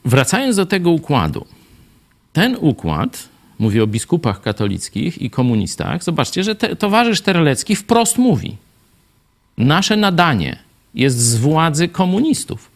Wracając 0.05 0.55
do 0.55 0.65
tego 0.65 0.91
układu. 0.91 1.45
Ten 2.33 2.57
układ, 2.59 3.29
mówię 3.59 3.83
o 3.83 3.87
biskupach 3.87 4.41
katolickich 4.41 5.21
i 5.21 5.29
komunistach, 5.29 6.03
zobaczcie, 6.03 6.43
że 6.43 6.55
te, 6.55 6.75
towarzysz 6.75 7.21
Terlecki 7.21 7.75
wprost 7.75 8.17
mówi. 8.17 8.57
Nasze 9.57 9.97
nadanie 9.97 10.59
jest 10.95 11.17
z 11.19 11.35
władzy 11.35 11.87
komunistów. 11.87 12.71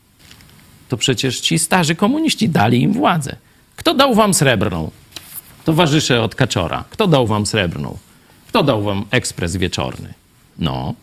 To 0.90 0.98
przecież 0.98 1.40
ci 1.40 1.60
starzy 1.60 1.96
komuniści 1.96 2.50
dali 2.50 2.82
im 2.82 2.94
władzę. 2.94 3.36
Kto 3.76 3.94
dał 3.94 4.16
wam 4.16 4.34
srebrną? 4.34 4.92
Towarzysze 5.66 6.22
od 6.22 6.36
Kaczora. 6.36 6.84
Kto 6.90 7.08
dał 7.08 7.28
wam 7.28 7.46
srebrną? 7.46 7.98
Kto 8.48 8.64
dał 8.64 8.84
wam 8.84 9.06
ekspres 9.12 9.56
wieczorny? 9.56 10.14
No, 10.60 10.94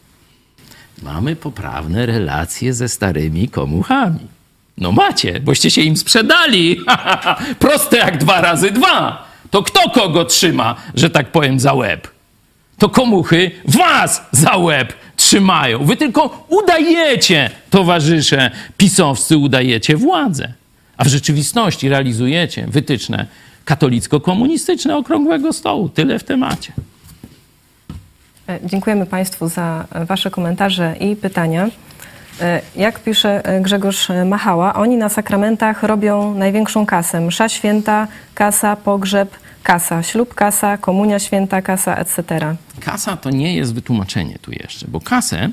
mamy 1.02 1.36
poprawne 1.36 2.06
relacje 2.06 2.74
ze 2.74 2.88
starymi 2.88 3.48
komuchami. 3.48 4.26
No 4.78 4.92
macie, 4.92 5.40
boście 5.40 5.70
się 5.70 5.80
im 5.80 5.96
sprzedali. 5.96 6.80
Proste 7.58 7.96
jak 7.96 8.18
dwa 8.18 8.40
razy 8.40 8.70
dwa. 8.70 9.24
To 9.50 9.62
kto 9.62 9.90
kogo 9.90 10.24
trzyma, 10.24 10.76
że 10.94 11.10
tak 11.10 11.32
powiem, 11.32 11.60
za 11.60 11.72
łeb? 11.72 12.08
To 12.78 12.88
komuchy 12.88 13.50
was 13.64 14.22
za 14.32 14.56
łeb 14.56 14.92
trzymają. 15.16 15.84
Wy 15.84 15.96
tylko 15.96 16.46
udajecie, 16.48 17.50
towarzysze 17.70 18.50
pisowscy, 18.76 19.36
udajecie 19.38 19.96
władzę. 19.96 20.52
A 20.96 21.04
w 21.04 21.06
rzeczywistości 21.08 21.88
realizujecie 21.88 22.66
wytyczne 22.68 23.26
katolicko-komunistyczne 23.64 24.96
okrągłego 24.96 25.52
stołu. 25.52 25.88
Tyle 25.88 26.18
w 26.18 26.24
temacie. 26.24 26.72
E, 28.48 28.58
Dziękujemy 28.64 29.06
Państwu 29.06 29.48
za 29.48 29.86
Wasze 30.06 30.30
komentarze 30.30 30.94
i 31.00 31.16
pytania. 31.16 31.68
E, 32.40 32.60
Jak 32.76 32.98
pisze 32.98 33.44
e, 33.44 33.60
Grzegorz 33.60 34.08
Machała, 34.26 34.74
oni 34.74 34.96
na 34.96 35.08
sakramentach 35.08 35.82
robią 35.82 36.34
największą 36.34 36.86
kasę. 36.86 37.20
Msza 37.20 37.48
święta, 37.48 38.08
kasa, 38.34 38.76
pogrzeb, 38.76 39.36
kasa, 39.62 40.02
ślub, 40.02 40.34
kasa, 40.34 40.76
komunia 40.78 41.18
święta, 41.18 41.62
kasa, 41.62 41.96
etc. 41.96 42.22
Kasa 42.80 43.16
to 43.16 43.30
nie 43.30 43.56
jest 43.56 43.74
wytłumaczenie 43.74 44.38
tu 44.42 44.52
jeszcze, 44.52 44.86
bo 44.88 45.00
kasę, 45.00 45.50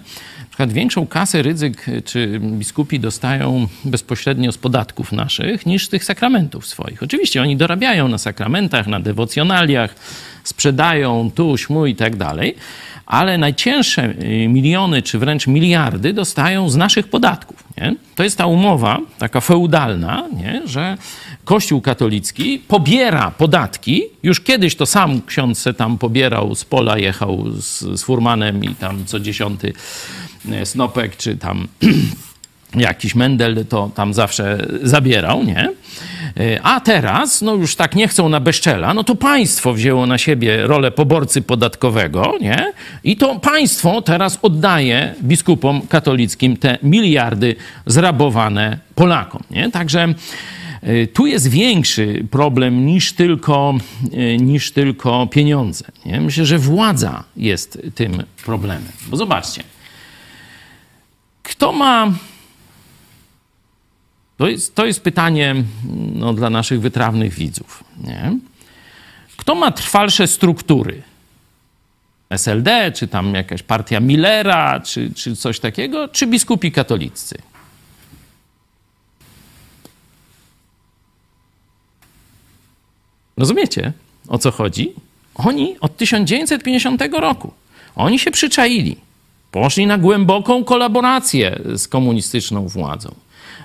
przykład 0.59 0.73
większą 0.73 1.07
kasę 1.07 1.41
Rydzyk 1.41 1.85
czy 2.05 2.39
biskupi 2.39 2.99
dostają 2.99 3.67
bezpośrednio 3.85 4.51
z 4.51 4.57
podatków 4.57 5.11
naszych 5.11 5.65
niż 5.65 5.85
z 5.85 5.89
tych 5.89 6.03
sakramentów 6.03 6.67
swoich. 6.67 7.03
Oczywiście 7.03 7.41
oni 7.41 7.57
dorabiają 7.57 8.07
na 8.07 8.17
sakramentach, 8.17 8.87
na 8.87 8.99
dewocjonaliach, 8.99 9.95
sprzedają 10.43 11.31
tu, 11.35 11.57
śmu 11.57 11.85
i 11.85 11.95
tak 11.95 12.15
dalej, 12.15 12.55
ale 13.09 13.37
najcięższe 13.37 14.13
y, 14.23 14.47
miliony 14.47 15.01
czy 15.01 15.19
wręcz 15.19 15.47
miliardy 15.47 16.13
dostają 16.13 16.69
z 16.69 16.75
naszych 16.75 17.07
podatków. 17.07 17.63
Nie? 17.77 17.95
To 18.15 18.23
jest 18.23 18.37
ta 18.37 18.45
umowa 18.45 18.99
taka 19.17 19.41
feudalna, 19.41 20.27
nie? 20.33 20.61
że 20.65 20.97
Kościół 21.45 21.81
katolicki 21.81 22.59
pobiera 22.67 23.31
podatki. 23.31 24.03
Już 24.23 24.41
kiedyś 24.41 24.75
to 24.75 24.85
sam 24.85 25.21
ksiądz 25.21 25.59
se 25.59 25.73
tam 25.73 25.97
pobierał 25.97 26.55
z 26.55 26.65
pola, 26.65 26.97
jechał 26.97 27.51
z, 27.51 27.79
z 27.99 28.03
furmanem 28.03 28.63
i 28.63 28.75
tam 28.75 29.05
co 29.05 29.19
dziesiąty 29.19 29.73
e, 30.51 30.65
snopek 30.65 31.17
czy 31.17 31.37
tam 31.37 31.67
jakiś 32.75 33.15
Mendel 33.15 33.65
to 33.65 33.91
tam 33.95 34.13
zawsze 34.13 34.67
zabierał, 34.83 35.43
nie? 35.43 35.69
E, 36.37 36.61
A 36.63 36.79
teraz, 36.79 37.41
no 37.41 37.55
już 37.55 37.75
tak 37.75 37.95
nie 37.95 38.07
chcą 38.07 38.29
na 38.29 38.39
bezczela, 38.39 38.93
no 38.93 39.03
to 39.03 39.15
państwo 39.15 39.73
wzięło 39.73 40.05
na 40.05 40.17
siebie 40.17 40.67
rolę 40.67 40.91
poborcy 40.91 41.41
podatkowego, 41.41 42.33
nie? 42.41 42.73
I 43.03 43.17
to 43.17 43.39
państwo 43.39 44.01
teraz 44.01 44.39
oddaje 44.41 45.15
biskupom 45.23 45.81
katolickim 45.81 46.57
te 46.57 46.77
miliardy 46.83 47.55
zrabowane 47.85 48.79
Polakom, 48.95 49.43
nie? 49.51 49.71
Także 49.71 50.13
e, 50.81 51.07
tu 51.07 51.25
jest 51.25 51.49
większy 51.49 52.25
problem 52.31 52.85
niż 52.85 53.13
tylko, 53.13 53.73
e, 54.13 54.37
niż 54.37 54.71
tylko 54.71 55.27
pieniądze. 55.27 55.85
Nie? 56.05 56.21
Myślę, 56.21 56.45
że 56.45 56.57
władza 56.57 57.23
jest 57.37 57.81
tym 57.95 58.23
problemem. 58.45 58.91
Bo 59.07 59.17
zobaczcie, 59.17 59.63
kto 61.43 61.71
ma 61.71 62.11
to 64.39 64.47
jest, 64.47 64.75
to 64.75 64.85
jest 64.85 65.01
pytanie 65.01 65.55
no, 66.15 66.33
dla 66.33 66.49
naszych 66.49 66.81
wytrawnych 66.81 67.33
widzów. 67.33 67.83
Nie? 68.03 68.37
Kto 69.37 69.55
ma 69.55 69.71
trwalsze 69.71 70.27
struktury? 70.27 71.01
SLD, 72.29 72.91
czy 72.91 73.07
tam 73.07 73.35
jakaś 73.35 73.63
partia 73.63 73.99
Millera, 73.99 74.79
czy, 74.79 75.13
czy 75.13 75.35
coś 75.35 75.59
takiego, 75.59 76.07
czy 76.07 76.27
biskupi 76.27 76.71
katolicy? 76.71 77.37
Rozumiecie, 83.37 83.93
o 84.27 84.37
co 84.37 84.51
chodzi? 84.51 84.93
Oni 85.35 85.79
od 85.79 85.97
1950 85.97 87.01
roku, 87.11 87.53
oni 87.95 88.19
się 88.19 88.31
przyczaili. 88.31 88.97
Poszli 89.51 89.87
na 89.87 89.97
głęboką 89.97 90.63
kolaborację 90.63 91.59
z 91.75 91.87
komunistyczną 91.87 92.67
władzą 92.67 93.15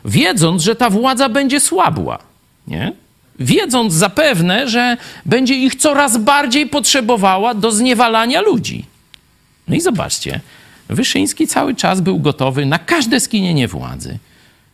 wiedząc, 0.04 0.62
że 0.62 0.76
ta 0.76 0.90
władza 0.90 1.28
będzie 1.28 1.60
słabła, 1.60 2.18
nie? 2.66 2.92
Wiedząc 3.38 3.92
zapewne, 3.92 4.68
że 4.68 4.96
będzie 5.26 5.54
ich 5.54 5.74
coraz 5.74 6.16
bardziej 6.16 6.66
potrzebowała 6.66 7.54
do 7.54 7.70
zniewalania 7.70 8.40
ludzi. 8.40 8.84
No 9.68 9.76
i 9.76 9.80
zobaczcie, 9.80 10.40
Wyszyński 10.88 11.46
cały 11.46 11.74
czas 11.74 12.00
był 12.00 12.20
gotowy 12.20 12.66
na 12.66 12.78
każde 12.78 13.20
skinienie 13.20 13.68
władzy. 13.68 14.18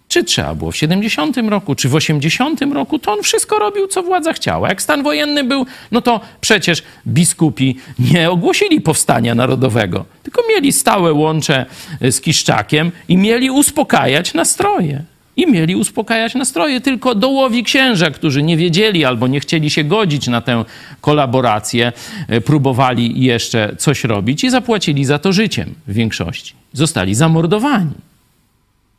Czy 0.09 0.25
trzeba 0.25 0.55
było 0.55 0.71
w 0.71 0.77
70 0.77 1.37
roku, 1.37 1.75
czy 1.75 1.89
w 1.89 1.95
80 1.95 2.61
roku, 2.63 2.99
to 2.99 3.13
on 3.13 3.23
wszystko 3.23 3.59
robił, 3.59 3.87
co 3.87 4.03
władza 4.03 4.33
chciała. 4.33 4.69
Jak 4.69 4.83
stan 4.83 5.03
wojenny 5.03 5.45
był, 5.45 5.67
no 5.93 6.01
to 6.01 6.21
przecież 6.41 6.83
biskupi 7.07 7.77
nie 8.13 8.31
ogłosili 8.31 8.81
powstania 8.81 9.35
narodowego, 9.35 10.05
tylko 10.23 10.43
mieli 10.55 10.73
stałe 10.73 11.13
łącze 11.13 11.67
z 12.01 12.21
Kiszczakiem 12.21 12.93
i 13.09 13.17
mieli 13.17 13.51
uspokajać 13.51 14.35
nastroje. 14.35 15.03
I 15.41 15.53
mieli 15.53 15.77
uspokajać 15.77 16.35
nastroje. 16.35 16.81
Tylko 16.81 17.15
dołowi 17.15 17.65
księża, 17.65 18.11
którzy 18.11 18.43
nie 18.43 18.57
wiedzieli 18.57 19.05
albo 19.05 19.27
nie 19.27 19.41
chcieli 19.41 19.71
się 19.71 19.85
godzić 19.85 20.29
na 20.29 20.41
tę 20.41 20.65
kolaborację, 21.01 21.93
e, 22.29 22.41
próbowali 22.41 23.25
jeszcze 23.25 23.77
coś 23.79 24.05
robić 24.05 24.45
i 24.45 24.51
zapłacili 24.51 25.05
za 25.05 25.19
to 25.19 25.33
życiem 25.33 25.75
w 25.87 25.93
większości. 25.93 26.55
Zostali 26.73 27.15
zamordowani. 27.15 27.95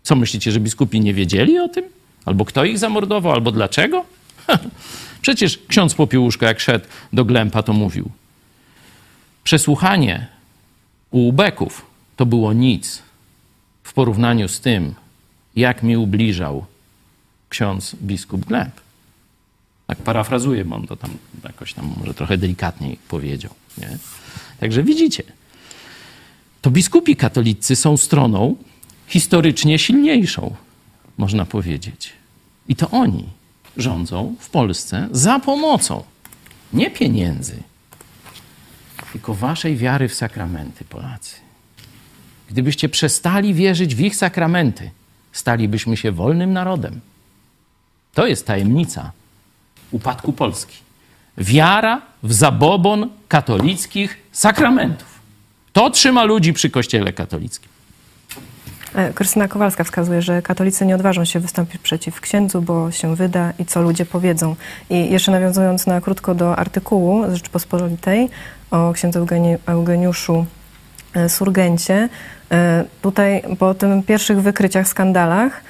Co 0.03 0.15
myślicie, 0.15 0.51
że 0.51 0.59
biskupi 0.59 1.01
nie 1.01 1.13
wiedzieli 1.13 1.59
o 1.59 1.69
tym? 1.69 1.83
Albo 2.25 2.45
kto 2.45 2.65
ich 2.65 2.79
zamordował, 2.79 3.33
albo 3.33 3.51
dlaczego? 3.51 4.05
Przecież 5.21 5.59
ksiądz 5.67 5.93
Popiełuszko, 5.93 6.45
jak 6.45 6.59
szedł 6.59 6.85
do 7.13 7.25
Glępa, 7.25 7.63
to 7.63 7.73
mówił. 7.73 8.11
Przesłuchanie 9.43 10.27
u 11.11 11.27
ubeków 11.27 11.85
to 12.15 12.25
było 12.25 12.53
nic 12.53 13.01
w 13.83 13.93
porównaniu 13.93 14.47
z 14.47 14.59
tym, 14.59 14.93
jak 15.55 15.83
mi 15.83 15.97
ubliżał 15.97 16.65
ksiądz 17.49 17.95
biskup 17.95 18.45
Gleb. 18.45 18.81
Tak 19.87 19.97
parafrazuję, 19.97 20.65
bo 20.65 20.75
on 20.75 20.87
to 20.87 20.95
tam 20.95 21.11
jakoś 21.43 21.73
tam 21.73 21.93
może 21.97 22.13
trochę 22.13 22.37
delikatniej 22.37 22.97
powiedział. 23.07 23.51
Nie? 23.77 23.97
Także 24.59 24.83
widzicie, 24.83 25.23
to 26.61 26.71
biskupi 26.71 27.15
katolicy 27.15 27.75
są 27.75 27.97
stroną 27.97 28.55
historycznie 29.07 29.79
silniejszą, 29.79 30.55
można 31.17 31.45
powiedzieć. 31.45 32.13
I 32.67 32.75
to 32.75 32.89
oni 32.89 33.25
rządzą 33.77 34.35
w 34.39 34.49
Polsce 34.49 35.07
za 35.11 35.39
pomocą 35.39 36.03
nie 36.73 36.91
pieniędzy, 36.91 37.63
tylko 39.11 39.33
waszej 39.33 39.77
wiary 39.77 40.07
w 40.07 40.13
sakramenty, 40.13 40.85
Polacy. 40.85 41.35
Gdybyście 42.49 42.89
przestali 42.89 43.53
wierzyć 43.53 43.95
w 43.95 43.99
ich 43.99 44.15
sakramenty, 44.15 44.91
stalibyśmy 45.31 45.97
się 45.97 46.11
wolnym 46.11 46.53
narodem. 46.53 46.99
To 48.13 48.27
jest 48.27 48.47
tajemnica 48.47 49.11
upadku 49.91 50.33
Polski. 50.33 50.77
Wiara 51.37 52.01
w 52.23 52.33
zabobon 52.33 53.09
katolickich 53.27 54.17
sakramentów. 54.31 55.07
To 55.73 55.89
trzyma 55.89 56.23
ludzi 56.23 56.53
przy 56.53 56.69
Kościele 56.69 57.13
katolickim. 57.13 57.69
E, 58.95 59.13
Krystyna 59.13 59.47
Kowalska 59.47 59.83
wskazuje, 59.83 60.21
że 60.21 60.41
katolicy 60.41 60.85
nie 60.85 60.95
odważą 60.95 61.25
się 61.25 61.39
wystąpić 61.39 61.81
przeciw 61.81 62.21
księdzu, 62.21 62.61
bo 62.61 62.91
się 62.91 63.15
wyda 63.15 63.53
i 63.59 63.65
co 63.65 63.81
ludzie 63.81 64.05
powiedzą. 64.05 64.55
I 64.89 65.11
jeszcze 65.11 65.31
nawiązując 65.31 65.87
na 65.87 66.01
krótko 66.01 66.35
do 66.35 66.55
artykułu 66.55 67.31
z 67.31 67.33
Rzeczpospolitej 67.33 68.29
o 68.71 68.93
księdzu 68.93 69.19
Eugeni- 69.19 69.57
Eugeniuszu 69.65 70.45
Surgencie, 71.27 72.09
e, 72.51 72.83
tutaj 73.01 73.43
po 73.59 73.73
tym 73.73 74.03
pierwszych 74.03 74.41
wykryciach, 74.41 74.87
skandalach 74.87 75.53
e, 75.53 75.61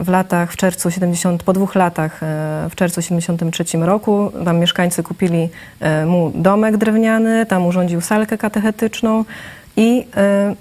w- 0.00 0.08
latach, 0.08 0.52
w 0.52 0.56
czerwcu 0.56 0.90
70, 0.90 1.42
po 1.42 1.52
dwóch 1.52 1.74
latach, 1.74 2.22
e, 2.22 2.26
w 2.70 2.74
czerwcu 2.74 3.02
73 3.02 3.64
roku, 3.86 4.32
tam 4.44 4.58
mieszkańcy 4.58 5.02
kupili 5.02 5.48
e, 5.80 6.06
mu 6.06 6.32
domek 6.34 6.76
drewniany, 6.76 7.46
tam 7.46 7.66
urządził 7.66 8.00
salkę 8.00 8.38
katechetyczną 8.38 9.24
i 9.76 10.06
e, 10.16 10.54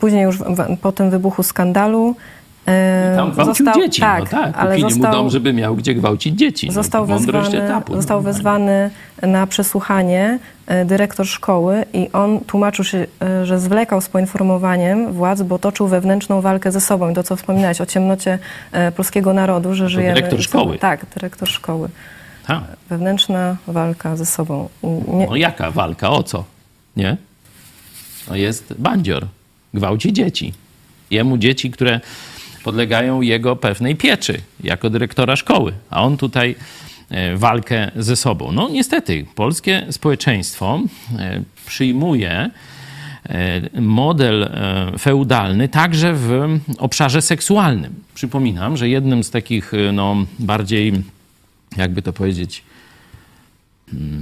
później 0.00 0.22
już 0.22 0.38
po 0.82 0.92
tym 0.92 1.10
wybuchu 1.10 1.42
skandalu 1.42 2.16
Tam 3.16 3.30
gwałcił 3.32 3.54
został, 3.54 3.82
dzieci. 3.82 4.00
tak, 4.00 4.20
no 4.20 4.26
tak, 4.26 4.56
ale 4.56 4.70
kupili 4.70 4.92
został, 4.92 5.10
mu 5.10 5.16
dom, 5.16 5.30
żeby 5.30 5.52
miał 5.52 5.76
gdzie 5.76 5.94
gwałcić 5.94 6.38
dzieci. 6.38 6.66
No, 6.66 6.72
został, 6.72 7.06
wezwany, 7.06 7.62
etapu. 7.62 7.94
został 7.94 8.16
normalnie. 8.16 8.38
wezwany 8.38 8.90
na 9.22 9.46
przesłuchanie 9.46 10.38
e, 10.66 10.84
dyrektor 10.84 11.26
szkoły 11.26 11.84
i 11.92 12.12
on 12.12 12.40
tłumaczył 12.40 12.84
się, 12.84 13.06
e, 13.22 13.46
że 13.46 13.58
zwlekał 13.58 14.00
z 14.00 14.08
poinformowaniem 14.08 15.12
władz, 15.12 15.42
bo 15.42 15.58
toczył 15.58 15.88
wewnętrzną 15.88 16.40
walkę 16.40 16.72
ze 16.72 16.80
sobą. 16.80 17.10
I 17.10 17.14
to, 17.14 17.22
co 17.22 17.36
wspominałeś 17.36 17.80
o 17.80 17.86
ciemnocie 17.86 18.38
e, 18.72 18.92
polskiego 18.92 19.32
narodu, 19.32 19.74
że 19.74 19.88
żyjemy... 19.88 20.14
dyrektor 20.14 20.42
szkoły. 20.42 20.78
Tak, 20.78 21.06
dyrektor 21.14 21.48
szkoły. 21.48 21.88
Tak. 22.46 22.62
Wewnętrzna 22.90 23.56
walka 23.66 24.16
ze 24.16 24.26
sobą. 24.26 24.68
Nie, 25.08 25.26
No 25.26 25.36
jaka 25.36 25.70
walka? 25.70 26.10
O 26.10 26.22
co? 26.22 26.44
Nie? 26.96 27.16
No 28.28 28.36
jest 28.36 28.74
bandzior. 28.78 29.26
Gwałci 29.74 30.12
dzieci. 30.12 30.52
Jemu 31.10 31.38
dzieci, 31.38 31.70
które 31.70 32.00
podlegają 32.62 33.20
jego 33.20 33.56
pewnej 33.56 33.96
pieczy 33.96 34.40
jako 34.64 34.90
dyrektora 34.90 35.36
szkoły. 35.36 35.72
A 35.90 36.02
on 36.02 36.16
tutaj 36.16 36.54
e, 37.10 37.36
walkę 37.36 37.90
ze 37.96 38.16
sobą. 38.16 38.52
No 38.52 38.68
niestety, 38.68 39.26
polskie 39.34 39.86
społeczeństwo 39.90 40.80
e, 41.18 41.42
przyjmuje 41.66 42.50
e, 43.26 43.80
model 43.80 44.50
feudalny 44.98 45.68
także 45.68 46.14
w 46.14 46.58
obszarze 46.78 47.22
seksualnym. 47.22 47.94
Przypominam, 48.14 48.76
że 48.76 48.88
jednym 48.88 49.24
z 49.24 49.30
takich 49.30 49.72
no, 49.92 50.16
bardziej, 50.38 50.92
jakby 51.76 52.02
to 52.02 52.12
powiedzieć, 52.12 52.62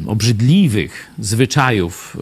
obrzydliwych 0.06 1.10
zwyczajów, 1.18 2.16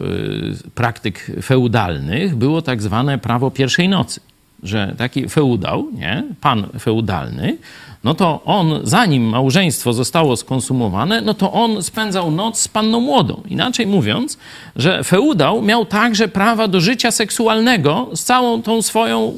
praktyk 0.75 1.31
feudalnych 1.43 2.35
było 2.35 2.61
tak 2.61 2.81
zwane 2.81 3.17
prawo 3.17 3.51
pierwszej 3.51 3.89
nocy. 3.89 4.21
Że 4.63 4.95
taki 4.97 5.29
feudał, 5.29 5.87
nie, 5.93 6.23
pan 6.41 6.67
feudalny, 6.79 7.57
no 8.03 8.13
to 8.13 8.41
on, 8.45 8.79
zanim 8.83 9.23
małżeństwo 9.23 9.93
zostało 9.93 10.37
skonsumowane, 10.37 11.21
no 11.21 11.33
to 11.33 11.51
on 11.51 11.83
spędzał 11.83 12.31
noc 12.31 12.59
z 12.59 12.67
panną 12.67 12.99
młodą. 12.99 13.41
Inaczej 13.49 13.87
mówiąc, 13.87 14.37
że 14.75 15.03
feudał 15.03 15.61
miał 15.61 15.85
także 15.85 16.27
prawa 16.27 16.67
do 16.67 16.81
życia 16.81 17.11
seksualnego 17.11 18.09
z 18.13 18.23
całą 18.23 18.61
tą 18.61 18.81
swoją 18.81 19.33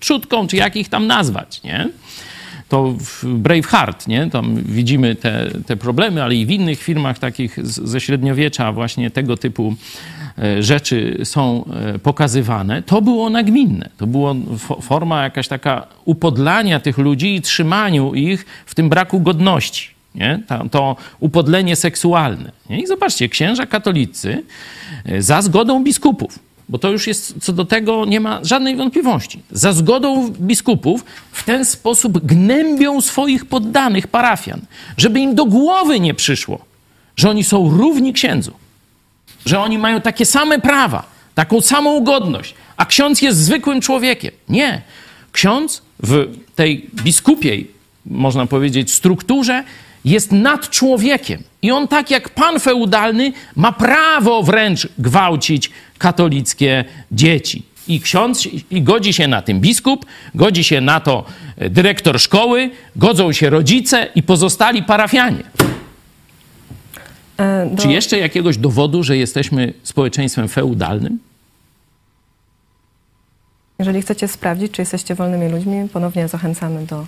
trzutką, 0.00 0.46
czy 0.46 0.56
jak 0.56 0.76
ich 0.76 0.88
tam 0.88 1.06
nazwać, 1.06 1.62
nie? 1.62 1.88
to 2.68 2.94
w 2.98 3.24
Braveheart, 3.24 4.08
nie? 4.08 4.30
Tam 4.30 4.56
widzimy 4.56 5.14
te, 5.14 5.50
te 5.66 5.76
problemy, 5.76 6.22
ale 6.22 6.34
i 6.34 6.46
w 6.46 6.50
innych 6.50 6.82
filmach 6.82 7.18
takich 7.18 7.66
z, 7.66 7.88
ze 7.88 8.00
średniowiecza 8.00 8.72
właśnie 8.72 9.10
tego 9.10 9.36
typu 9.36 9.74
rzeczy 10.60 11.20
są 11.24 11.64
e, 11.94 11.98
pokazywane. 11.98 12.82
To 12.82 13.02
było 13.02 13.30
nagminne. 13.30 13.90
To 13.96 14.06
była 14.06 14.32
fo- 14.32 14.82
forma 14.82 15.22
jakaś 15.22 15.48
taka 15.48 15.86
upodlania 16.04 16.80
tych 16.80 16.98
ludzi 16.98 17.34
i 17.34 17.40
trzymaniu 17.40 18.14
ich 18.14 18.46
w 18.66 18.74
tym 18.74 18.88
braku 18.88 19.20
godności. 19.20 19.88
Nie? 20.14 20.42
To, 20.48 20.68
to 20.68 20.96
upodlenie 21.20 21.76
seksualne. 21.76 22.52
Nie? 22.70 22.80
I 22.82 22.86
zobaczcie, 22.86 23.28
księża 23.28 23.66
katolicy 23.66 24.42
e, 25.04 25.22
za 25.22 25.42
zgodą 25.42 25.84
biskupów, 25.84 26.38
bo 26.68 26.78
to 26.78 26.90
już 26.90 27.06
jest, 27.06 27.34
co 27.40 27.52
do 27.52 27.64
tego 27.64 28.04
nie 28.04 28.20
ma 28.20 28.40
żadnej 28.42 28.76
wątpliwości. 28.76 29.42
Za 29.50 29.72
zgodą 29.72 30.30
biskupów 30.30 31.04
w 31.32 31.44
ten 31.44 31.64
sposób 31.64 32.26
gnębią 32.26 33.00
swoich 33.00 33.46
poddanych 33.46 34.06
parafian, 34.06 34.60
żeby 34.96 35.20
im 35.20 35.34
do 35.34 35.44
głowy 35.44 36.00
nie 36.00 36.14
przyszło, 36.14 36.58
że 37.16 37.30
oni 37.30 37.44
są 37.44 37.70
równi 37.70 38.12
księdzu, 38.12 38.52
że 39.46 39.60
oni 39.60 39.78
mają 39.78 40.00
takie 40.00 40.26
same 40.26 40.58
prawa, 40.58 41.06
taką 41.34 41.60
samą 41.60 42.04
godność, 42.04 42.54
a 42.76 42.86
ksiądz 42.86 43.22
jest 43.22 43.38
zwykłym 43.38 43.80
człowiekiem. 43.80 44.32
Nie. 44.48 44.82
Ksiądz 45.32 45.82
w 46.02 46.36
tej 46.54 46.90
biskupiej, 46.94 47.70
można 48.06 48.46
powiedzieć, 48.46 48.92
strukturze 48.92 49.64
jest 50.04 50.32
nad 50.32 50.70
człowiekiem. 50.70 51.42
I 51.62 51.70
on, 51.70 51.88
tak 51.88 52.10
jak 52.10 52.28
pan 52.28 52.60
feudalny, 52.60 53.32
ma 53.56 53.72
prawo 53.72 54.42
wręcz 54.42 54.88
gwałcić 54.98 55.70
katolickie 55.98 56.84
dzieci. 57.12 57.62
I 57.88 58.00
ksiądz, 58.00 58.48
i 58.70 58.82
godzi 58.82 59.12
się 59.12 59.28
na 59.28 59.42
tym 59.42 59.60
biskup, 59.60 60.06
godzi 60.34 60.64
się 60.64 60.80
na 60.80 61.00
to 61.00 61.24
dyrektor 61.56 62.20
szkoły, 62.20 62.70
godzą 62.96 63.32
się 63.32 63.50
rodzice 63.50 64.08
i 64.14 64.22
pozostali 64.22 64.82
parafianie. 64.82 65.44
E, 67.38 67.66
do, 67.66 67.82
Czy 67.82 67.88
jeszcze 67.88 68.18
jakiegoś 68.18 68.58
dowodu, 68.58 69.02
że 69.02 69.16
jesteśmy 69.16 69.72
społeczeństwem 69.82 70.48
feudalnym? 70.48 71.18
Jeżeli 73.78 74.02
chcecie 74.02 74.28
sprawdzić, 74.28 74.72
czy 74.72 74.82
jesteście 74.82 75.14
wolnymi 75.14 75.48
ludźmi, 75.48 75.88
ponownie 75.92 76.28
zachęcamy 76.28 76.86
do 76.86 77.06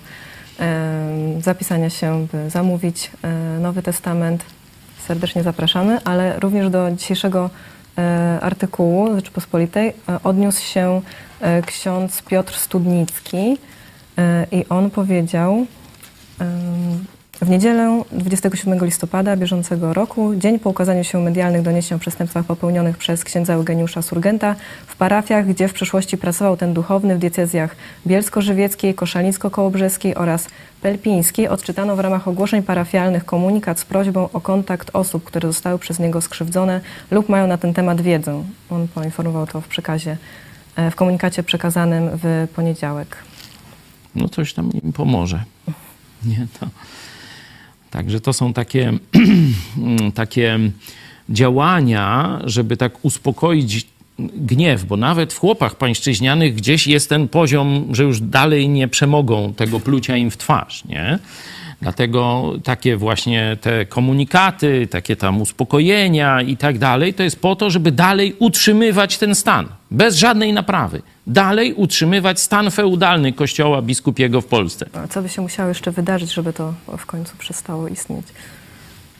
zapisania 1.41 1.89
się, 1.89 2.27
by 2.31 2.49
zamówić 2.49 3.11
e, 3.23 3.59
Nowy 3.59 3.81
Testament. 3.81 4.45
Serdecznie 5.07 5.43
zapraszamy, 5.43 6.03
ale 6.03 6.39
również 6.39 6.69
do 6.69 6.91
dzisiejszego 6.91 7.49
e, 7.97 8.39
artykułu 8.41 9.15
Rzeczypospolitej 9.15 9.93
odniósł 10.23 10.63
się 10.63 11.01
ksiądz 11.65 12.21
Piotr 12.21 12.53
Studnicki 12.53 13.57
i 14.51 14.65
on 14.69 14.89
powiedział 14.89 15.65
w 17.41 17.49
niedzielę 17.49 18.03
27 18.11 18.85
listopada 18.85 19.37
bieżącego 19.37 19.93
roku, 19.93 20.35
dzień 20.35 20.59
po 20.59 20.69
ukazaniu 20.69 21.03
się 21.03 21.19
medialnych 21.19 21.61
doniesień 21.61 21.95
o 21.95 21.99
przestępstwach 21.99 22.45
popełnionych 22.45 22.97
przez 22.97 23.23
księdza 23.23 23.53
Eugeniusza 23.53 24.01
Surgenta 24.01 24.55
w 24.87 24.95
parafiach, 24.95 25.47
gdzie 25.47 25.67
w 25.67 25.73
przeszłości 25.73 26.17
pracował 26.17 26.57
ten 26.57 26.73
duchowny 26.73 27.15
w 27.15 27.19
diecezjach 27.19 27.75
bielsko-żywieckiej, 28.07 28.95
koszalińsko-kołobrzeskiej 28.95 30.15
oraz 30.15 30.47
pelpińskiej, 30.81 31.47
odczytano 31.47 31.95
w 31.95 31.99
ramach 31.99 32.27
ogłoszeń 32.27 32.63
parafialnych 32.63 33.25
komunikat 33.25 33.79
z 33.79 33.85
prośbą 33.85 34.29
o 34.33 34.41
kontakt 34.41 34.89
osób, 34.93 35.23
które 35.23 35.47
zostały 35.47 35.79
przez 35.79 35.99
niego 35.99 36.21
skrzywdzone 36.21 36.81
lub 37.11 37.29
mają 37.29 37.47
na 37.47 37.57
ten 37.57 37.73
temat 37.73 38.01
wiedzę. 38.01 38.43
On 38.69 38.87
poinformował 38.87 39.47
to 39.47 39.61
w 39.61 39.67
przekazie, 39.67 40.17
e, 40.75 40.91
w 40.91 40.95
komunikacie 40.95 41.43
przekazanym 41.43 42.09
w 42.23 42.47
poniedziałek. 42.55 43.17
no 44.15 44.29
coś 44.29 44.53
tam 44.53 44.71
im 44.83 44.93
pomoże. 44.93 45.43
Nie, 46.25 46.47
to... 46.59 46.67
Także 47.91 48.19
to 48.19 48.33
są 48.33 48.53
takie, 48.53 48.93
takie 50.13 50.59
działania, 51.29 52.39
żeby 52.43 52.77
tak 52.77 53.05
uspokoić 53.05 53.87
gniew, 54.19 54.85
bo 54.85 54.97
nawet 54.97 55.33
w 55.33 55.39
chłopach 55.39 55.75
pańszczyźnianych 55.75 56.55
gdzieś 56.55 56.87
jest 56.87 57.09
ten 57.09 57.27
poziom, 57.27 57.87
że 57.91 58.03
już 58.03 58.19
dalej 58.19 58.69
nie 58.69 58.87
przemogą 58.87 59.53
tego 59.53 59.79
plucia 59.79 60.17
im 60.17 60.31
w 60.31 60.37
twarz, 60.37 60.85
nie? 60.85 61.19
Dlatego 61.81 62.53
takie 62.63 62.97
właśnie 62.97 63.57
te 63.61 63.85
komunikaty, 63.85 64.87
takie 64.91 65.15
tam 65.15 65.41
uspokojenia 65.41 66.41
i 66.41 66.57
tak 66.57 66.77
dalej, 66.77 67.13
to 67.13 67.23
jest 67.23 67.39
po 67.39 67.55
to, 67.55 67.69
żeby 67.69 67.91
dalej 67.91 68.35
utrzymywać 68.39 69.17
ten 69.17 69.35
stan, 69.35 69.67
bez 69.91 70.15
żadnej 70.15 70.53
naprawy. 70.53 71.01
Dalej 71.27 71.73
utrzymywać 71.73 72.39
stan 72.39 72.71
feudalny 72.71 73.33
kościoła 73.33 73.81
biskupiego 73.81 74.41
w 74.41 74.45
Polsce. 74.45 74.89
A 74.93 75.07
co 75.07 75.21
by 75.21 75.29
się 75.29 75.41
musiało 75.41 75.69
jeszcze 75.69 75.91
wydarzyć, 75.91 76.33
żeby 76.33 76.53
to 76.53 76.73
w 76.97 77.05
końcu 77.05 77.37
przestało 77.37 77.87
istnieć? 77.87 78.25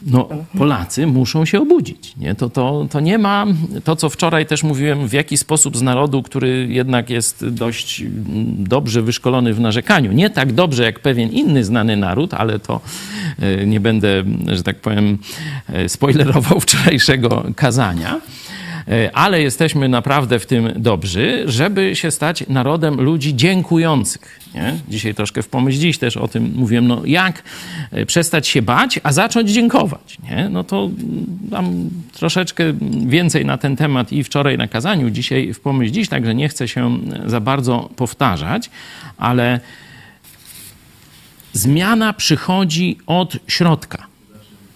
No, 0.06 0.30
Polacy 0.58 1.08
muszą 1.08 1.46
się 1.46 1.62
obudzić. 1.62 2.16
Nie? 2.18 2.36
To, 2.36 2.50
to, 2.50 2.88
to 2.92 3.00
nie 3.00 3.18
ma 3.18 3.46
to, 3.84 3.96
co 3.96 4.10
wczoraj 4.10 4.46
też 4.46 4.64
mówiłem, 4.64 5.08
w 5.08 5.14
jaki 5.14 5.38
sposób 5.38 5.78
z 5.78 5.82
narodu, 5.82 6.24
który 6.24 6.68
jednak 6.70 7.10
jest 7.10 7.48
dość 7.48 8.04
dobrze 8.58 9.02
wyszkolony 9.02 9.54
w 9.54 9.60
narzekaniu. 9.60 10.12
Nie 10.12 10.30
tak 10.30 10.54
dobrze 10.54 10.84
jak 10.84 11.00
pewien 11.00 11.30
inny 11.30 11.64
znany 11.64 11.98
naród, 11.98 12.34
ale 12.34 12.60
to 12.60 12.82
e, 13.40 13.66
nie 13.66 13.80
będę, 13.80 14.24
że 14.48 14.64
tak 14.64 14.80
powiem, 14.80 15.18
e, 15.68 15.90
spoilerował 15.90 16.60
wczorajszego 16.66 17.46
kazania 17.56 18.22
ale 19.14 19.42
jesteśmy 19.42 19.90
naprawdę 19.90 20.40
w 20.40 20.46
tym 20.46 20.74
dobrzy, 20.76 21.44
żeby 21.46 21.96
się 21.96 22.12
stać 22.12 22.44
narodem 22.48 23.02
ludzi 23.02 23.36
dziękujących. 23.36 24.40
Nie? 24.56 24.80
Dzisiaj 24.88 25.14
troszkę 25.14 25.44
w 25.44 25.50
pomyśl 25.50 25.80
dziś 25.80 25.98
też 25.98 26.18
o 26.18 26.28
tym 26.28 26.54
mówiłem, 26.56 26.88
no 26.88 27.02
jak 27.06 27.44
e, 27.92 28.06
przestać 28.06 28.48
się 28.48 28.62
bać, 28.62 29.00
a 29.04 29.14
zacząć 29.14 29.52
dziękować. 29.52 30.18
Nie? 30.24 30.50
No 30.50 30.64
to 30.64 30.90
mam 31.52 31.90
troszeczkę 32.14 32.64
więcej 33.08 33.46
na 33.46 33.58
ten 33.58 33.76
temat 33.76 34.12
i 34.12 34.24
wczoraj 34.24 34.58
na 34.58 34.68
kazaniu, 34.68 35.10
dzisiaj 35.10 35.54
w 35.54 35.60
pomyśl 35.60 35.94
dziś, 35.94 36.10
także 36.10 36.36
nie 36.36 36.50
chcę 36.50 36.68
się 36.68 37.00
za 37.26 37.40
bardzo 37.40 37.90
powtarzać, 37.96 38.70
ale 39.18 39.60
zmiana 41.54 42.14
przychodzi 42.14 42.98
od 43.08 43.38
środka. 43.48 44.08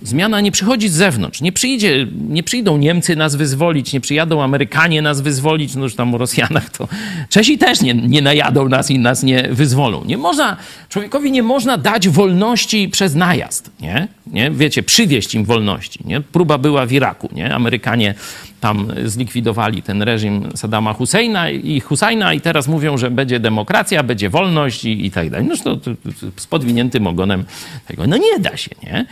Zmiana 0.04 0.42
nie 0.42 0.52
przychodzi 0.52 0.90
z 0.90 0.94
zewnątrz. 0.94 1.42
Nie, 1.42 1.52
przyjdzie, 1.52 2.08
nie 2.30 2.44
przyjdą 2.44 2.78
Niemcy 2.78 3.16
nas 3.16 3.36
wyzwolić, 3.36 3.94
nie 3.94 4.02
przyjadą 4.02 4.44
Amerykanie 4.44 5.02
nas 5.02 5.22
wyzwolić, 5.22 5.76
no 5.76 5.84
już 5.84 5.96
tam 5.96 6.16
o 6.16 6.18
Rosjanach 6.18 6.70
to 6.70 6.88
Czesi 7.30 7.58
też 7.58 7.82
nie, 7.82 7.94
nie 7.94 8.22
najadą 8.22 8.70
nas 8.70 8.92
i 8.92 9.00
nas 9.00 9.24
nie 9.24 9.48
wyzwolą. 9.52 10.04
Nie 10.06 10.18
można, 10.18 10.58
człowiekowi 10.90 11.32
nie 11.32 11.44
można 11.44 11.78
dać 11.78 12.10
wolności 12.10 12.90
przez 12.90 13.16
najazd, 13.16 13.72
nie? 13.82 14.08
nie? 14.28 14.52
Wiecie, 14.52 14.84
przywieść 14.84 15.36
im 15.36 15.46
wolności, 15.46 16.00
nie? 16.06 16.22
Próba 16.22 16.58
była 16.58 16.86
w 16.86 16.92
Iraku, 16.92 17.30
nie? 17.32 17.56
Amerykanie 17.56 18.16
tam 18.62 18.88
zlikwidowali 19.06 19.82
ten 19.82 20.02
reżim 20.02 20.50
Saddama 20.56 20.94
Husseina 20.94 21.50
i 21.50 21.80
Husajna 21.80 22.34
i 22.34 22.42
teraz 22.42 22.68
mówią, 22.68 22.98
że 22.98 23.12
będzie 23.12 23.40
demokracja, 23.40 24.04
będzie 24.04 24.30
wolność 24.30 24.86
i, 24.86 25.06
i 25.06 25.12
tak 25.12 25.30
dalej. 25.30 25.48
No 25.48 25.56
to, 25.58 25.76
to, 25.78 25.92
to 25.96 26.42
z 26.42 26.48
podwiniętym 26.48 27.08
ogonem 27.08 27.44
tego. 27.88 28.08
No 28.08 28.18
nie 28.18 28.40
da 28.40 28.58
się, 28.58 28.72
nie? 28.84 29.06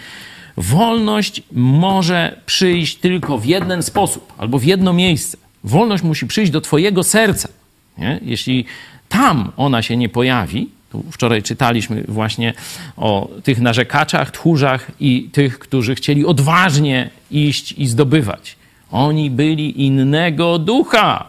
Wolność 0.60 1.43
może 1.51 2.41
przyjść 2.45 2.95
tylko 2.95 3.38
w 3.38 3.45
jeden 3.45 3.84
sposób 3.84 4.34
albo 4.38 4.60
w 4.60 4.64
jedno 4.64 4.93
miejsce. 4.93 5.38
Wolność 5.64 6.03
musi 6.03 6.28
przyjść 6.28 6.51
do 6.51 6.62
Twojego 6.62 7.03
serca. 7.03 7.49
Nie? 7.97 8.20
Jeśli 8.22 8.66
tam 9.10 9.51
ona 9.57 9.82
się 9.82 9.97
nie 9.97 10.10
pojawi, 10.10 10.70
wczoraj 11.12 11.43
czytaliśmy 11.43 12.03
właśnie 12.07 12.53
o 12.97 13.30
tych 13.43 13.60
narzekaczach, 13.60 14.32
tchórzach 14.32 14.91
i 14.99 15.30
tych, 15.32 15.60
którzy 15.60 15.95
chcieli 15.95 16.26
odważnie 16.26 17.10
iść 17.32 17.72
i 17.72 17.88
zdobywać. 17.88 18.55
Oni 18.91 19.30
byli 19.30 19.86
innego 19.86 20.60
ducha. 20.60 21.26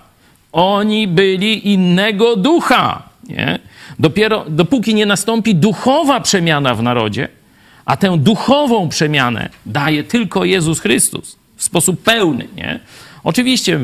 Oni 0.52 1.08
byli 1.08 1.72
innego 1.72 2.36
ducha. 2.36 3.02
Nie? 3.28 3.58
Dopiero 3.98 4.44
dopóki 4.48 4.94
nie 4.94 5.06
nastąpi 5.06 5.54
duchowa 5.54 6.20
przemiana 6.20 6.74
w 6.74 6.82
narodzie, 6.82 7.28
a 7.90 7.96
tę 7.96 8.18
duchową 8.18 8.88
przemianę 8.88 9.48
daje 9.66 10.04
tylko 10.04 10.44
Jezus 10.44 10.80
Chrystus 10.80 11.36
w 11.56 11.64
sposób 11.64 12.02
pełny, 12.02 12.48
nie? 12.56 12.80
Oczywiście 13.24 13.80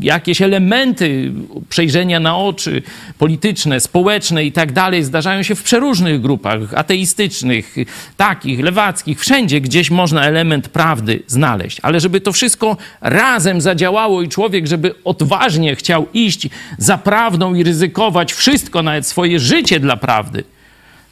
jakieś 0.00 0.42
elementy 0.42 1.32
przejrzenia 1.68 2.20
na 2.20 2.36
oczy 2.36 2.82
polityczne, 3.18 3.80
społeczne 3.80 4.44
i 4.44 4.52
tak 4.52 4.72
dalej 4.72 5.04
zdarzają 5.04 5.42
się 5.42 5.54
w 5.54 5.62
przeróżnych 5.62 6.20
grupach 6.20 6.60
ateistycznych, 6.74 7.76
takich, 8.16 8.60
lewackich, 8.60 9.20
wszędzie 9.20 9.60
gdzieś 9.60 9.90
można 9.90 10.24
element 10.24 10.68
prawdy 10.68 11.22
znaleźć. 11.26 11.78
Ale 11.82 12.00
żeby 12.00 12.20
to 12.20 12.32
wszystko 12.32 12.76
razem 13.00 13.60
zadziałało 13.60 14.22
i 14.22 14.28
człowiek, 14.28 14.66
żeby 14.66 14.94
odważnie 15.04 15.76
chciał 15.76 16.06
iść 16.14 16.48
za 16.78 16.98
prawdą 16.98 17.54
i 17.54 17.64
ryzykować 17.64 18.32
wszystko, 18.32 18.82
nawet 18.82 19.06
swoje 19.06 19.40
życie 19.40 19.80
dla 19.80 19.96
prawdy, 19.96 20.44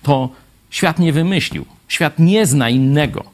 to 0.03 0.29
świat 0.71 0.99
nie 0.99 1.13
wymyślił. 1.13 1.78
Świat 1.89 2.19
nie 2.19 2.47
zna 2.47 2.71
innego 2.71 3.25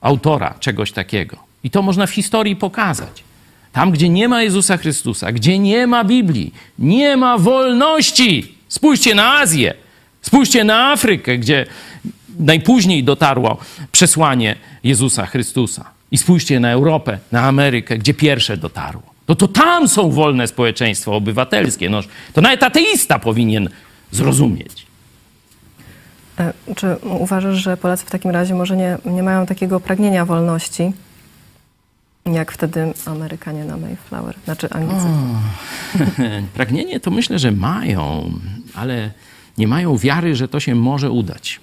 autora 0.00 0.54
czegoś 0.60 0.92
takiego. 0.92 1.36
I 1.64 1.70
to 1.70 1.82
można 1.82 2.06
w 2.06 2.10
historii 2.10 2.56
pokazać. 2.56 3.24
Tam, 3.72 3.90
gdzie 3.90 4.08
nie 4.08 4.28
ma 4.28 4.42
Jezusa 4.42 4.76
Chrystusa, 4.76 5.32
gdzie 5.32 5.58
nie 5.58 5.86
ma 5.86 6.04
Biblii, 6.04 6.54
nie 6.78 7.16
ma 7.16 7.38
wolności. 7.38 8.54
Spójrzcie 8.68 9.14
na 9.14 9.38
Azję, 9.38 9.74
spójrzcie 10.22 10.64
na 10.64 10.92
Afrykę, 10.92 11.38
gdzie 11.38 11.66
najpóźniej 12.38 13.04
dotarło 13.04 13.58
przesłanie 13.92 14.56
Jezusa 14.84 15.26
Chrystusa. 15.26 15.90
I 16.10 16.18
spójrzcie 16.18 16.60
na 16.60 16.70
Europę, 16.70 17.18
na 17.32 17.42
Amerykę, 17.42 17.98
gdzie 17.98 18.14
pierwsze 18.14 18.56
dotarło. 18.56 19.02
No 19.28 19.34
to 19.34 19.48
tam 19.48 19.88
są 19.88 20.10
wolne 20.10 20.46
społeczeństwa 20.46 21.12
obywatelskie. 21.12 21.90
No, 21.90 22.00
to 22.32 22.40
nawet 22.40 22.62
ateista 22.62 23.18
powinien 23.18 23.68
zrozumieć. 24.10 24.85
E, 26.38 26.52
czy 26.76 26.96
uważasz, 26.96 27.56
że 27.56 27.76
Polacy 27.76 28.06
w 28.06 28.10
takim 28.10 28.30
razie 28.30 28.54
może 28.54 28.76
nie, 28.76 28.98
nie 29.04 29.22
mają 29.22 29.46
takiego 29.46 29.80
pragnienia 29.80 30.24
wolności, 30.24 30.92
jak 32.32 32.52
wtedy 32.52 32.94
Amerykanie 33.04 33.64
na 33.64 33.76
Mayflower, 33.76 34.36
znaczy 34.44 34.70
Anglicy? 34.70 35.06
pragnienie 36.54 37.00
to 37.00 37.10
myślę, 37.10 37.38
że 37.38 37.52
mają, 37.52 38.32
ale 38.74 39.10
nie 39.58 39.68
mają 39.68 39.98
wiary, 39.98 40.36
że 40.36 40.48
to 40.48 40.60
się 40.60 40.74
może 40.74 41.10
udać. 41.10 41.60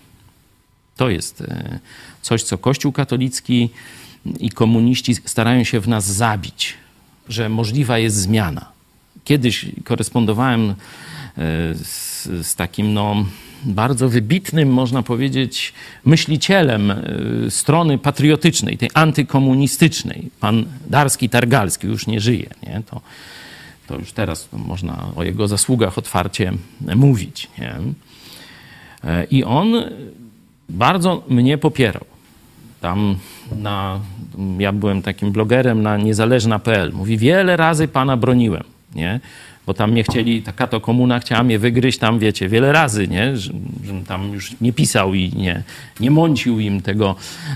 To 0.98 1.10
jest 1.10 1.42
e, 1.42 1.80
coś, 2.22 2.44
co 2.44 2.58
Kościół 2.58 2.92
katolicki 2.92 3.70
i 4.40 4.50
komuniści 4.50 5.16
starają 5.16 5.64
się 5.64 5.80
w 5.80 5.88
nas 5.88 6.06
zabić, 6.06 6.74
że 7.30 7.50
możliwa 7.50 7.98
jest 7.98 8.16
zmiana. 8.16 8.73
Kiedyś 9.24 9.66
korespondowałem 9.84 10.70
e, 10.70 10.76
z, 11.76 12.24
z 12.48 12.56
takim, 12.56 12.94
no, 12.94 13.26
bardzo 13.66 14.10
wybitnym, 14.10 14.70
można 14.70 15.04
powiedzieć, 15.04 15.74
myślicielem 16.06 16.92
e, 16.92 17.02
strony 17.50 17.98
patriotycznej, 17.98 18.78
tej 18.78 18.90
antykomunistycznej. 18.94 20.30
Pan 20.40 20.66
Darski 20.88 21.30
Targalski 21.30 21.88
już 21.88 22.08
nie 22.08 22.20
żyje. 22.20 22.50
Nie? 22.64 22.82
To, 22.90 23.02
to 23.88 23.96
już 23.96 24.12
teraz 24.12 24.50
można 24.54 25.08
o 25.16 25.24
jego 25.24 25.48
zasługach 25.48 25.98
otwarcie 25.98 26.54
mówić. 26.96 27.50
Nie? 27.58 27.76
E, 29.04 29.24
I 29.24 29.44
on 29.44 29.74
bardzo 30.70 31.24
mnie 31.30 31.58
popierał. 31.58 32.06
Tam 32.82 33.16
na, 33.56 34.00
ja 34.60 34.72
byłem 34.72 35.02
takim 35.02 35.32
blogerem 35.32 35.82
na 35.82 35.98
niezależna.pl. 35.98 36.92
Mówi, 36.94 37.18
wiele 37.18 37.58
razy 37.58 37.88
pana 37.88 38.18
broniłem. 38.18 38.73
Nie? 38.96 39.20
bo 39.66 39.74
tam 39.74 39.92
mnie 39.92 40.04
chcieli, 40.04 40.42
taka 40.42 40.68
to 40.68 40.82
komuna 40.82 41.20
chciała 41.20 41.44
mnie 41.44 41.60
wygryźć 41.60 42.00
tam, 42.00 42.20
wiecie, 42.20 42.50
wiele 42.50 42.72
razy, 42.72 43.08
nie? 43.08 43.38
Że, 43.38 43.54
żebym 43.86 44.06
tam 44.06 44.34
już 44.34 44.52
nie 44.62 44.74
pisał 44.74 45.14
i 45.14 45.32
nie, 45.36 45.64
nie 46.00 46.12
mącił 46.12 46.60
im 46.60 46.82
tego, 46.82 47.16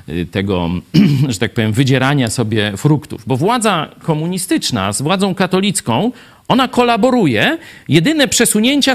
y, 0.09 0.25
tego, 0.25 0.69
że 1.29 1.39
tak 1.39 1.53
powiem, 1.53 1.73
wydzierania 1.73 2.29
sobie 2.29 2.77
fruktów. 2.77 3.23
Bo 3.27 3.37
władza 3.37 3.89
komunistyczna 4.03 4.93
z 4.93 5.01
władzą 5.01 5.35
katolicką, 5.35 6.11
ona 6.47 6.67
kolaboruje. 6.67 7.57
Jedyne 7.89 8.27
przesunięcia 8.27 8.93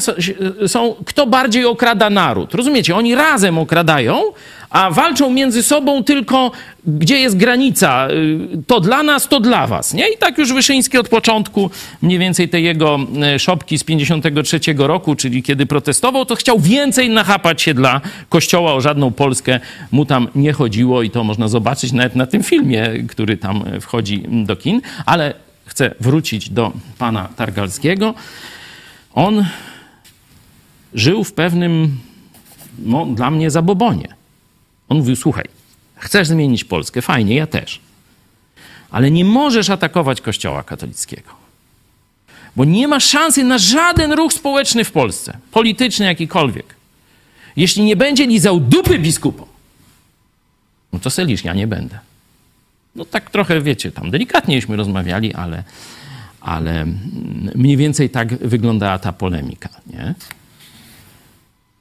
są, 0.66 0.94
kto 1.05 1.26
bardziej 1.26 1.64
okrada 1.64 2.11
naród. 2.11 2.55
Rozumiecie? 2.55 2.96
Oni 2.96 3.14
razem 3.14 3.59
okradają, 3.59 4.22
a 4.70 4.90
walczą 4.90 5.30
między 5.30 5.62
sobą 5.62 6.05
tylko, 6.05 6.50
gdzie 6.86 7.18
jest 7.20 7.36
granica. 7.36 8.09
Y, 8.11 8.38
to 8.66 8.80
dla 8.80 9.03
nas, 9.03 9.28
to 9.28 9.40
dla 9.40 9.66
was. 9.66 9.94
Nie? 9.94 10.09
I 10.09 10.18
tak 10.18 10.38
już 10.38 10.53
Wyszyński 10.53 10.98
od 10.98 11.09
początku, 11.09 11.70
mniej 12.03 12.18
więcej 12.18 12.48
tej 12.48 12.64
jego 12.64 12.98
y, 13.34 13.38
szopki 13.38 13.78
z 13.78 13.84
53 13.84 14.61
roku, 14.76 15.14
czyli 15.14 15.42
kiedy 15.42 15.66
protestował, 15.66 16.24
to 16.24 16.34
chciał 16.34 16.59
więcej 16.59 17.11
nachapać 17.11 17.62
się 17.62 17.74
dla 17.74 18.00
Kościoła. 18.28 18.74
O 18.74 18.80
żadną 18.80 19.11
Polskę 19.11 19.61
mu 19.90 20.07
tam 20.07 20.28
nie 20.34 20.53
chodziło 20.53 21.03
i 21.03 21.11
to 21.11 21.24
można 21.24 21.48
zobaczyć 21.48 21.92
nawet 21.92 22.16
na 22.16 22.26
tym 22.26 22.42
filmie, 22.42 22.90
który 23.09 23.36
tam 23.36 23.64
wchodzi 23.80 24.22
do 24.28 24.57
kin. 24.57 24.80
Ale 25.07 25.34
chcę 25.73 25.95
wrócić 26.01 26.51
do 26.51 26.73
pana 26.99 27.29
Targalskiego. 27.37 28.14
On 29.14 29.47
żył 30.95 31.25
w 31.25 31.33
pewnym 31.33 31.99
no, 32.79 33.07
dla 33.07 33.31
mnie 33.31 33.51
zabobonie. 33.51 34.09
On 34.89 34.99
mówił, 34.99 35.16
słuchaj, 35.16 35.45
chcesz 35.97 36.29
zmienić 36.29 36.64
Polskę, 36.64 37.03
fajnie, 37.03 37.35
ja 37.35 37.47
też. 37.47 37.81
Ale 38.91 39.11
nie 39.11 39.25
możesz 39.25 39.70
atakować 39.70 40.20
Kościoła 40.20 40.62
katolickiego. 40.62 41.31
Bo 42.57 42.64
nie 42.64 42.89
ma 42.89 43.01
szansy 43.01 43.45
na 43.45 43.59
żaden 43.59 44.12
ruch 44.12 44.33
społeczny 44.33 44.85
w 44.85 44.93
Polsce, 44.93 45.39
polityczny 45.51 46.07
jakikolwiek. 46.07 46.75
Jeśli 47.57 47.85
nie 47.85 47.97
będzie 47.97 48.27
lizał 48.27 48.61
dupy 48.61 48.99
biskupom, 48.99 49.49
no 50.93 50.99
to 50.99 51.11
selisz, 51.11 51.45
ja 51.45 51.55
nie 51.55 51.66
będę. 51.66 52.12
No 52.97 53.05
tak 53.05 53.30
trochę, 53.30 53.61
wiecie, 53.61 53.93
tam 53.93 54.11
delikatniejśmy 54.11 54.76
rozmawiali, 54.76 55.34
ale, 55.34 55.64
ale 56.40 56.86
mniej 57.55 57.76
więcej 57.76 58.11
tak 58.11 58.36
wyglądała 58.36 58.99
ta 58.99 59.12
polemika, 59.12 59.68
nie? 59.86 60.14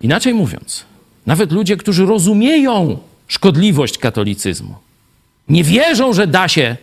Inaczej 0.02 0.34
mówiąc, 0.34 0.86
nawet 1.26 1.52
ludzie, 1.52 1.78
którzy 1.78 2.06
rozumieją 2.06 2.98
szkodliwość 3.28 3.98
katolicyzmu, 3.98 4.76
nie 5.50 5.64
wierzą, 5.64 6.14
że 6.14 6.28
da 6.28 6.48
się 6.48 6.78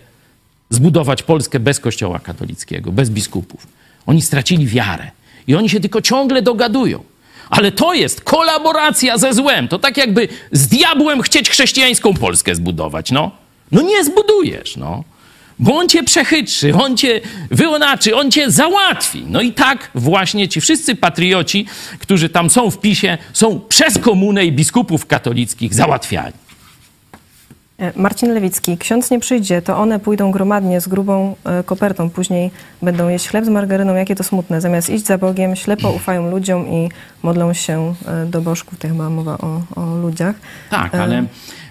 zbudować 0.71 1.23
Polskę 1.23 1.61
bez 1.61 1.81
kościoła 1.81 2.19
katolickiego, 2.19 2.93
bez 2.93 3.11
biskupów. 3.11 3.67
Oni 4.07 4.23
stracili 4.23 4.67
wiarę 4.67 5.11
i 5.47 5.55
oni 5.55 5.69
się 5.69 5.81
tylko 5.81 6.03
ciągle 6.03 6.43
dogadują. 6.43 7.05
Ale 7.51 7.73
to 7.73 7.95
jest 7.95 8.21
kolaboracja 8.21 9.19
ze 9.19 9.33
złem. 9.33 9.69
To 9.69 9.79
tak 9.79 9.97
jakby 9.97 10.29
z 10.53 10.67
diabłem 10.67 11.23
chcieć 11.23 11.51
chrześcijańską 11.51 12.15
Polskę 12.15 12.55
zbudować. 12.55 13.11
No, 13.11 13.31
no 13.73 13.83
nie 13.83 14.05
zbudujesz, 14.05 14.77
no. 14.77 15.05
Bo 15.59 15.77
on 15.77 15.89
cię 15.89 16.03
przechytrzy, 16.03 16.75
on 16.75 16.97
cię 16.97 17.21
wyonaczy, 17.51 18.17
on 18.17 18.31
cię 18.31 18.51
załatwi. 18.51 19.25
No 19.29 19.41
i 19.41 19.53
tak 19.53 19.91
właśnie 19.95 20.49
ci 20.49 20.61
wszyscy 20.61 20.95
patrioci, 20.95 21.67
którzy 21.99 22.29
tam 22.29 22.51
są 22.51 22.71
w 22.71 22.81
PiSie, 22.81 23.19
są 23.33 23.61
przez 23.69 23.99
komunę 23.99 24.47
i 24.47 24.53
biskupów 24.53 25.07
katolickich 25.07 25.75
załatwiani. 25.75 26.33
E, 27.79 27.93
Marcin 27.97 28.35
Lewicki, 28.35 28.79
ksiądz 28.79 29.11
nie 29.11 29.21
przyjdzie, 29.21 29.63
to 29.63 29.79
one 29.79 29.99
pójdą 29.99 30.31
gromadnie 30.31 30.81
z 30.81 30.89
grubą 30.89 31.37
e, 31.45 31.63
kopertą, 31.63 32.11
później 32.11 32.51
będą 32.83 33.09
jeść 33.09 33.29
chleb 33.29 33.45
z 33.45 33.49
margaryną, 33.49 33.95
jakie 33.95 34.15
to 34.15 34.25
smutne. 34.25 34.61
Zamiast 34.61 34.91
iść 34.91 35.07
za 35.07 35.19
Bogiem, 35.19 35.57
ślepo 35.57 35.91
ufają 35.91 36.31
ludziom 36.31 36.69
i 36.69 36.89
modlą 37.23 37.53
się 37.53 37.95
e, 38.07 38.27
do 38.27 38.41
bożków. 38.41 38.79
To 38.79 38.89
chyba 38.89 39.11
mowa 39.11 39.39
o, 39.39 39.63
o 39.77 39.97
ludziach. 39.97 40.37
Tak, 40.71 40.95
ale 40.95 41.25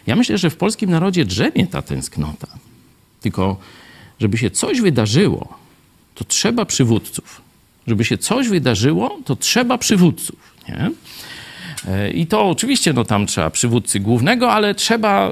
ja 0.08 0.16
myślę, 0.16 0.38
że 0.38 0.50
w 0.50 0.56
polskim 0.56 0.90
narodzie 0.90 1.26
drzemie 1.26 1.68
ta 1.68 1.82
tęsknota. 1.82 2.48
Tylko, 3.22 3.58
żeby 4.20 4.38
się 4.38 4.52
coś 4.52 4.82
wydarzyło, 4.82 5.58
to 6.16 6.24
trzeba 6.24 6.66
przywódców. 6.66 7.42
Żeby 7.88 8.06
się 8.06 8.18
coś 8.18 8.48
wydarzyło, 8.48 9.20
to 9.26 9.36
trzeba 9.36 9.78
przywódców. 9.78 10.36
Nie? 10.70 10.92
I 12.14 12.28
to 12.28 12.50
oczywiście, 12.50 12.94
no 12.94 13.06
tam 13.06 13.28
trzeba 13.28 13.50
przywódcy 13.50 14.00
głównego, 14.00 14.52
ale 14.52 14.76
trzeba 14.76 15.32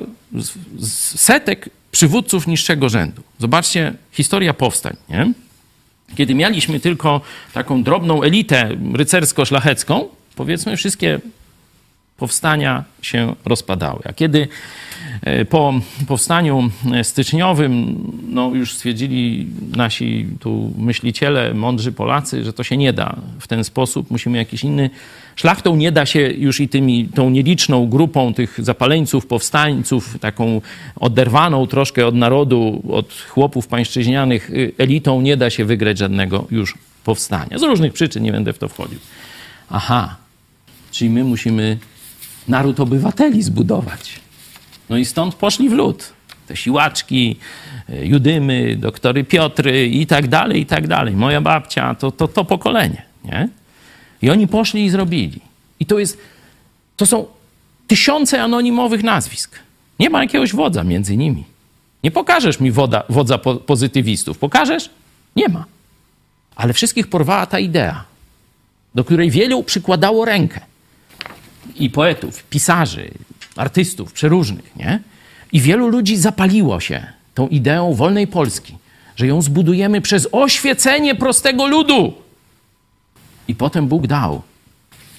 setek 1.15 1.69
przywódców 1.91 2.47
niższego 2.47 2.89
rzędu. 2.89 3.21
Zobaczcie, 3.39 3.93
historia 4.11 4.53
powstań, 4.53 4.95
nie? 5.09 5.33
Kiedy 6.15 6.35
mieliśmy 6.35 6.79
tylko 6.79 7.21
taką 7.53 7.83
drobną 7.83 8.23
elitę 8.23 8.69
rycersko-szlachecką, 8.93 10.05
powiedzmy, 10.35 10.77
wszystkie 10.77 11.19
powstania 12.17 12.83
się 13.01 13.35
rozpadały. 13.45 13.99
A 14.05 14.13
kiedy 14.13 14.47
e, 15.21 15.45
po 15.45 15.73
powstaniu 16.07 16.69
styczniowym 17.03 17.95
no 18.29 18.51
już 18.53 18.73
stwierdzili 18.73 19.47
nasi 19.75 20.27
tu 20.39 20.73
myśliciele, 20.77 21.53
mądrzy 21.53 21.91
Polacy, 21.91 22.43
że 22.43 22.53
to 22.53 22.63
się 22.63 22.77
nie 22.77 22.93
da 22.93 23.15
w 23.39 23.47
ten 23.47 23.63
sposób, 23.63 24.11
musimy 24.11 24.37
jakiś 24.37 24.63
inny 24.63 24.89
Szlachtą 25.35 25.75
nie 25.75 25.91
da 25.91 26.05
się 26.05 26.19
już 26.19 26.59
i 26.59 26.69
tymi, 26.69 27.07
tą 27.07 27.29
nieliczną 27.29 27.87
grupą 27.87 28.33
tych 28.33 28.59
zapaleńców, 28.63 29.25
powstańców, 29.27 30.19
taką 30.19 30.61
oderwaną 30.95 31.67
troszkę 31.67 32.07
od 32.07 32.15
narodu, 32.15 32.83
od 32.89 33.13
chłopów 33.29 33.67
pańszczyźnianych 33.67 34.49
y, 34.49 34.71
elitą, 34.77 35.21
nie 35.21 35.37
da 35.37 35.49
się 35.49 35.65
wygrać 35.65 35.97
żadnego 35.97 36.47
już 36.51 36.73
powstania. 37.03 37.57
Z 37.57 37.63
różnych 37.63 37.93
przyczyn, 37.93 38.23
nie 38.23 38.31
będę 38.31 38.53
w 38.53 38.57
to 38.57 38.67
wchodził. 38.67 38.99
Aha, 39.69 40.15
czyli 40.91 41.09
my 41.09 41.23
musimy 41.23 41.77
naród 42.47 42.79
obywateli 42.79 43.43
zbudować. 43.43 44.19
No 44.89 44.97
i 44.97 45.05
stąd 45.05 45.35
poszli 45.35 45.69
w 45.69 45.73
lód. 45.73 46.13
Te 46.47 46.55
siłaczki, 46.55 47.35
y, 47.89 48.05
Judymy, 48.05 48.75
doktory 48.75 49.23
Piotry 49.23 49.87
i 49.87 50.07
tak 50.07 50.27
dalej, 50.27 50.61
i 50.61 50.65
tak 50.65 50.87
dalej. 50.87 51.15
Moja 51.15 51.41
babcia, 51.41 51.95
to, 51.95 52.11
to, 52.11 52.27
to 52.27 52.45
pokolenie, 52.45 53.01
nie? 53.25 53.49
I 54.21 54.29
oni 54.29 54.47
poszli 54.47 54.85
i 54.85 54.89
zrobili. 54.89 55.39
I 55.79 55.85
to 55.85 55.99
jest, 55.99 56.17
to 56.97 57.05
są 57.05 57.25
tysiące 57.87 58.43
anonimowych 58.43 59.03
nazwisk. 59.03 59.59
Nie 59.99 60.09
ma 60.09 60.23
jakiegoś 60.23 60.53
wodza 60.53 60.83
między 60.83 61.17
nimi. 61.17 61.43
Nie 62.03 62.11
pokażesz 62.11 62.59
mi 62.59 62.71
woda, 62.71 63.03
wodza 63.09 63.37
po, 63.37 63.55
pozytywistów. 63.55 64.37
Pokażesz? 64.37 64.89
Nie 65.35 65.49
ma. 65.49 65.65
Ale 66.55 66.73
wszystkich 66.73 67.07
porwała 67.07 67.45
ta 67.45 67.59
idea, 67.59 68.03
do 68.95 69.03
której 69.03 69.31
wielu 69.31 69.63
przykładało 69.63 70.25
rękę. 70.25 70.61
I 71.75 71.89
poetów, 71.89 72.43
pisarzy, 72.43 73.11
artystów, 73.55 74.13
przeróżnych, 74.13 74.75
nie? 74.75 74.99
I 75.51 75.61
wielu 75.61 75.87
ludzi 75.87 76.17
zapaliło 76.17 76.79
się 76.79 77.07
tą 77.33 77.47
ideą 77.47 77.93
wolnej 77.93 78.27
Polski, 78.27 78.77
że 79.15 79.27
ją 79.27 79.41
zbudujemy 79.41 80.01
przez 80.01 80.27
oświecenie 80.31 81.15
prostego 81.15 81.67
ludu. 81.67 82.13
I 83.47 83.55
potem 83.55 83.87
Bóg 83.87 84.07
dał 84.07 84.41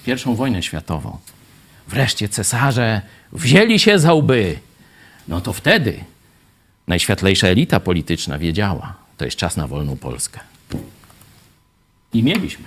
pierwszą 0.05 0.35
wojnę 0.35 0.63
światową. 0.63 1.19
Wreszcie 1.89 2.29
cesarze 2.29 3.03
wzięli 3.33 3.79
się 3.79 3.99
za 3.99 4.15
łby. 4.15 4.59
No 5.29 5.41
to 5.41 5.53
wtedy 5.53 6.05
najświetlejsza 6.87 7.49
elita 7.49 7.81
polityczna 7.81 8.39
wiedziała, 8.39 8.95
to 9.17 9.25
jest 9.25 9.37
czas 9.37 9.57
na 9.57 9.67
wolną 9.67 9.97
Polskę. 9.97 10.41
I 12.13 12.23
mieliśmy, 12.23 12.65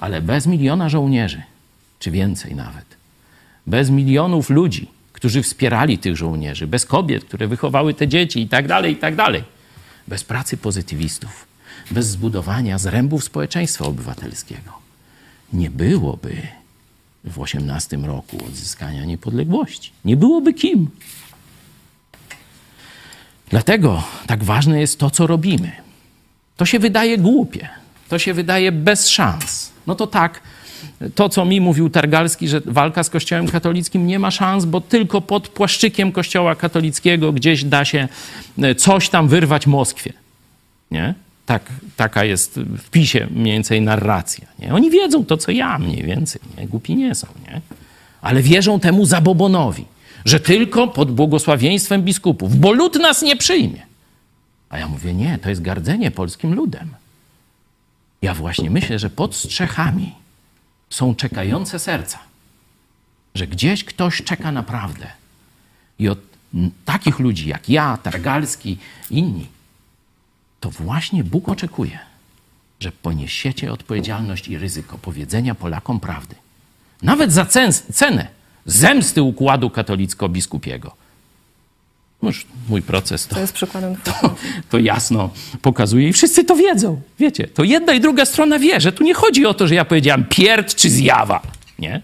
ale 0.00 0.22
bez 0.22 0.46
miliona 0.46 0.88
żołnierzy, 0.88 1.42
czy 1.98 2.10
więcej 2.10 2.54
nawet. 2.54 2.84
Bez 3.66 3.90
milionów 3.90 4.50
ludzi, 4.50 4.90
którzy 5.12 5.42
wspierali 5.42 5.98
tych 5.98 6.16
żołnierzy, 6.16 6.66
bez 6.66 6.84
kobiet, 6.84 7.24
które 7.24 7.48
wychowały 7.48 7.94
te 7.94 8.08
dzieci 8.08 8.40
i 8.40 8.48
tak 8.48 8.68
dalej, 8.68 8.92
i 8.92 8.96
tak 8.96 9.16
dalej. 9.16 9.44
Bez 10.08 10.24
pracy 10.24 10.56
pozytywistów 10.56 11.46
bez 11.90 12.06
zbudowania 12.06 12.78
zrębów 12.78 13.24
społeczeństwa 13.24 13.84
obywatelskiego 13.84 14.72
nie 15.52 15.70
byłoby 15.70 16.36
w 17.24 17.42
XVIII 17.42 18.06
roku 18.06 18.44
odzyskania 18.44 19.04
niepodległości. 19.04 19.92
Nie 20.04 20.16
byłoby 20.16 20.54
kim. 20.54 20.90
Dlatego 23.50 24.02
tak 24.26 24.44
ważne 24.44 24.80
jest 24.80 24.98
to, 24.98 25.10
co 25.10 25.26
robimy. 25.26 25.72
To 26.56 26.66
się 26.66 26.78
wydaje 26.78 27.18
głupie, 27.18 27.68
to 28.08 28.18
się 28.18 28.34
wydaje 28.34 28.72
bez 28.72 29.08
szans. 29.08 29.70
No 29.86 29.94
to 29.94 30.06
tak, 30.06 30.40
to 31.14 31.28
co 31.28 31.44
mi 31.44 31.60
mówił 31.60 31.90
Targalski, 31.90 32.48
że 32.48 32.60
walka 32.64 33.02
z 33.02 33.10
Kościołem 33.10 33.48
katolickim 33.48 34.06
nie 34.06 34.18
ma 34.18 34.30
szans, 34.30 34.64
bo 34.64 34.80
tylko 34.80 35.20
pod 35.20 35.48
płaszczykiem 35.48 36.12
Kościoła 36.12 36.54
katolickiego 36.54 37.32
gdzieś 37.32 37.64
da 37.64 37.84
się 37.84 38.08
e, 38.62 38.74
coś 38.74 39.08
tam 39.08 39.28
wyrwać 39.28 39.66
Moskwie. 39.66 40.12
Nie? 40.90 41.14
Tak, 41.46 41.62
taka 41.96 42.24
jest 42.24 42.54
w 42.58 42.90
PiSie 42.90 43.26
mniej 43.30 43.52
więcej 43.52 43.80
narracja. 43.80 44.46
Nie? 44.58 44.74
Oni 44.74 44.90
wiedzą 44.90 45.24
to, 45.24 45.36
co 45.36 45.52
ja 45.52 45.78
mniej 45.78 46.02
więcej. 46.02 46.40
Nie? 46.58 46.66
Głupi 46.66 46.96
nie 46.96 47.14
są. 47.14 47.26
Nie? 47.48 47.60
Ale 48.20 48.42
wierzą 48.42 48.80
temu 48.80 49.06
zabobonowi, 49.06 49.84
że 50.24 50.40
tylko 50.40 50.88
pod 50.88 51.12
błogosławieństwem 51.12 52.02
biskupów, 52.02 52.56
bo 52.56 52.72
lud 52.72 52.94
nas 52.94 53.22
nie 53.22 53.36
przyjmie. 53.36 53.86
A 54.68 54.78
ja 54.78 54.88
mówię, 54.88 55.14
nie, 55.14 55.38
to 55.42 55.48
jest 55.48 55.62
gardzenie 55.62 56.10
polskim 56.10 56.54
ludem. 56.54 56.88
Ja 58.22 58.34
właśnie 58.34 58.70
myślę, 58.70 58.98
że 58.98 59.10
pod 59.10 59.34
strzechami 59.34 60.12
są 60.90 61.14
czekające 61.14 61.78
serca, 61.78 62.18
że 63.34 63.46
gdzieś 63.46 63.84
ktoś 63.84 64.22
czeka 64.22 64.52
naprawdę. 64.52 65.06
I 65.98 66.08
od 66.08 66.18
takich 66.84 67.18
ludzi 67.18 67.48
jak 67.48 67.68
ja, 67.68 67.96
Targalski, 67.96 68.78
inni, 69.10 69.46
to 70.60 70.70
właśnie 70.70 71.24
Bóg 71.24 71.48
oczekuje, 71.48 71.98
że 72.80 72.92
poniesiecie 72.92 73.72
odpowiedzialność 73.72 74.48
i 74.48 74.58
ryzyko 74.58 74.98
powiedzenia 74.98 75.54
Polakom 75.54 76.00
prawdy. 76.00 76.34
Nawet 77.02 77.32
za 77.32 77.46
cenę 77.92 78.28
zemsty 78.66 79.22
układu 79.22 79.70
katolicko-biskupiego. 79.70 80.90
Już 82.26 82.46
mój 82.68 82.82
proces 82.82 83.26
to, 83.26 83.34
to 83.34 83.40
jest 83.40 83.52
przykładem 83.52 83.96
to, 84.04 84.34
to 84.70 84.78
jasno 84.78 85.30
pokazuje 85.62 86.08
i 86.08 86.12
wszyscy 86.12 86.44
to 86.44 86.56
wiedzą. 86.56 87.00
Wiecie, 87.18 87.46
to 87.46 87.64
jedna 87.64 87.92
i 87.94 88.00
druga 88.00 88.24
strona 88.24 88.58
wie, 88.58 88.80
że 88.80 88.92
tu 88.92 89.04
nie 89.04 89.14
chodzi 89.14 89.46
o 89.46 89.54
to, 89.54 89.66
że 89.68 89.74
ja 89.74 89.84
powiedziałam 89.84 90.24
pierd 90.24 90.74
czy 90.74 90.90
zjawa. 90.90 91.42
Nie. 91.78 92.00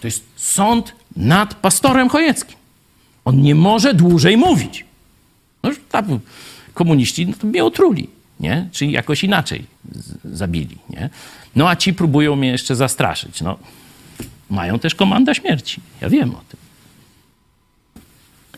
To 0.00 0.06
jest 0.06 0.24
sąd 0.36 0.92
nad 1.16 1.54
pastorem 1.54 2.08
Chojeckim. 2.08 2.56
On 3.24 3.42
nie 3.42 3.54
może 3.54 3.94
dłużej 3.94 4.36
mówić. 4.36 4.84
No 5.62 5.70
już 5.70 5.80
tam 5.90 6.20
komuniści 6.74 7.26
no 7.26 7.32
to 7.40 7.46
mnie 7.46 7.64
otruli, 7.64 8.08
nie? 8.40 8.68
Czyli 8.72 8.92
jakoś 8.92 9.24
inaczej 9.24 9.64
zabili, 10.24 10.78
nie? 10.90 11.10
No 11.56 11.68
a 11.68 11.76
ci 11.76 11.94
próbują 11.94 12.36
mnie 12.36 12.48
jeszcze 12.48 12.76
zastraszyć, 12.76 13.40
no. 13.40 13.58
mają 14.50 14.78
też 14.78 14.94
komanda 14.94 15.34
śmierci. 15.34 15.80
Ja 16.00 16.08
wiem 16.08 16.30
o 16.30 16.40
tym. 16.48 16.63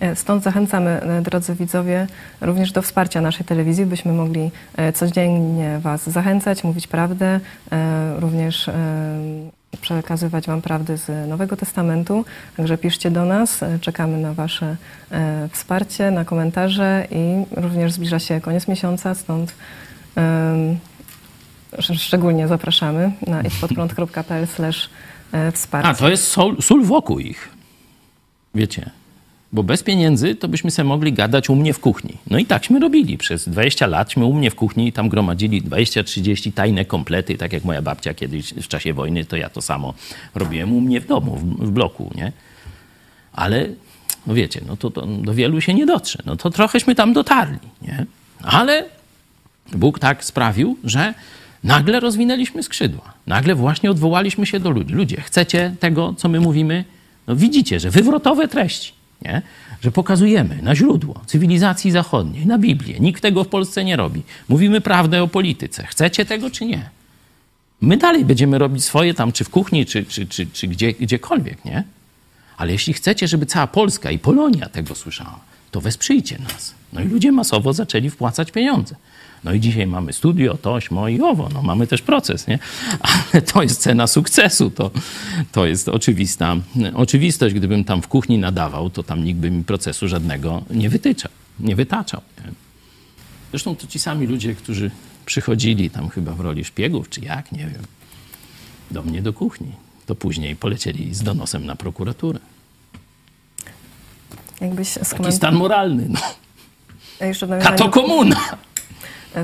E, 0.00 0.16
Stąd 0.16 0.42
zachęcamy, 0.42 0.90
e, 0.90 1.22
drodzy 1.22 1.54
widzowie, 1.54 2.06
również 2.40 2.72
do 2.72 2.82
wsparcia 2.82 3.20
naszej 3.20 3.46
telewizji, 3.46 3.86
byśmy 3.86 4.12
mogli 4.12 4.50
e, 4.76 4.92
codziennie 4.92 5.78
Was 5.78 6.10
zachęcać, 6.10 6.64
mówić 6.64 6.86
prawdę, 6.86 7.40
również 8.18 8.70
przekazywać 9.80 10.46
Wam 10.46 10.62
prawdy 10.62 10.96
z 10.96 11.28
Nowego 11.28 11.56
Testamentu. 11.56 12.24
Także 12.56 12.78
piszcie 12.78 13.10
do 13.10 13.24
nas, 13.24 13.60
czekamy 13.80 14.18
na 14.18 14.34
Wasze 14.34 14.76
wsparcie, 15.52 16.10
na 16.10 16.24
komentarze 16.24 17.06
i 17.10 17.44
również 17.56 17.92
zbliża 17.92 18.18
się 18.18 18.40
koniec 18.40 18.68
miesiąca, 18.68 19.14
stąd 19.14 19.54
szczególnie 21.80 22.48
zapraszamy 22.48 23.12
na 23.26 23.42
idźpodprąd.pl 23.42 24.46
e, 25.32 25.52
wsparcie. 25.52 25.88
A, 25.88 25.94
to 25.94 26.08
jest 26.08 26.26
sól, 26.26 26.62
sól 26.62 26.84
wokół 26.84 27.18
ich. 27.18 27.48
Wiecie. 28.54 28.90
Bo 29.52 29.62
bez 29.62 29.82
pieniędzy 29.82 30.34
to 30.34 30.48
byśmy 30.48 30.70
sobie 30.70 30.88
mogli 30.88 31.12
gadać 31.12 31.50
u 31.50 31.54
mnie 31.54 31.72
w 31.72 31.80
kuchni. 31.80 32.16
No 32.30 32.38
i 32.38 32.46
takśmy 32.46 32.80
robili. 32.80 33.18
Przez 33.18 33.48
20 33.48 33.86
latśmy 33.86 34.24
u 34.24 34.34
mnie 34.34 34.50
w 34.50 34.54
kuchni 34.54 34.92
tam 34.92 35.08
gromadzili 35.08 35.62
20-30 35.62 36.52
tajne 36.52 36.84
komplety, 36.84 37.36
tak 37.36 37.52
jak 37.52 37.64
moja 37.64 37.82
babcia 37.82 38.14
kiedyś 38.14 38.54
w 38.54 38.68
czasie 38.68 38.94
wojny, 38.94 39.24
to 39.24 39.36
ja 39.36 39.50
to 39.50 39.62
samo 39.62 39.94
robiłem 40.34 40.72
u 40.72 40.80
mnie 40.80 41.00
w 41.00 41.06
domu, 41.06 41.36
w, 41.36 41.66
w 41.66 41.70
bloku, 41.70 42.10
nie? 42.14 42.32
Ale, 43.32 43.68
no 44.26 44.34
wiecie, 44.34 44.60
no 44.66 44.76
to, 44.76 44.90
to 44.90 45.06
do 45.06 45.34
wielu 45.34 45.60
się 45.60 45.74
nie 45.74 45.86
dotrze. 45.86 46.18
No 46.26 46.36
to 46.36 46.50
trochęśmy 46.50 46.94
tam 46.94 47.12
dotarli, 47.12 47.58
nie? 47.82 48.06
Ale 48.42 48.84
Bóg 49.72 49.98
tak 49.98 50.24
sprawił, 50.24 50.78
że 50.84 51.14
nagle 51.64 52.00
rozwinęliśmy 52.00 52.62
skrzydła. 52.62 53.12
Nagle 53.26 53.54
właśnie 53.54 53.90
odwołaliśmy 53.90 54.46
się 54.46 54.60
do 54.60 54.70
ludzi. 54.70 54.94
Ludzie, 54.94 55.20
chcecie 55.20 55.74
tego, 55.80 56.14
co 56.16 56.28
my 56.28 56.40
mówimy? 56.40 56.84
No 57.26 57.36
widzicie, 57.36 57.80
że 57.80 57.90
wywrotowe 57.90 58.48
treści, 58.48 58.92
nie? 59.22 59.42
że 59.80 59.92
pokazujemy 59.92 60.62
na 60.62 60.74
źródło 60.74 61.20
cywilizacji 61.26 61.90
zachodniej, 61.90 62.46
na 62.46 62.58
Biblię. 62.58 63.00
Nikt 63.00 63.22
tego 63.22 63.44
w 63.44 63.48
Polsce 63.48 63.84
nie 63.84 63.96
robi. 63.96 64.22
Mówimy 64.48 64.80
prawdę 64.80 65.22
o 65.22 65.28
polityce. 65.28 65.86
Chcecie 65.86 66.24
tego 66.24 66.50
czy 66.50 66.64
nie? 66.64 66.90
My 67.80 67.96
dalej 67.96 68.24
będziemy 68.24 68.58
robić 68.58 68.84
swoje 68.84 69.14
tam, 69.14 69.32
czy 69.32 69.44
w 69.44 69.50
kuchni, 69.50 69.86
czy, 69.86 70.04
czy, 70.04 70.26
czy, 70.26 70.46
czy 70.46 70.68
gdzie, 70.68 70.92
gdziekolwiek, 70.92 71.64
nie? 71.64 71.84
Ale 72.56 72.72
jeśli 72.72 72.92
chcecie, 72.92 73.28
żeby 73.28 73.46
cała 73.46 73.66
Polska 73.66 74.10
i 74.10 74.18
Polonia 74.18 74.68
tego 74.68 74.94
słyszała, 74.94 75.40
to 75.70 75.80
wesprzyjcie 75.80 76.38
nas. 76.38 76.74
No 76.92 77.00
i 77.00 77.04
ludzie 77.08 77.32
masowo 77.32 77.72
zaczęli 77.72 78.10
wpłacać 78.10 78.50
pieniądze. 78.50 78.96
No 79.46 79.52
i 79.52 79.60
dzisiaj 79.60 79.86
mamy 79.86 80.12
studio, 80.12 80.56
to, 80.62 80.80
śmo 80.80 81.08
i 81.08 81.20
owo. 81.20 81.48
No 81.54 81.62
mamy 81.62 81.86
też 81.86 82.02
proces, 82.02 82.46
nie? 82.46 82.58
Ale 83.32 83.42
to 83.42 83.62
jest 83.62 83.80
cena 83.80 84.06
sukcesu. 84.06 84.70
To, 84.70 84.90
to 85.52 85.66
jest 85.66 85.88
oczywista 85.88 86.56
oczywistość. 86.94 87.54
Gdybym 87.54 87.84
tam 87.84 88.02
w 88.02 88.08
kuchni 88.08 88.38
nadawał, 88.38 88.90
to 88.90 89.02
tam 89.02 89.24
nikt 89.24 89.40
by 89.40 89.50
mi 89.50 89.64
procesu 89.64 90.08
żadnego 90.08 90.62
nie 90.70 90.88
wytyczał, 90.88 91.30
nie 91.60 91.76
wytaczał. 91.76 92.20
Nie? 92.44 92.52
Zresztą 93.50 93.76
to 93.76 93.86
ci 93.86 93.98
sami 93.98 94.26
ludzie, 94.26 94.54
którzy 94.54 94.90
przychodzili 95.26 95.90
tam 95.90 96.08
chyba 96.08 96.32
w 96.32 96.40
roli 96.40 96.64
szpiegów, 96.64 97.08
czy 97.08 97.20
jak, 97.20 97.52
nie 97.52 97.66
wiem, 97.66 97.82
do 98.90 99.02
mnie 99.02 99.22
do 99.22 99.32
kuchni. 99.32 99.72
To 100.06 100.14
później 100.14 100.56
polecieli 100.56 101.14
z 101.14 101.22
donosem 101.22 101.66
na 101.66 101.76
prokuraturę. 101.76 102.38
Jakbyś 104.60 104.94
Taki 104.94 105.06
skomentował... 105.06 105.36
stan 105.36 105.54
moralny. 105.54 106.06
No. 106.08 106.20
Nawiązaniu, 107.20 107.62
Kato 107.62 107.88
komuna. 107.88 108.36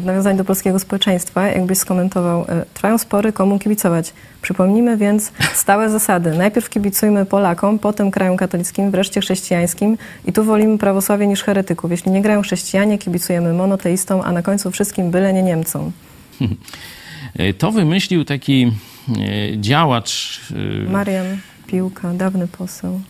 W 0.01 0.05
nawiązaniu 0.05 0.38
do 0.38 0.45
polskiego 0.45 0.78
społeczeństwa, 0.78 1.47
jakbyś 1.47 1.78
skomentował, 1.78 2.45
e, 2.49 2.64
trwają 2.74 2.99
spory, 2.99 3.32
komu 3.32 3.59
kibicować. 3.59 4.12
Przypomnijmy 4.43 4.97
więc 4.97 5.32
stałe 5.55 5.90
zasady. 5.90 6.30
Najpierw 6.38 6.68
kibicujmy 6.68 7.26
Polakom, 7.26 7.78
potem 7.78 8.11
krajom 8.11 8.36
katolickim, 8.36 8.90
wreszcie 8.90 9.20
chrześcijańskim 9.20 9.99
i 10.26 10.32
tu 10.32 10.45
wolimy 10.45 10.78
prawosławie 10.78 11.26
niż 11.26 11.43
heretyków. 11.43 11.90
Jeśli 11.90 12.12
nie 12.12 12.22
grają 12.22 12.43
chrześcijanie, 12.43 12.99
kibicujemy 12.99 13.53
monoteistom, 13.53 14.20
a 14.24 14.32
na 14.32 14.43
końcu 14.43 14.70
wszystkim 14.70 15.11
byle 15.11 15.32
nie 15.32 15.43
Niemcom. 15.43 15.93
To 17.59 17.72
wymyślił 17.72 18.24
taki 18.24 18.72
e, 19.09 19.61
działacz. 19.61 20.40
e, 20.86 20.90
Marian 20.90 21.38
Piłka, 21.66 22.14
dawny 22.14 22.49
poseł. 22.49 23.01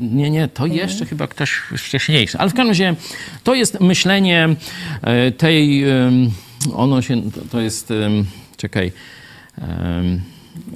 Nie, 0.00 0.30
nie, 0.30 0.48
to 0.48 0.66
jeszcze 0.66 1.06
chyba 1.06 1.26
ktoś 1.26 1.50
wcześniejszy. 1.78 2.38
Ale 2.38 2.50
w 2.50 2.54
każdym 2.54 2.68
razie 2.68 2.94
to 3.44 3.54
jest 3.54 3.80
myślenie 3.80 4.48
e, 5.02 5.32
tej. 5.32 5.84
Ono 6.74 7.02
się. 7.02 7.22
to- 7.50 7.60
jest. 7.60 7.92
Czekaj. 8.56 8.92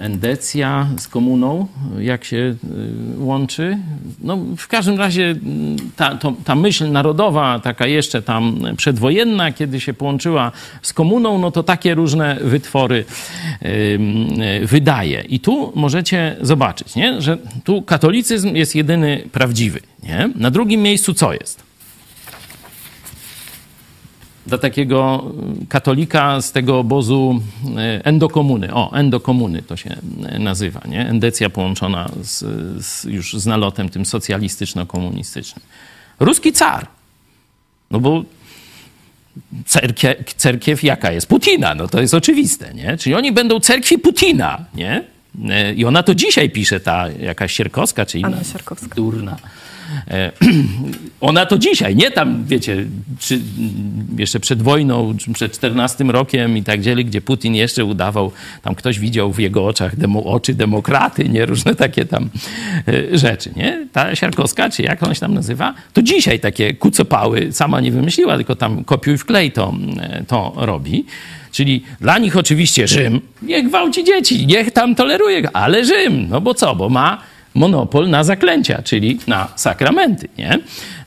Endecja 0.00 0.88
z 0.98 1.08
komuną, 1.08 1.66
jak 1.98 2.24
się 2.24 2.36
y, 2.36 2.56
łączy. 3.18 3.78
No, 4.20 4.38
w 4.56 4.68
każdym 4.68 4.98
razie 4.98 5.24
mm, 5.24 5.76
ta, 5.96 6.16
to, 6.16 6.34
ta 6.44 6.54
myśl 6.54 6.90
narodowa, 6.90 7.60
taka 7.60 7.86
jeszcze 7.86 8.22
tam 8.22 8.60
przedwojenna, 8.76 9.52
kiedy 9.52 9.80
się 9.80 9.94
połączyła 9.94 10.52
z 10.82 10.92
komuną, 10.92 11.38
no 11.38 11.50
to 11.50 11.62
takie 11.62 11.94
różne 11.94 12.38
wytwory 12.40 13.04
ym, 13.94 14.42
y, 14.42 14.66
wydaje. 14.66 15.20
I 15.20 15.40
tu 15.40 15.72
możecie 15.74 16.36
zobaczyć, 16.40 16.94
nie? 16.94 17.22
że 17.22 17.38
tu 17.64 17.82
katolicyzm 17.82 18.54
jest 18.54 18.74
jedyny 18.74 19.28
prawdziwy. 19.32 19.80
Nie? 20.02 20.30
Na 20.36 20.50
drugim 20.50 20.82
miejscu 20.82 21.14
co 21.14 21.32
jest? 21.32 21.67
Dla 24.48 24.58
takiego 24.58 25.24
y, 25.62 25.66
katolika 25.66 26.42
z 26.42 26.52
tego 26.52 26.78
obozu 26.78 27.40
y, 27.64 28.04
endokomuny. 28.04 28.74
O, 28.74 28.92
endokomuny 28.92 29.62
to 29.62 29.76
się 29.76 29.96
y, 30.34 30.38
nazywa, 30.38 30.80
nie? 30.88 31.08
Endecja 31.08 31.50
połączona 31.50 32.10
z, 32.22 32.44
z, 32.84 33.04
już 33.04 33.34
z 33.34 33.46
nalotem 33.46 33.88
tym 33.88 34.04
socjalistyczno-komunistycznym. 34.04 35.62
Ruski 36.20 36.52
car. 36.52 36.86
No 37.90 38.00
bo 38.00 38.24
cerkiew, 39.66 40.34
cerkiew 40.36 40.82
jaka 40.82 41.12
jest? 41.12 41.26
Putina, 41.26 41.74
no 41.74 41.88
to 41.88 42.00
jest 42.00 42.14
oczywiste, 42.14 42.74
nie? 42.74 42.96
Czyli 42.96 43.14
oni 43.14 43.32
będą 43.32 43.60
cerkwi 43.60 43.98
Putina, 43.98 44.64
nie? 44.74 45.04
I 45.76 45.84
ona 45.84 46.02
to 46.02 46.14
dzisiaj 46.14 46.50
pisze, 46.50 46.80
ta 46.80 47.08
jakaś 47.08 47.52
Sierkowska, 47.52 48.06
czy 48.06 48.18
inna 48.18 48.28
Anna 48.28 48.44
Siarkowska. 48.44 48.94
durna. 48.94 49.36
E, 50.08 50.32
Ona 51.20 51.46
to 51.46 51.58
dzisiaj, 51.58 51.96
nie 51.96 52.10
tam, 52.10 52.44
wiecie, 52.44 52.84
czy 53.18 53.40
jeszcze 54.18 54.40
przed 54.40 54.62
wojną, 54.62 55.16
przed 55.34 55.52
14 55.52 56.04
rokiem 56.04 56.56
i 56.56 56.62
tak 56.62 56.80
dalej, 56.80 57.04
gdzie 57.04 57.20
Putin 57.20 57.54
jeszcze 57.54 57.84
udawał, 57.84 58.32
tam 58.62 58.74
ktoś 58.74 58.98
widział 58.98 59.32
w 59.32 59.38
jego 59.38 59.66
oczach 59.66 59.96
demo, 59.96 60.24
oczy 60.24 60.54
demokraty, 60.54 61.28
nie, 61.28 61.46
różne 61.46 61.74
takie 61.74 62.04
tam 62.04 62.30
e, 62.88 63.18
rzeczy, 63.18 63.50
nie? 63.56 63.86
Ta 63.92 64.16
Siarkowska, 64.16 64.70
czy 64.70 64.82
jak 64.82 65.02
ona 65.02 65.14
się 65.14 65.20
tam 65.20 65.34
nazywa, 65.34 65.74
to 65.92 66.02
dzisiaj 66.02 66.40
takie 66.40 66.74
kucopały 66.74 67.52
sama 67.52 67.80
nie 67.80 67.92
wymyśliła, 67.92 68.36
tylko 68.36 68.56
tam 68.56 68.84
kopiuj 68.84 69.18
wklej 69.18 69.52
to, 69.52 69.74
e, 70.00 70.24
to 70.24 70.52
robi. 70.56 71.04
Czyli 71.52 71.82
dla 72.00 72.18
nich 72.18 72.36
oczywiście 72.36 72.88
Rzym, 72.88 73.20
niech 73.42 73.68
gwałci 73.68 74.04
dzieci, 74.04 74.46
niech 74.46 74.70
tam 74.70 74.94
toleruje, 74.94 75.48
ale 75.52 75.84
Rzym, 75.84 76.28
no 76.28 76.40
bo 76.40 76.54
co, 76.54 76.76
bo 76.76 76.88
ma 76.88 77.18
monopol 77.58 78.10
na 78.10 78.24
zaklęcia, 78.24 78.82
czyli 78.82 79.18
na 79.26 79.48
sakramenty, 79.56 80.28
nie? 80.38 80.58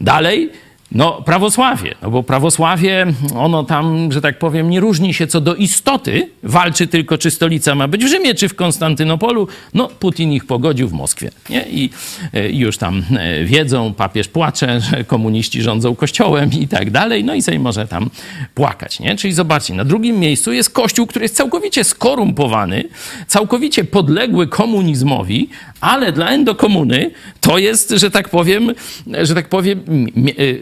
Dalej, 0.02 0.50
no 0.92 1.22
prawosławie, 1.22 1.96
no 2.02 2.12
bo 2.12 2.24
prawosławie, 2.24 3.06
ono 3.36 3.64
tam, 3.64 4.12
że 4.12 4.22
tak 4.22 4.40
powiem, 4.40 4.70
nie 4.70 4.80
różni 4.80 5.14
się 5.14 5.28
co 5.28 5.42
do 5.42 5.56
istoty, 5.56 6.30
walczy 6.44 6.88
tylko, 6.88 7.18
czy 7.18 7.32
stolica 7.32 7.76
ma 7.76 7.88
być 7.88 8.06
w 8.06 8.08
Rzymie, 8.08 8.36
czy 8.36 8.50
w 8.50 8.56
Konstantynopolu, 8.56 9.48
no 9.74 9.88
Putin 9.88 10.32
ich 10.34 10.46
pogodził 10.46 10.88
w 10.88 10.94
Moskwie, 10.94 11.32
nie? 11.50 11.66
I 11.70 11.90
e, 12.34 12.52
już 12.52 12.78
tam 12.78 13.04
e, 13.18 13.46
wiedzą, 13.46 13.94
papież 13.94 14.28
płacze, 14.28 14.82
że 14.92 15.04
komuniści 15.04 15.62
rządzą 15.62 15.96
kościołem 15.96 16.50
i 16.60 16.68
tak 16.68 16.92
dalej, 16.92 17.24
no 17.24 17.36
i 17.36 17.42
sobie 17.42 17.60
może 17.60 17.88
tam 17.88 18.10
płakać, 18.56 19.00
nie? 19.00 19.16
Czyli 19.16 19.34
zobaczcie, 19.34 19.74
na 19.74 19.86
drugim 19.86 20.20
miejscu 20.20 20.54
jest 20.54 20.70
kościół, 20.70 21.08
który 21.08 21.26
jest 21.26 21.36
całkowicie 21.36 21.84
skorumpowany, 21.84 22.84
całkowicie 23.28 23.84
podległy 23.84 24.48
komunizmowi, 24.48 25.50
ale 25.82 26.12
dla 26.12 26.30
endokomuny 26.30 27.12
to 27.42 27.58
jest, 27.58 27.90
że 27.90 28.12
tak 28.12 28.30
powiem, 28.30 28.74
że 29.22 29.36
tak 29.36 29.50
powiem, 29.50 29.80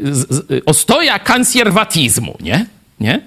z- 0.04 0.34
z- 0.36 0.64
ostoja 0.66 1.20
konserwatyzmu, 1.20 2.38
nie? 2.40 2.66
nie? 3.00 3.22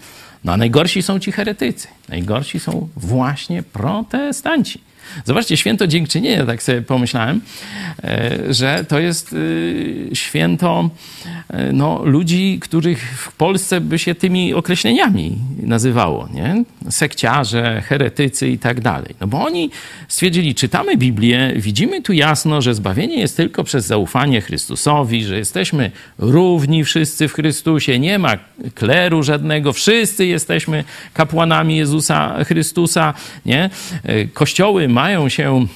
No 0.44 0.52
a 0.52 0.56
najgorsi 0.56 1.02
są 1.02 1.18
ci 1.18 1.32
heretycy. 1.32 1.88
Najgorsi 2.08 2.60
są 2.60 2.88
właśnie 2.96 3.62
protestanci. 3.62 4.80
Zobaczcie, 5.24 5.56
święto 5.56 5.86
dziękczynienia, 5.86 6.46
tak 6.46 6.62
sobie 6.62 6.82
pomyślałem, 6.82 7.40
e, 8.04 8.54
że 8.54 8.84
to 8.88 8.98
jest 8.98 9.34
e, 10.12 10.16
święto 10.16 10.90
e, 11.50 11.72
no, 11.72 12.00
ludzi, 12.04 12.58
których 12.60 13.18
w 13.18 13.32
Polsce 13.32 13.80
by 13.80 13.98
się 13.98 14.14
tymi 14.14 14.54
określeniami 14.54 15.38
nazywało, 15.62 16.28
nie? 16.34 16.64
Sekciarze, 16.90 17.82
heretycy 17.86 18.48
i 18.48 18.58
tak 18.58 18.80
dalej. 18.80 19.14
No 19.20 19.26
bo 19.26 19.44
oni 19.44 19.70
stwierdzili, 20.08 20.54
czytamy 20.54 20.96
Biblię, 20.96 21.52
widzimy 21.56 22.02
tu 22.02 22.12
jasno, 22.12 22.62
że 22.62 22.74
zbawienie 22.74 23.20
jest 23.20 23.36
tylko 23.36 23.64
przez 23.64 23.86
zaufanie 23.86 24.40
Chrystusowi, 24.40 25.24
że 25.24 25.38
jesteśmy 25.38 25.90
równi 26.18 26.84
wszyscy 26.84 27.28
w 27.28 27.32
Chrystusie, 27.32 27.98
nie 27.98 28.18
ma 28.18 28.36
kleru 28.74 29.22
żadnego, 29.22 29.72
wszyscy 29.72 30.26
jesteśmy 30.26 30.84
kapłanami 31.14 31.76
Jezusa 31.76 32.44
Chrystusa, 32.44 33.14
nie? 33.46 33.70
Kościoły 34.32 34.88
mają 35.02 35.28
się 35.28 35.66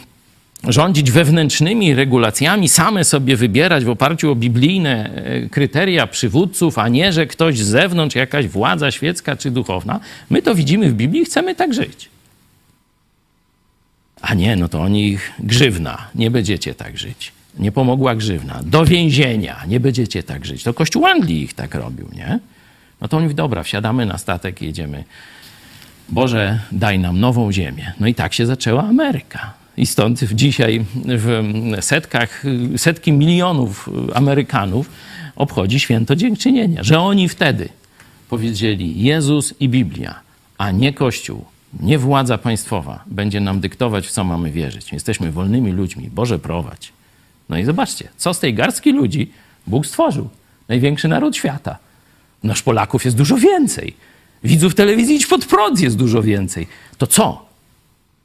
rządzić 0.69 1.11
wewnętrznymi 1.11 1.95
regulacjami, 1.95 2.69
same 2.69 3.05
sobie 3.05 3.37
wybierać 3.37 3.85
w 3.85 3.89
oparciu 3.89 4.31
o 4.31 4.35
biblijne 4.35 5.11
e, 5.15 5.49
kryteria 5.49 6.07
przywódców, 6.07 6.79
a 6.79 6.89
nie, 6.89 7.13
że 7.13 7.27
ktoś 7.27 7.59
z 7.59 7.67
zewnątrz, 7.67 8.17
jakaś 8.17 8.47
władza 8.47 8.91
świecka 8.91 9.37
czy 9.37 9.51
duchowna. 9.51 10.01
My 10.31 10.43
to 10.43 10.55
widzimy 10.55 10.91
w 10.91 10.95
Biblii 10.95 11.25
chcemy 11.25 11.55
tak 11.55 11.75
żyć. 11.75 12.09
A 14.21 14.35
nie, 14.35 14.57
no 14.57 14.69
to 14.69 14.83
oni 14.83 15.09
ich 15.09 15.33
grzywna, 15.39 16.09
nie 16.15 16.31
będziecie 16.31 16.75
tak 16.75 16.99
żyć. 16.99 17.33
Nie 17.59 17.73
pomogła 17.73 18.15
grzywna. 18.15 18.61
Do 18.65 18.85
więzienia, 18.85 19.57
nie 19.69 19.81
będziecie 19.81 20.23
tak 20.23 20.45
żyć. 20.45 20.63
To 20.63 20.75
Kościół 20.75 21.07
Anglii 21.07 21.43
ich 21.43 21.55
tak 21.55 21.75
robił, 21.75 22.09
nie? 22.15 22.39
No 23.01 23.09
to 23.09 23.17
oni 23.17 23.35
dobra, 23.35 23.63
wsiadamy 23.63 24.07
na 24.07 24.19
statek 24.19 24.63
i 24.63 24.65
jedziemy. 24.65 25.05
Boże, 26.09 26.59
daj 26.73 26.99
nam 26.99 27.21
nową 27.21 27.53
ziemię. 27.53 27.93
No 28.01 28.07
i 28.07 28.15
tak 28.15 28.35
się 28.35 28.47
zaczęła 28.47 28.83
Ameryka. 28.83 29.55
I 29.77 29.87
stąd 29.87 30.25
dzisiaj 30.33 30.85
w 30.95 31.43
setkach, 31.81 32.43
setki 32.77 33.13
milionów 33.13 33.91
Amerykanów 34.15 34.91
obchodzi 35.37 35.81
święto 35.81 36.17
dziękczynienia, 36.17 36.83
że 36.83 37.01
oni 37.01 37.29
wtedy 37.29 37.69
powiedzieli 38.29 39.03
Jezus 39.03 39.55
i 39.61 39.69
Biblia, 39.69 40.21
a 40.59 40.71
nie 40.71 40.93
Kościół, 40.93 41.45
nie 41.81 41.99
władza 41.99 42.39
państwowa 42.39 43.05
będzie 43.07 43.41
nam 43.41 43.61
dyktować, 43.61 44.07
w 44.07 44.11
co 44.11 44.25
mamy 44.25 44.51
wierzyć. 44.51 44.93
Jesteśmy 44.93 45.33
wolnymi 45.33 45.73
ludźmi. 45.73 46.11
Boże, 46.11 46.39
prowadź. 46.39 46.93
No 47.49 47.59
i 47.59 47.65
zobaczcie, 47.65 48.09
co 48.17 48.35
z 48.35 48.41
tej 48.41 48.55
garstki 48.55 48.93
ludzi 48.93 49.31
Bóg 49.67 49.87
stworzył. 49.87 50.29
Największy 50.69 51.09
naród 51.09 51.37
świata. 51.37 51.79
Nasz 52.43 52.63
Polaków 52.63 53.05
jest 53.05 53.17
dużo 53.17 53.37
więcej. 53.37 53.97
Widzów 54.45 54.75
telewizji 54.75 55.17
idź 55.17 55.27
pod 55.27 55.45
prąd 55.45 55.81
jest 55.81 55.97
dużo 55.97 56.23
więcej. 56.23 56.67
To 56.99 57.07
co? 57.07 57.47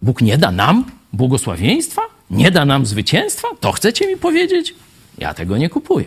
Bóg 0.01 0.22
nie 0.22 0.38
da 0.38 0.51
nam 0.51 0.86
błogosławieństwa? 1.14 2.01
Nie 2.30 2.51
da 2.51 2.66
nam 2.66 2.86
zwycięstwa? 2.86 3.47
To 3.59 3.72
chcecie 3.72 4.07
mi 4.07 4.18
powiedzieć? 4.18 4.76
Ja 5.18 5.34
tego 5.34 5.57
nie 5.57 5.70
kupuję. 5.70 6.05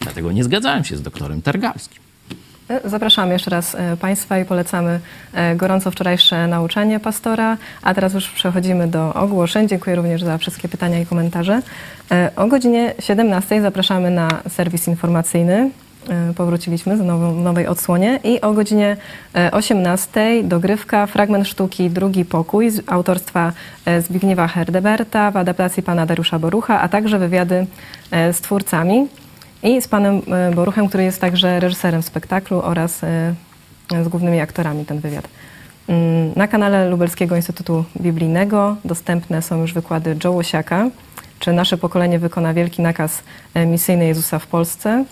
Dlatego 0.00 0.32
nie 0.32 0.44
zgadzałem 0.44 0.84
się 0.84 0.96
z 0.96 1.02
doktorem 1.02 1.42
Targalskim. 1.42 2.06
Zapraszamy 2.84 3.32
jeszcze 3.32 3.50
raz 3.50 3.74
e, 3.74 3.96
Państwa 3.96 4.38
i 4.38 4.44
polecamy 4.44 5.00
e, 5.32 5.56
gorąco 5.56 5.90
wczorajsze 5.90 6.46
nauczanie 6.46 7.00
pastora. 7.00 7.56
A 7.82 7.94
teraz 7.94 8.14
już 8.14 8.28
przechodzimy 8.28 8.88
do 8.88 9.14
ogłoszeń. 9.14 9.68
Dziękuję 9.68 9.96
również 9.96 10.22
za 10.22 10.38
wszystkie 10.38 10.68
pytania 10.68 11.00
i 11.00 11.06
komentarze. 11.06 11.62
E, 12.10 12.30
o 12.36 12.46
godzinie 12.46 12.94
17 12.98 13.62
zapraszamy 13.62 14.10
na 14.10 14.28
serwis 14.48 14.88
informacyjny. 14.88 15.70
Powróciliśmy 16.36 16.96
z 16.96 17.00
nową, 17.00 17.34
nowej 17.34 17.66
odsłonie 17.66 18.20
i 18.24 18.40
o 18.40 18.52
godzinie 18.52 18.96
18 19.52 20.44
dogrywka, 20.44 21.06
fragment 21.06 21.48
sztuki 21.48 21.90
Drugi 21.90 22.24
Pokój 22.24 22.70
z 22.70 22.82
autorstwa 22.86 23.52
Zbigniewa 24.00 24.48
Herdeberta 24.48 25.30
w 25.30 25.36
adaptacji 25.36 25.82
pana 25.82 26.06
Dariusza 26.06 26.38
Borucha, 26.38 26.80
a 26.80 26.88
także 26.88 27.18
wywiady 27.18 27.66
z 28.10 28.40
twórcami 28.40 29.08
i 29.62 29.82
z 29.82 29.88
panem 29.88 30.22
e, 30.32 30.54
Boruchem, 30.54 30.88
który 30.88 31.04
jest 31.04 31.20
także 31.20 31.60
reżyserem 31.60 32.02
spektaklu 32.02 32.62
oraz 32.62 33.04
e, 33.04 33.34
z 34.04 34.08
głównymi 34.08 34.40
aktorami 34.40 34.84
ten 34.84 35.00
wywiad. 35.00 35.28
Mm, 35.88 36.32
na 36.36 36.48
kanale 36.48 36.88
Lubelskiego 36.90 37.36
Instytutu 37.36 37.84
Biblijnego 38.00 38.76
dostępne 38.84 39.42
są 39.42 39.60
już 39.60 39.72
wykłady 39.74 40.16
Joe 40.24 40.32
Łosiaka, 40.32 40.90
czy 41.38 41.52
Nasze 41.52 41.76
pokolenie 41.76 42.18
wykona 42.18 42.54
wielki 42.54 42.82
nakaz 42.82 43.22
e, 43.54 43.66
misyjny 43.66 44.06
Jezusa 44.06 44.38
w 44.38 44.46
Polsce. 44.46 45.04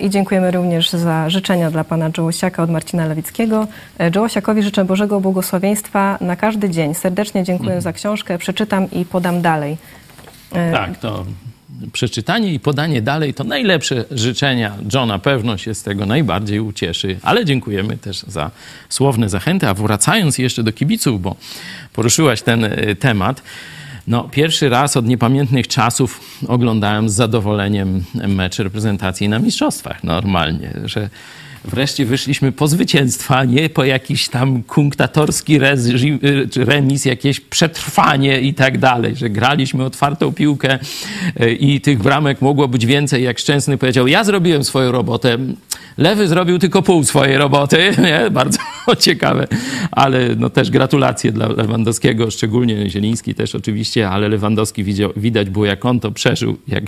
I 0.00 0.10
dziękujemy 0.10 0.50
również 0.50 0.90
za 0.90 1.30
życzenia 1.30 1.70
dla 1.70 1.84
pana 1.84 2.10
Jołosiaka 2.18 2.62
od 2.62 2.70
Marcina 2.70 3.06
Lewickiego. 3.06 3.66
Jołosiakowi 4.14 4.62
życzę 4.62 4.84
Bożego 4.84 5.20
błogosławieństwa 5.20 6.18
na 6.20 6.36
każdy 6.36 6.70
dzień. 6.70 6.94
Serdecznie 6.94 7.44
dziękuję 7.44 7.68
mhm. 7.68 7.82
za 7.82 7.92
książkę, 7.92 8.38
przeczytam 8.38 8.90
i 8.90 9.04
podam 9.04 9.42
dalej. 9.42 9.76
Tak, 10.72 10.98
to 10.98 11.26
przeczytanie 11.92 12.54
i 12.54 12.60
podanie 12.60 13.02
dalej 13.02 13.34
to 13.34 13.44
najlepsze 13.44 14.04
życzenia. 14.10 14.72
Johna 14.94 15.18
pewno 15.18 15.58
się 15.58 15.74
z 15.74 15.82
tego 15.82 16.06
najbardziej 16.06 16.60
ucieszy, 16.60 17.18
ale 17.22 17.44
dziękujemy 17.44 17.98
też 17.98 18.22
za 18.22 18.50
słowne 18.88 19.28
zachęty. 19.28 19.68
A 19.68 19.74
wracając 19.74 20.38
jeszcze 20.38 20.62
do 20.62 20.72
kibiców, 20.72 21.22
bo 21.22 21.36
poruszyłaś 21.92 22.42
ten 22.42 22.64
e, 22.64 22.94
temat. 22.94 23.42
No, 24.06 24.28
pierwszy 24.30 24.68
raz 24.68 24.96
od 24.96 25.06
niepamiętnych 25.06 25.68
czasów 25.68 26.20
oglądałem 26.48 27.08
z 27.08 27.14
zadowoleniem 27.14 28.04
mecz 28.14 28.58
reprezentacji 28.58 29.28
na 29.28 29.38
mistrzostwach 29.38 30.04
normalnie, 30.04 30.72
że 30.84 31.10
wreszcie 31.64 32.06
wyszliśmy 32.06 32.52
po 32.52 32.68
zwycięstwa, 32.68 33.44
nie 33.44 33.70
po 33.70 33.84
jakiś 33.84 34.28
tam 34.28 34.62
kunktatorski 34.62 35.58
remis, 36.56 37.04
jakieś 37.04 37.40
przetrwanie 37.40 38.40
i 38.40 38.54
tak 38.54 38.78
dalej, 38.78 39.16
że 39.16 39.30
graliśmy 39.30 39.84
otwartą 39.84 40.32
piłkę 40.32 40.78
e, 41.40 41.52
i 41.52 41.80
tych 41.80 41.98
bramek 41.98 42.40
mogło 42.40 42.68
być 42.68 42.86
więcej, 42.86 43.22
jak 43.24 43.38
Szczęsny 43.38 43.78
powiedział, 43.78 44.06
ja 44.08 44.24
zrobiłem 44.24 44.64
swoją 44.64 44.92
robotę, 44.92 45.38
Lewy 45.98 46.28
zrobił 46.28 46.58
tylko 46.58 46.82
pół 46.82 47.04
swojej 47.04 47.38
roboty, 47.38 47.90
nie? 48.04 48.30
bardzo 48.30 48.58
ciekawe, 48.98 49.46
ale 49.90 50.36
no 50.36 50.50
też 50.50 50.70
gratulacje 50.70 51.32
dla 51.32 51.48
Lewandowskiego, 51.48 52.30
szczególnie 52.30 52.90
Zieliński 52.90 53.34
też 53.34 53.54
oczywiście, 53.54 54.08
ale 54.08 54.28
Lewandowski 54.28 54.84
widział, 54.84 55.12
widać 55.16 55.50
było, 55.50 55.66
jak 55.66 55.84
on 55.84 56.00
to 56.00 56.10
przeżył, 56.10 56.58
jak, 56.68 56.84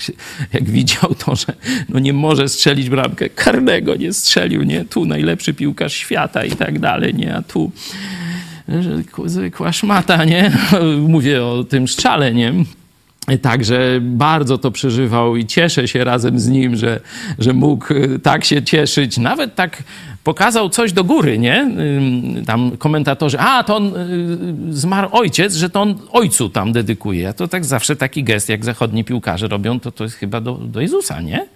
jak 0.52 0.70
widział 0.70 1.14
to, 1.14 1.36
że 1.36 1.46
no 1.88 1.98
nie 1.98 2.12
może 2.12 2.48
strzelić 2.48 2.90
bramkę 2.90 3.28
karnego, 3.28 3.96
nie 3.96 4.12
strzelił, 4.12 4.62
nie? 4.62 4.84
Tu 4.84 5.04
najlepszy 5.04 5.54
piłkarz 5.54 5.92
świata 5.92 6.44
i 6.44 6.50
tak 6.50 6.78
dalej, 6.78 7.14
nie? 7.14 7.36
A 7.36 7.42
tu 7.42 7.72
zwykła 9.26 9.72
szmata, 9.72 10.24
nie? 10.24 10.52
Mówię 11.08 11.44
o 11.44 11.64
tym 11.64 11.88
szczale, 11.88 12.34
nie? 12.34 12.52
Także 13.42 13.98
bardzo 14.00 14.58
to 14.58 14.70
przeżywał 14.70 15.36
i 15.36 15.46
cieszę 15.46 15.88
się 15.88 16.04
razem 16.04 16.38
z 16.40 16.48
nim, 16.48 16.76
że, 16.76 17.00
że 17.38 17.52
mógł 17.52 17.94
y, 17.94 18.18
tak 18.18 18.44
się 18.44 18.62
cieszyć. 18.62 19.18
Nawet 19.18 19.54
tak 19.54 19.82
pokazał 20.24 20.68
coś 20.68 20.92
do 20.92 21.04
góry, 21.04 21.38
nie? 21.38 21.70
Tam 22.46 22.76
komentatorzy, 22.76 23.38
a 23.38 23.64
to 23.64 23.76
on 23.76 23.86
y, 24.70 24.74
zmarł 24.76 25.08
ojciec, 25.12 25.54
że 25.54 25.70
to 25.70 25.82
on 25.82 25.98
ojcu 26.12 26.48
tam 26.48 26.72
dedykuje. 26.72 27.28
A 27.28 27.32
to 27.32 27.48
tak 27.48 27.64
zawsze 27.64 27.96
taki 27.96 28.24
gest, 28.24 28.48
jak 28.48 28.64
zachodni 28.64 29.04
piłkarze 29.04 29.48
robią, 29.48 29.80
to 29.80 29.92
to 29.92 30.04
jest 30.04 30.16
chyba 30.16 30.40
do, 30.40 30.54
do 30.54 30.80
Jezusa, 30.80 31.20
nie? 31.20 31.46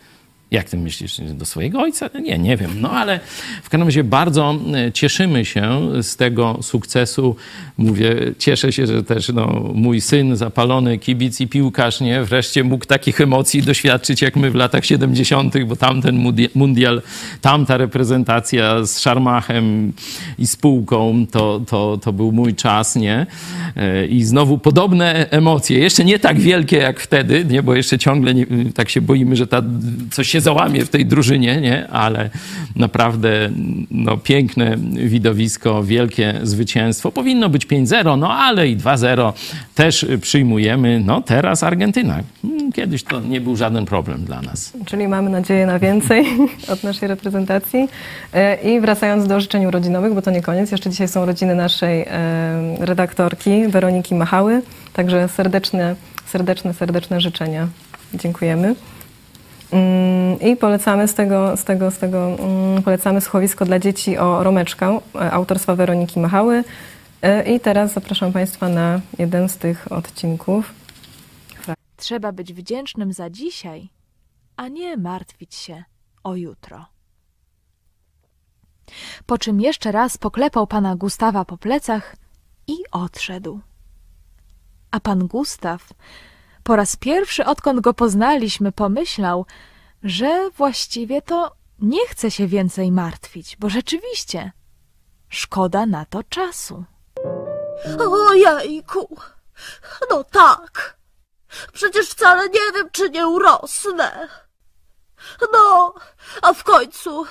Jak 0.51 0.70
ty 0.70 0.76
myślisz, 0.76 1.20
do 1.34 1.44
swojego 1.44 1.80
ojca? 1.80 2.11
Nie, 2.22 2.38
nie 2.38 2.57
wiem. 2.57 2.70
No 2.80 2.90
ale 2.90 3.20
w 3.62 3.68
każdym 3.68 3.88
razie 3.88 4.05
bardzo 4.05 4.59
e, 4.74 4.92
cieszymy 4.92 5.44
się 5.44 5.88
z 6.03 6.16
tego 6.16 6.59
sukcesu. 6.62 7.36
Mówię, 7.78 8.16
cieszę 8.38 8.72
się, 8.72 8.86
że 8.86 9.03
też 9.05 9.28
no, 9.28 9.70
mój 9.74 10.01
syn, 10.01 10.36
zapalony 10.36 10.99
kibic 10.99 11.40
i 11.40 11.49
piłkarz, 11.49 12.01
nie, 12.01 12.24
wreszcie 12.24 12.64
mógł 12.64 12.84
takich 12.84 13.20
emocji 13.20 13.62
doświadczyć 13.62 14.22
jak 14.22 14.36
my 14.36 14.51
w 14.51 14.55
latach 14.55 14.84
70., 14.84 15.64
bo 15.64 15.76
tamten 15.76 16.34
mundial, 16.55 17.03
tamta 17.40 17.76
reprezentacja 17.76 18.84
z 18.84 19.01
Szarmachem 19.01 19.92
i 20.38 20.46
spółką, 20.46 21.26
to, 21.30 21.61
to, 21.66 21.99
to 22.03 22.12
był 22.12 22.32
mój 22.32 22.55
czas, 22.55 22.96
nie? 22.96 23.26
E, 23.76 24.07
I 24.07 24.24
znowu 24.24 24.59
podobne 24.59 25.30
emocje, 25.30 25.78
jeszcze 25.78 26.05
nie 26.05 26.18
tak 26.18 26.40
wielkie 26.40 26.76
jak 26.76 27.01
wtedy, 27.01 27.44
nie, 27.51 27.62
bo 27.62 27.74
jeszcze 27.74 27.99
ciągle 27.99 28.34
nie, 28.34 28.46
tak 28.75 28.88
się 28.88 29.00
boimy, 29.00 29.37
że 29.37 29.46
ta, 29.46 29.62
coś 30.11 30.29
się 30.29 30.38
się 30.39 30.43
załamie 30.43 30.85
w 30.85 30.89
tej 30.89 31.07
drużynie, 31.07 31.61
nie? 31.61 31.89
ale 31.89 32.31
naprawdę 32.77 33.51
no, 33.91 34.17
piękne 34.17 34.77
widowisko, 34.97 35.83
wielkie 35.83 36.35
zwycięstwo. 36.43 37.13
Powinno 37.13 37.49
być 37.49 37.67
5-0, 37.67 38.19
no 38.19 38.35
ale 38.35 38.69
i 38.69 38.77
2-0 38.77 39.33
też 39.75 40.07
przyjmujemy. 40.21 41.03
No 41.05 41.23
teraz 41.23 41.63
Argentyna. 41.63 42.21
Hmm, 42.43 42.73
kiedyś 42.73 43.03
to 43.03 43.21
nie 43.21 43.41
był 43.41 43.57
żaden 43.57 43.85
problem 43.85 44.25
dla 44.25 44.43
nas. 44.43 44.73
Czyli 44.87 45.09
mamy 45.09 45.31
nadzieję 45.31 45.67
na 45.67 45.79
więcej 45.79 46.27
od 46.73 46.85
naszej 46.85 47.09
reprezentacji. 47.09 47.89
E, 48.33 48.55
I 48.55 48.81
wracając 48.81 49.27
do 49.27 49.41
życzeń 49.41 49.67
urodzinowych, 49.67 50.15
bo 50.15 50.23
to 50.23 50.31
nie 50.31 50.43
koniec, 50.43 50.71
jeszcze 50.71 50.91
dzisiaj 50.91 51.09
są 51.09 51.27
rodziny 51.27 51.55
naszej 51.55 52.03
e, 52.03 52.07
redaktorki 52.81 53.69
Weroniki 53.69 54.15
Machały, 54.15 54.63
także 54.93 55.29
serdeczne, 55.29 55.97
serdeczne, 56.27 56.75
serdeczne 56.75 57.21
życzenia. 57.21 57.69
Dziękujemy. 58.15 58.75
Mm, 59.72 60.40
I 60.40 60.57
polecamy 60.57 61.08
z 61.08 61.14
tego, 61.14 61.57
z 61.57 61.64
tego, 61.64 61.90
z 61.90 61.99
tego 61.99 62.26
mm, 62.28 62.82
polecamy 62.82 63.20
słuchowisko 63.20 63.64
dla 63.64 63.78
dzieci 63.78 64.18
o 64.18 64.42
Romeczkę 64.42 65.00
e, 65.14 65.32
autorstwa 65.32 65.74
Weroniki 65.74 66.20
Machały. 66.20 66.64
E, 67.22 67.54
I 67.54 67.61
teraz 67.61 67.92
zapraszam 67.92 68.32
Państwa 68.32 68.68
na 68.68 69.00
jeden 69.18 69.49
z 69.49 69.57
tych 69.57 69.92
odcinków. 69.92 70.74
Trzeba 71.96 72.32
być 72.32 72.54
wdzięcznym 72.54 73.12
za 73.12 73.30
dzisiaj, 73.30 73.88
a 74.57 74.68
nie 74.68 74.96
martwić 74.96 75.54
się 75.54 75.84
o 76.24 76.36
jutro. 76.36 76.86
Po 79.26 79.38
czym 79.38 79.61
jeszcze 79.61 79.92
raz 79.92 80.18
poklepał 80.18 80.66
pana 80.66 80.96
Gustawa 80.96 81.45
po 81.45 81.58
plecach 81.58 82.16
i 82.66 82.76
odszedł. 82.92 83.61
A 84.90 85.00
pan 85.00 85.26
Gustaw 85.26 85.88
po 86.68 86.76
raz 86.76 86.96
pierwszy, 86.96 87.45
odkąd 87.45 87.80
go 87.80 87.95
poznaliśmy, 87.95 88.72
pomyślał, 88.72 89.46
że 90.03 90.50
właściwie 90.50 91.22
to 91.22 91.57
nie 91.78 92.07
chce 92.07 92.30
się 92.30 92.46
więcej 92.46 92.92
martwić, 92.92 93.57
bo 93.57 93.68
rzeczywiście 93.68 94.53
szkoda 95.28 95.86
na 95.86 96.04
to 96.04 96.22
czasu. 96.22 96.84
Ojejku, 98.28 99.16
no 100.11 100.24
tak. 100.24 100.99
Przecież 101.72 102.08
wcale 102.08 102.49
nie 102.49 102.72
wiem, 102.74 102.88
czy 102.92 103.11
nie 103.11 103.26
urosnę. 103.26 104.28
No, 105.53 105.95
a 106.42 106.53
w 106.53 106.64
końcu 106.64 107.24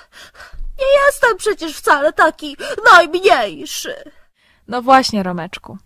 nie 0.79 1.05
jestem 1.05 1.37
przecież 1.37 1.77
wcale 1.77 2.13
taki 2.13 2.57
najmniejszy. 2.93 4.11
No 4.67 4.81
właśnie, 4.81 5.23
Romeczku. 5.23 5.77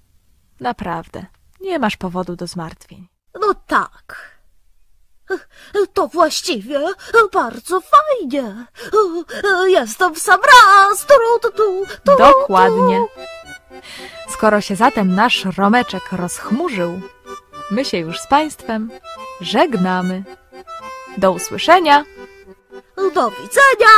Naprawdę. 0.59 1.25
Nie 1.61 1.79
masz 1.79 1.97
powodu 1.97 2.35
do 2.35 2.47
zmartwień. 2.47 3.10
No 3.39 3.53
tak. 3.67 4.31
To 5.93 6.07
właściwie 6.07 6.79
bardzo 7.33 7.81
fajnie. 7.81 8.65
Jestem 9.67 10.15
sam 10.15 10.39
raz. 10.41 11.05
Tu, 11.05 11.13
tu, 11.41 11.51
tu, 11.51 11.85
tu, 12.05 12.17
Dokładnie. 12.17 13.05
Skoro 14.29 14.61
się 14.61 14.75
zatem 14.75 15.15
nasz 15.15 15.45
Romeczek 15.57 16.11
rozchmurzył, 16.11 17.01
my 17.71 17.85
się 17.85 17.97
już 17.97 18.19
z 18.19 18.27
Państwem 18.27 18.91
żegnamy. 19.41 20.23
Do 21.17 21.31
usłyszenia. 21.31 22.03
Do 22.95 23.31
widzenia. 23.31 23.91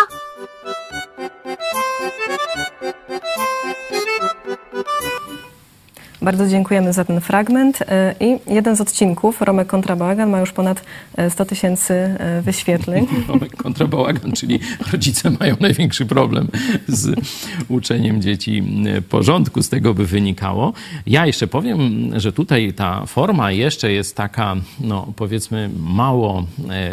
Bardzo 6.24 6.48
dziękujemy 6.48 6.94
za 6.94 7.06
ten 7.06 7.22
fragment. 7.22 7.82
E, 7.82 8.16
I 8.20 8.54
jeden 8.54 8.76
z 8.76 8.82
odcinków, 8.82 9.41
Romek 9.41 9.68
kontra 9.68 9.95
Bałagan, 9.95 10.30
ma 10.30 10.40
już 10.40 10.52
ponad 10.52 10.84
e, 11.16 11.30
100 11.30 11.45
tysięcy 11.45 11.94
e, 11.94 12.41
wyświetleń. 12.41 13.08
Romek 13.28 13.56
kontra 13.56 13.88
bałagan, 13.88 14.32
czyli 14.32 14.60
rodzice 14.91 15.32
mają 15.40 15.56
największy 15.60 16.06
problem 16.06 16.48
z 16.88 17.20
uczeniem 17.68 18.22
dzieci 18.22 18.64
porządku, 19.10 19.64
z 19.64 19.70
tego 19.70 19.94
by 19.94 20.06
wynikało. 20.06 20.74
Ja 21.08 21.26
jeszcze 21.26 21.48
powiem, 21.48 22.10
że 22.20 22.34
tutaj 22.34 22.74
ta 22.74 23.06
forma 23.06 23.52
jeszcze 23.52 23.91
jest 23.91 24.16
taka, 24.16 24.56
no 24.80 25.14
powiedzmy, 25.16 25.70
mało 25.80 26.44
e, 26.70 26.90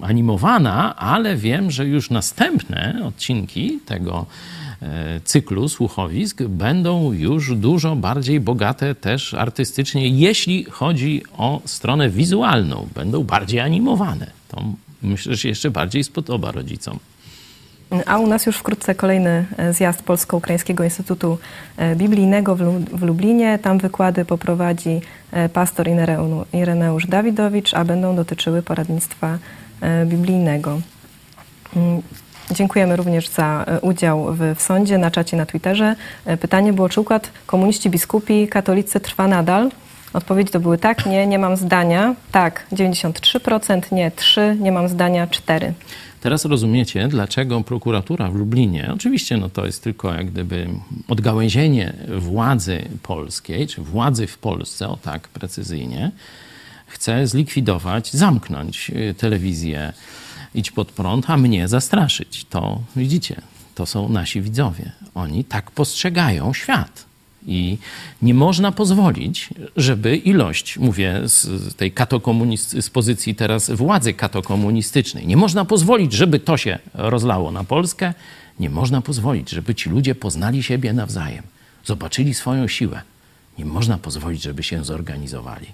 animowana, 0.00 0.96
ale 0.96 1.36
wiem, 1.36 1.70
że 1.70 1.86
już 1.86 2.10
następne 2.10 3.00
odcinki 3.04 3.78
tego 3.86 4.26
e, 4.26 4.53
cyklu 5.24 5.68
słuchowisk 5.68 6.42
będą 6.42 7.12
już 7.12 7.56
dużo 7.56 7.96
bardziej 7.96 8.40
bogate 8.40 8.94
też 8.94 9.34
artystycznie, 9.34 10.08
jeśli 10.08 10.64
chodzi 10.64 11.22
o 11.36 11.60
stronę 11.64 12.10
wizualną. 12.10 12.88
Będą 12.94 13.22
bardziej 13.24 13.60
animowane. 13.60 14.30
To 14.48 14.62
myślę, 15.02 15.34
że 15.34 15.48
jeszcze 15.48 15.70
bardziej 15.70 16.04
spodoba 16.04 16.52
rodzicom. 16.52 16.98
A 18.06 18.18
u 18.18 18.26
nas 18.26 18.46
już 18.46 18.56
wkrótce 18.56 18.94
kolejny 18.94 19.46
e, 19.56 19.72
zjazd 19.72 20.02
Polsko-Ukraińskiego 20.02 20.84
Instytutu 20.84 21.38
e, 21.76 21.96
Biblijnego 21.96 22.56
w 22.56 22.60
Lu- 22.60 22.84
w 22.92 23.02
Lublinie. 23.02 23.58
Tam 23.58 23.78
wykłady 23.78 24.24
poprowadzi 24.24 25.00
e, 25.32 25.48
pastor 25.48 25.88
Ireneusz 26.52 27.06
Dawidowicz, 27.06 27.74
a 27.74 27.84
będą 27.84 28.16
dotyczyły 28.16 28.62
poradnictwa 28.62 29.38
e, 29.80 30.06
biblijnego. 30.06 30.80
Dziękujemy 32.50 32.96
również 32.96 33.28
za 33.28 33.64
e, 33.66 33.80
udział 33.80 34.34
w, 34.34 34.54
w 34.56 34.62
sądzie 34.62 34.98
na 34.98 35.10
czacie 35.10 35.36
na 35.36 35.46
Twitterze. 35.46 35.96
E, 36.24 36.36
Pytanie 36.36 36.72
było, 36.72 36.88
czy 36.88 37.00
układ 37.00 37.30
komuniści 37.46 37.90
biskupi 37.90 38.48
katolicy 38.48 39.00
trwa 39.00 39.28
nadal? 39.28 39.70
Odpowiedzi 40.12 40.52
to 40.52 40.60
były 40.60 40.78
tak, 40.78 41.06
nie, 41.06 41.26
nie 41.26 41.38
mam 41.38 41.56
zdania. 41.56 42.14
Tak, 42.32 42.66
93%, 42.72 43.92
nie 43.92 44.10
3, 44.10 44.56
nie 44.60 44.72
mam 44.72 44.88
zdania 44.88 45.26
4. 45.26 45.72
Teraz 46.20 46.44
rozumiecie, 46.44 47.08
dlaczego 47.08 47.60
prokuratura 47.60 48.30
w 48.30 48.34
Lublinie, 48.34 48.90
oczywiście 48.94 49.36
no 49.36 49.48
to 49.48 49.66
jest 49.66 49.84
tylko 49.84 50.14
jak 50.14 50.30
gdyby 50.30 50.68
odgałęzienie 51.08 51.92
władzy 52.18 52.82
polskiej, 53.02 53.66
czy 53.66 53.82
władzy 53.82 54.26
w 54.26 54.38
Polsce, 54.38 54.88
o 54.88 54.96
tak 54.96 55.28
precyzyjnie, 55.28 56.10
chce 56.86 57.26
zlikwidować, 57.26 58.12
zamknąć 58.12 58.90
y, 58.90 59.14
telewizję 59.14 59.92
Idź 60.54 60.70
pod 60.70 60.92
prąd, 60.92 61.30
a 61.30 61.36
mnie 61.36 61.68
zastraszyć. 61.68 62.44
To 62.50 62.80
widzicie, 62.96 63.40
to 63.74 63.86
są 63.86 64.08
nasi 64.08 64.40
widzowie. 64.42 64.92
Oni 65.14 65.44
tak 65.44 65.70
postrzegają 65.70 66.52
świat. 66.54 67.04
I 67.46 67.78
nie 68.22 68.34
można 68.34 68.72
pozwolić, 68.72 69.48
żeby 69.76 70.16
ilość, 70.16 70.78
mówię 70.78 71.20
z 71.24 71.74
tej 71.74 71.92
katokomunist- 71.92 72.82
z 72.82 72.90
pozycji 72.90 73.34
teraz 73.34 73.70
władzy 73.70 74.14
katokomunistycznej, 74.14 75.26
nie 75.26 75.36
można 75.36 75.64
pozwolić, 75.64 76.12
żeby 76.12 76.38
to 76.38 76.56
się 76.56 76.78
rozlało 76.94 77.50
na 77.50 77.64
Polskę. 77.64 78.14
Nie 78.60 78.70
można 78.70 79.00
pozwolić, 79.00 79.50
żeby 79.50 79.74
ci 79.74 79.90
ludzie 79.90 80.14
poznali 80.14 80.62
siebie 80.62 80.92
nawzajem, 80.92 81.42
zobaczyli 81.84 82.34
swoją 82.34 82.68
siłę. 82.68 83.02
Nie 83.58 83.64
można 83.64 83.98
pozwolić, 83.98 84.42
żeby 84.42 84.62
się 84.62 84.84
zorganizowali. 84.84 85.66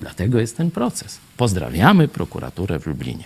Dlatego 0.00 0.40
jest 0.40 0.56
ten 0.56 0.70
proces. 0.70 1.18
Pozdrawiamy 1.36 2.08
prokuraturę 2.08 2.80
w 2.80 2.86
Lublinie. 2.86 3.24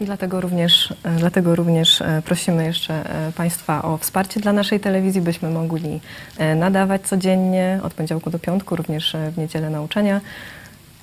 I 0.00 0.04
dlatego 0.04 0.40
również, 0.40 0.94
e, 1.04 1.16
dlatego 1.16 1.54
również 1.56 2.00
e, 2.02 2.22
prosimy 2.24 2.64
jeszcze 2.64 2.94
e, 3.28 3.32
Państwa 3.32 3.82
o 3.82 3.96
wsparcie 3.96 4.40
dla 4.40 4.52
naszej 4.52 4.80
telewizji, 4.80 5.20
byśmy 5.20 5.50
mogli 5.50 6.00
nadawać 6.56 7.02
codziennie 7.02 7.80
od 7.82 7.94
poniedziałku 7.94 8.30
do 8.30 8.38
piątku, 8.38 8.76
również 8.76 9.16
w 9.32 9.38
niedzielę 9.38 9.70
nauczania. 9.70 10.20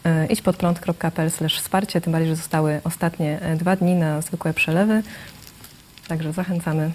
E, 0.06 0.26
Idź 0.26 0.42
pod 0.42 0.58
prąd.pl 0.58 1.30
wsparcie, 1.50 2.02
tym 2.02 2.14
bardziej, 2.14 2.30
że 2.30 2.36
zostały 2.36 2.82
ostatnie 2.84 3.40
dwa 3.56 3.76
dni 3.76 3.96
na 3.96 4.22
zwykłe 4.22 4.54
przelewy. 4.54 5.04
Także 6.08 6.34
zachęcamy 6.34 6.92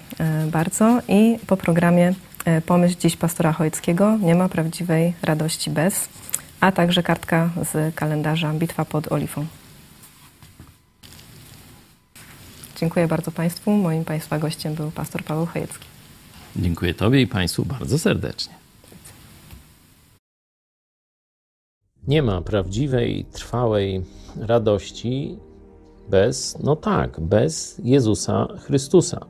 bardzo. 0.47 1.01
I 1.09 1.39
po 1.47 1.57
programie 1.57 2.15
Pomyśl 2.67 2.97
dziś 2.99 3.17
pastora 3.17 3.53
Chojeckiego 3.53 4.17
nie 4.17 4.35
ma 4.35 4.49
prawdziwej 4.49 5.15
radości 5.23 5.71
bez, 5.71 6.09
a 6.61 6.73
także 6.73 7.03
kartka 7.03 7.51
z 7.73 7.95
kalendarza 7.95 8.53
Bitwa 8.53 8.85
pod 8.85 9.13
Oliwą. 9.13 9.47
Dziękuję 12.77 13.09
bardzo 13.09 13.31
Państwu. 13.31 13.71
Moim 13.71 14.05
Państwa 14.05 14.39
gościem 14.39 14.75
był 14.75 14.91
pastor 14.91 15.25
Paweł 15.25 15.47
Chojecki. 15.47 15.85
Dziękuję 16.57 16.95
Tobie 16.95 17.21
i 17.21 17.27
Państwu 17.27 17.65
bardzo 17.65 17.99
serdecznie. 17.99 18.55
Nie 22.09 22.23
ma 22.23 22.41
prawdziwej, 22.41 23.25
trwałej 23.33 24.03
radości 24.37 25.39
bez, 26.11 26.59
no 26.63 26.77
tak, 26.77 27.21
bez 27.21 27.81
Jezusa 27.85 28.49
Chrystusa. 28.61 29.27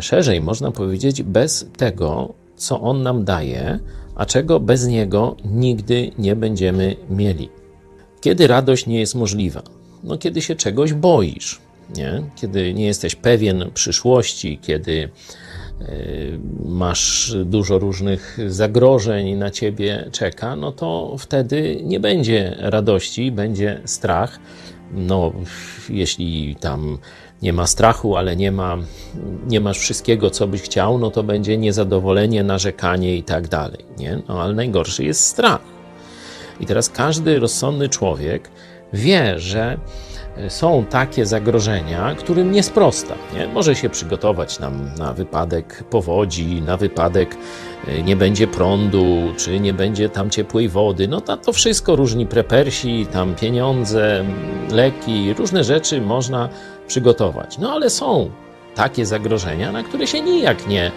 Szerzej 0.00 0.40
można 0.40 0.70
powiedzieć, 0.70 1.22
bez 1.22 1.70
tego, 1.76 2.34
co 2.56 2.80
On 2.80 3.02
nam 3.02 3.24
daje, 3.24 3.78
a 4.14 4.26
czego 4.26 4.60
bez 4.60 4.86
Niego 4.86 5.36
nigdy 5.44 6.10
nie 6.18 6.36
będziemy 6.36 6.96
mieli. 7.10 7.48
Kiedy 8.20 8.46
radość 8.46 8.86
nie 8.86 9.00
jest 9.00 9.14
możliwa? 9.14 9.62
No, 10.04 10.18
kiedy 10.18 10.42
się 10.42 10.54
czegoś 10.54 10.92
boisz, 10.92 11.60
nie? 11.96 12.22
kiedy 12.36 12.74
nie 12.74 12.86
jesteś 12.86 13.14
pewien 13.14 13.70
przyszłości, 13.74 14.58
kiedy 14.62 15.08
y, 15.80 16.38
masz 16.64 17.36
dużo 17.44 17.78
różnych 17.78 18.38
zagrożeń 18.46 19.34
na 19.34 19.50
ciebie 19.50 20.08
czeka, 20.12 20.56
no 20.56 20.72
to 20.72 21.16
wtedy 21.18 21.80
nie 21.82 22.00
będzie 22.00 22.56
radości, 22.58 23.32
będzie 23.32 23.80
strach. 23.84 24.38
No, 24.92 25.32
jeśli 25.88 26.56
tam 26.60 26.98
nie 27.42 27.52
ma 27.52 27.66
strachu, 27.66 28.16
ale 28.16 28.36
nie, 28.36 28.52
ma, 28.52 28.78
nie 29.46 29.60
masz 29.60 29.78
wszystkiego, 29.78 30.30
co 30.30 30.46
byś 30.46 30.62
chciał, 30.62 30.98
no 30.98 31.10
to 31.10 31.22
będzie 31.22 31.58
niezadowolenie, 31.58 32.44
narzekanie 32.44 33.16
i 33.16 33.22
tak 33.22 33.48
dalej. 33.48 33.84
Nie? 33.98 34.22
No, 34.28 34.42
ale 34.42 34.54
najgorszy 34.54 35.04
jest 35.04 35.20
strach. 35.20 35.60
I 36.60 36.66
teraz 36.66 36.88
każdy 36.88 37.38
rozsądny 37.38 37.88
człowiek 37.88 38.50
wie, 38.92 39.38
że 39.38 39.78
są 40.48 40.84
takie 40.90 41.26
zagrożenia, 41.26 42.14
którym 42.14 42.52
nie 42.52 42.62
sprosta. 42.62 43.14
Nie? 43.34 43.46
Może 43.46 43.74
się 43.74 43.88
przygotować 43.90 44.58
nam 44.58 44.90
na 44.98 45.12
wypadek 45.12 45.84
powodzi, 45.90 46.62
na 46.62 46.76
wypadek 46.76 47.36
y, 47.88 48.02
nie 48.02 48.16
będzie 48.16 48.46
prądu, 48.46 49.32
czy 49.36 49.60
nie 49.60 49.74
będzie 49.74 50.08
tam 50.08 50.30
ciepłej 50.30 50.68
wody. 50.68 51.08
No 51.08 51.20
to, 51.20 51.36
to 51.36 51.52
wszystko 51.52 51.96
różni 51.96 52.26
prepersi, 52.26 53.06
tam 53.12 53.34
pieniądze, 53.34 54.24
leki, 54.70 55.34
różne 55.34 55.64
rzeczy 55.64 56.00
można 56.00 56.48
przygotować. 56.86 57.58
No 57.58 57.72
ale 57.72 57.90
są 57.90 58.30
takie 58.74 59.06
zagrożenia, 59.06 59.72
na 59.72 59.82
które 59.82 60.06
się 60.06 60.20
nijak 60.20 60.66
nie 60.66 60.92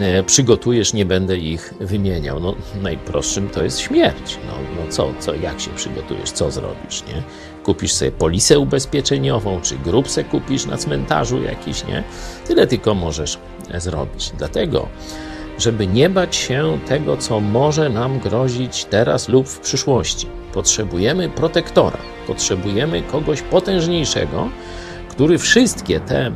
e, 0.00 0.22
przygotujesz, 0.22 0.92
nie 0.92 1.04
będę 1.04 1.38
ich 1.38 1.74
wymieniał. 1.80 2.40
No, 2.40 2.54
najprostszym 2.82 3.48
to 3.48 3.64
jest 3.64 3.80
śmierć. 3.80 4.38
No, 4.46 4.52
no 4.76 4.92
co, 4.92 5.12
co, 5.18 5.34
jak 5.34 5.60
się 5.60 5.70
przygotujesz, 5.70 6.30
co 6.30 6.50
zrobisz, 6.50 7.02
nie? 7.06 7.22
Kupisz 7.64 7.92
sobie 7.92 8.12
polisę 8.12 8.58
ubezpieczeniową, 8.58 9.60
czy 9.60 9.76
grób 9.76 10.10
se 10.10 10.24
kupisz 10.24 10.66
na 10.66 10.76
cmentarzu 10.76 11.42
jakiś, 11.42 11.86
nie? 11.86 12.04
Tyle 12.46 12.66
tylko 12.66 12.94
możesz 12.94 13.38
zrobić. 13.78 14.32
Dlatego, 14.38 14.88
żeby 15.58 15.86
nie 15.86 16.10
bać 16.10 16.36
się 16.36 16.78
tego, 16.86 17.16
co 17.16 17.40
może 17.40 17.88
nam 17.88 18.18
grozić 18.18 18.84
teraz 18.84 19.28
lub 19.28 19.48
w 19.48 19.60
przyszłości, 19.60 20.26
potrzebujemy 20.52 21.28
protektora, 21.28 21.98
potrzebujemy 22.26 23.02
kogoś 23.02 23.42
potężniejszego, 23.42 24.48
który 25.08 25.38
wszystkie 25.38 26.00
te 26.00 26.32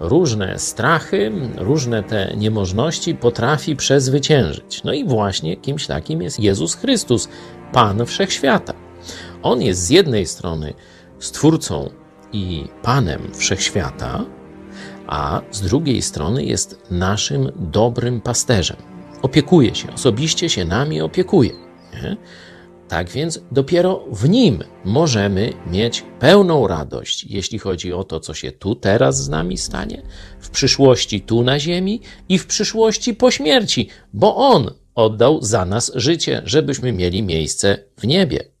różne 0.00 0.58
strachy, 0.58 1.32
różne 1.56 2.02
te 2.02 2.32
niemożności 2.36 3.14
potrafi 3.14 3.76
przezwyciężyć. 3.76 4.84
No 4.84 4.92
i 4.92 5.04
właśnie 5.04 5.56
kimś 5.56 5.86
takim 5.86 6.22
jest 6.22 6.40
Jezus 6.40 6.74
Chrystus, 6.74 7.28
Pan 7.72 8.06
Wszechświata. 8.06 8.74
On 9.42 9.62
jest 9.62 9.84
z 9.86 9.90
jednej 9.90 10.26
strony 10.26 10.74
Stwórcą 11.18 11.90
i 12.32 12.64
Panem 12.82 13.20
Wszechświata, 13.34 14.24
a 15.06 15.40
z 15.50 15.60
drugiej 15.60 16.02
strony 16.02 16.44
jest 16.44 16.90
naszym 16.90 17.52
dobrym 17.56 18.20
pasterzem. 18.20 18.76
Opiekuje 19.22 19.74
się, 19.74 19.92
osobiście 19.94 20.48
się 20.48 20.64
nami 20.64 21.00
opiekuje. 21.00 21.50
Nie? 22.02 22.16
Tak 22.88 23.10
więc 23.10 23.40
dopiero 23.52 24.04
w 24.12 24.28
nim 24.28 24.64
możemy 24.84 25.52
mieć 25.66 26.04
pełną 26.20 26.66
radość, 26.66 27.24
jeśli 27.24 27.58
chodzi 27.58 27.92
o 27.92 28.04
to, 28.04 28.20
co 28.20 28.34
się 28.34 28.52
tu 28.52 28.74
teraz 28.74 29.24
z 29.24 29.28
nami 29.28 29.58
stanie, 29.58 30.02
w 30.40 30.50
przyszłości 30.50 31.20
tu 31.20 31.42
na 31.42 31.58
ziemi 31.58 32.00
i 32.28 32.38
w 32.38 32.46
przyszłości 32.46 33.14
po 33.14 33.30
śmierci, 33.30 33.88
bo 34.12 34.36
on 34.36 34.70
oddał 34.94 35.42
za 35.42 35.64
nas 35.64 35.92
życie, 35.94 36.42
żebyśmy 36.44 36.92
mieli 36.92 37.22
miejsce 37.22 37.78
w 37.98 38.06
niebie. 38.06 38.51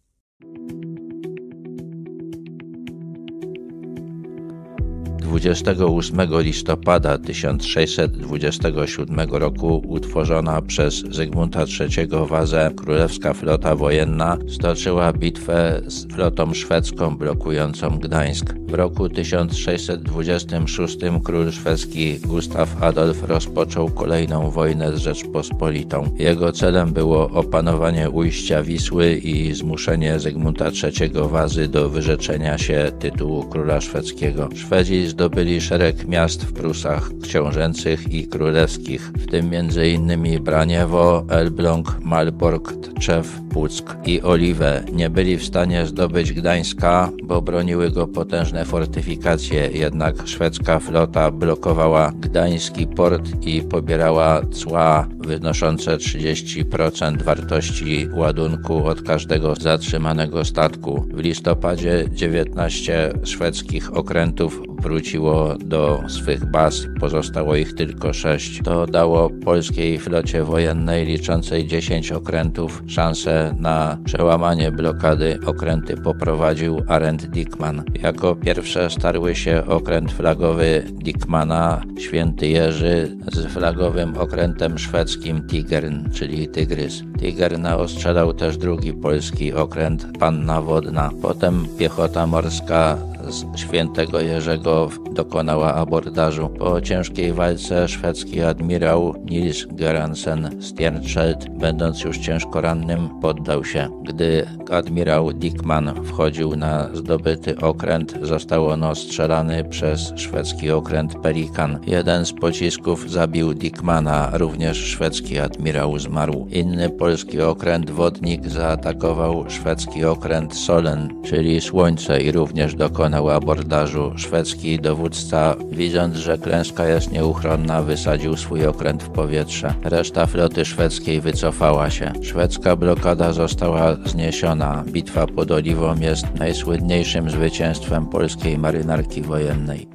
28 5.32 6.42
listopada 6.42 7.18
1627 7.18 9.30
roku 9.30 9.82
utworzona 9.88 10.62
przez 10.62 10.94
Zygmunta 10.94 11.64
III 11.80 12.08
Wazę 12.28 12.70
królewska 12.76 13.34
flota 13.34 13.76
wojenna 13.76 14.38
stoczyła 14.48 15.12
bitwę 15.12 15.80
z 15.86 16.06
flotą 16.06 16.54
szwedzką 16.54 17.16
blokującą 17.16 17.98
Gdańsk. 17.98 18.54
W 18.68 18.74
roku 18.74 19.08
1626 19.08 20.98
król 21.24 21.52
szwedzki 21.52 22.18
Gustaw 22.18 22.82
Adolf 22.82 23.22
rozpoczął 23.22 23.90
kolejną 23.90 24.50
wojnę 24.50 24.96
z 24.96 25.00
Rzeczpospolitą. 25.00 26.10
Jego 26.18 26.52
celem 26.52 26.92
było 26.92 27.30
opanowanie 27.30 28.10
ujścia 28.10 28.62
Wisły 28.62 29.14
i 29.14 29.54
zmuszenie 29.54 30.20
Zygmunta 30.20 30.70
III 30.82 31.10
Wazy 31.14 31.68
do 31.68 31.88
wyrzeczenia 31.88 32.58
się 32.58 32.92
tytułu 32.98 33.42
króla 33.42 33.80
szwedzkiego. 33.80 34.48
Szwedzi 34.54 35.06
zdobyli 35.06 35.21
szereg 35.60 36.08
miast 36.08 36.44
w 36.44 36.52
Prusach 36.52 37.10
książęcych 37.22 38.14
i 38.14 38.26
królewskich, 38.26 39.12
w 39.14 39.26
tym 39.26 39.50
m.in. 39.52 40.42
Braniewo, 40.44 41.24
Elbląg, 41.28 41.98
Malbork, 42.00 42.72
Tczew, 43.00 43.40
Puck 43.50 43.96
i 44.04 44.22
Oliwę. 44.22 44.84
Nie 44.92 45.10
byli 45.10 45.36
w 45.36 45.44
stanie 45.44 45.86
zdobyć 45.86 46.32
Gdańska, 46.32 47.10
bo 47.24 47.42
broniły 47.42 47.90
go 47.90 48.06
potężne 48.06 48.64
fortyfikacje, 48.64 49.70
jednak 49.72 50.26
szwedzka 50.28 50.78
flota 50.78 51.30
blokowała 51.30 52.12
gdański 52.20 52.86
port 52.86 53.46
i 53.46 53.62
pobierała 53.62 54.42
cła 54.52 55.08
wynoszące 55.18 55.96
30% 55.96 57.22
wartości 57.22 58.08
ładunku 58.14 58.86
od 58.86 59.02
każdego 59.02 59.54
zatrzymanego 59.54 60.44
statku. 60.44 61.06
W 61.14 61.18
listopadzie 61.18 62.04
19 62.12 63.12
szwedzkich 63.24 63.96
okrętów 63.96 64.71
wróciło 64.82 65.54
do 65.58 66.02
swych 66.08 66.50
baz, 66.50 66.86
pozostało 67.00 67.56
ich 67.56 67.74
tylko 67.74 68.12
6. 68.12 68.60
To 68.64 68.86
dało 68.86 69.30
polskiej 69.30 69.98
flocie 69.98 70.44
wojennej 70.44 71.06
liczącej 71.06 71.66
10 71.66 72.12
okrętów 72.12 72.82
szansę 72.86 73.54
na 73.58 73.98
przełamanie 74.04 74.72
blokady. 74.72 75.38
Okręty 75.46 75.96
poprowadził 75.96 76.82
Arend 76.88 77.26
Dickman. 77.26 77.84
Jako 78.02 78.36
pierwsze 78.36 78.90
starły 78.90 79.34
się 79.34 79.66
okręt 79.66 80.12
flagowy 80.12 80.82
Dickmana, 80.92 81.82
Święty 81.98 82.48
Jerzy, 82.48 83.16
z 83.32 83.46
flagowym 83.46 84.18
okrętem 84.18 84.78
szwedzkim 84.78 85.46
Tigern, 85.46 86.10
czyli 86.10 86.48
Tygrys. 86.48 87.02
Tigern 87.20 87.66
ostrzelał 87.66 88.34
też 88.34 88.56
drugi 88.56 88.92
polski 88.92 89.52
okręt 89.52 90.06
Panna 90.18 90.62
Wodna. 90.62 91.10
Potem 91.22 91.66
piechota 91.78 92.26
morska 92.26 92.98
z 93.28 93.58
świętego 93.58 94.20
Jerzego 94.20 94.88
dokonała 95.12 95.74
abordażu. 95.74 96.48
Po 96.48 96.80
ciężkiej 96.80 97.32
walce 97.32 97.88
szwedzki 97.88 98.42
admirał 98.42 99.14
Nils 99.24 99.66
Geransen 99.70 100.62
Stjernscheld, 100.62 101.48
będąc 101.48 102.04
już 102.04 102.18
ciężko 102.18 102.60
rannym, 102.60 103.08
poddał 103.20 103.64
się. 103.64 103.88
Gdy 104.02 104.46
admirał 104.70 105.32
Dickman 105.32 106.04
wchodził 106.04 106.56
na 106.56 106.88
zdobyty 106.94 107.58
okręt, 107.58 108.18
został 108.22 108.68
on 108.68 108.84
ostrzelany 108.84 109.64
przez 109.64 110.12
szwedzki 110.16 110.70
okręt 110.70 111.14
Pelikan. 111.14 111.78
Jeden 111.86 112.26
z 112.26 112.32
pocisków 112.32 113.10
zabił 113.10 113.54
Dickmana, 113.54 114.30
również 114.32 114.76
szwedzki 114.76 115.38
admirał 115.38 115.98
zmarł. 115.98 116.46
Inny 116.50 116.90
polski 116.90 117.40
okręt 117.40 117.90
Wodnik 117.90 118.48
zaatakował 118.48 119.44
szwedzki 119.48 120.04
okręt 120.04 120.54
Solen, 120.54 121.22
czyli 121.24 121.60
Słońce 121.60 122.20
i 122.22 122.32
również 122.32 122.74
dokonał 122.74 123.11
abordażu. 123.16 124.12
Szwedzki 124.16 124.80
dowódca, 124.80 125.54
widząc, 125.70 126.16
że 126.16 126.38
klęska 126.38 126.86
jest 126.86 127.12
nieuchronna, 127.12 127.82
wysadził 127.82 128.36
swój 128.36 128.66
okręt 128.66 129.02
w 129.02 129.08
powietrze. 129.08 129.74
Reszta 129.82 130.26
floty 130.26 130.64
szwedzkiej 130.64 131.20
wycofała 131.20 131.90
się. 131.90 132.12
Szwedzka 132.22 132.76
blokada 132.76 133.32
została 133.32 133.96
zniesiona. 134.04 134.84
Bitwa 134.86 135.26
pod 135.26 135.50
Oliwą 135.50 136.00
jest 136.00 136.34
najsłynniejszym 136.38 137.30
zwycięstwem 137.30 138.06
polskiej 138.06 138.58
marynarki 138.58 139.22
wojennej. 139.22 139.88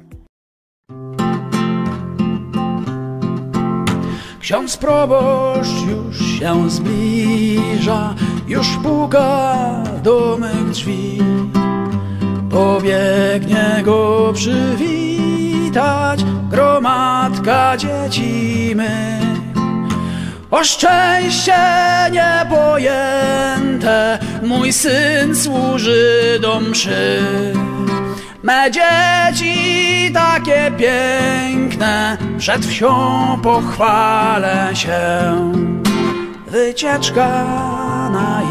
Ksiądz 4.40 4.76
proboszcz 4.76 5.86
już 5.88 6.38
się 6.38 6.70
zbliża, 6.70 8.14
już 8.48 8.76
puka 8.82 9.82
do 10.02 10.38
mych 10.40 10.70
drzwi. 10.70 11.18
Pobiegnie 12.50 13.82
go 13.84 14.32
przywitać 14.34 16.24
gromadka 16.50 17.76
dzieci 17.76 18.72
mych. 18.76 19.28
O 20.50 20.64
szczęście 20.64 21.58
niepojęte, 22.12 23.38
mój 24.42 24.72
syn 24.72 25.36
służy 25.36 26.38
do 26.42 26.60
mszy. 26.60 27.22
Me 28.42 28.70
dzieci 28.70 30.10
takie 30.14 30.72
piękne, 30.78 32.18
przed 32.38 32.66
wsią 32.66 33.38
pochwalę 33.42 34.70
się. 34.74 34.98
Wycieczka 36.46 37.44
na 38.12 38.42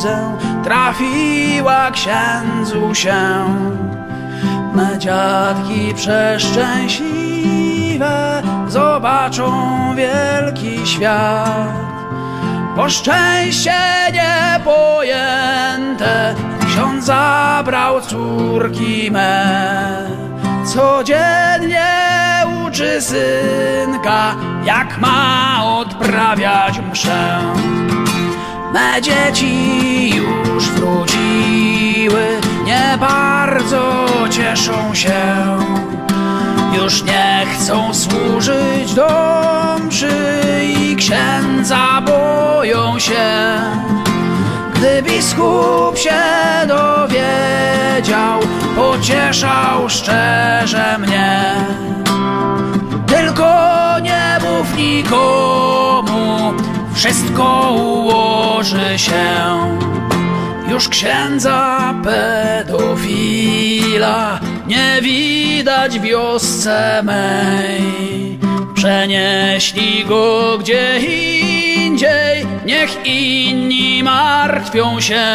Ibizę 0.00 0.36
trafiła 0.64 1.90
księdzu 1.90 2.94
się. 2.94 3.44
Me 4.74 4.98
dziadki 4.98 5.94
przeszczęśliwe 5.94 8.42
zobaczą 8.68 9.52
wielki 9.94 10.86
świat. 10.86 11.74
Po 12.76 12.90
szczęście 12.90 13.72
niepojęte 14.12 16.34
ksiądz 16.66 17.04
zabrał 17.04 18.00
córki 18.00 19.10
me. 19.10 20.10
Codziennie 20.64 21.86
uczy 22.66 23.02
synka, 23.02 24.34
jak 24.64 24.98
ma 24.98 25.64
odprawiać 25.64 26.80
mszę. 26.92 27.40
Me 28.72 29.02
dzieci 29.02 30.10
już 30.16 30.68
wróciły, 30.68 32.40
nie 32.64 32.98
bardzo 33.00 34.06
cieszą 34.30 34.94
się. 34.94 35.20
Już 36.82 37.02
nie 37.02 37.46
chcą 37.54 37.94
służyć 37.94 38.94
do 38.94 39.08
mszy 39.86 40.40
i 40.78 40.96
księdza 40.96 42.02
boją 42.06 42.98
się. 42.98 43.60
Gdy 44.74 45.02
biskup 45.02 45.98
się 45.98 46.20
dowiedział, 46.68 48.40
pocieszał 48.76 49.88
szczerze 49.88 50.98
mnie. 50.98 51.54
Tylko 53.06 53.50
nie 54.02 54.38
mów 54.42 54.76
nikomu, 54.76 56.52
wszystko 57.00 57.72
ułoży 57.72 58.98
się. 58.98 59.24
Już 60.68 60.88
księdza 60.88 61.94
pedofila 62.04 63.20
nie 64.66 64.98
widać 65.02 65.98
w 65.98 66.02
wiosce 66.02 67.02
mej. 67.02 68.38
Przenieśli 68.74 70.04
go 70.04 70.58
gdzie 70.58 70.98
indziej, 70.98 72.46
niech 72.66 73.06
inni 73.06 74.02
martwią 74.02 75.00
się. 75.00 75.26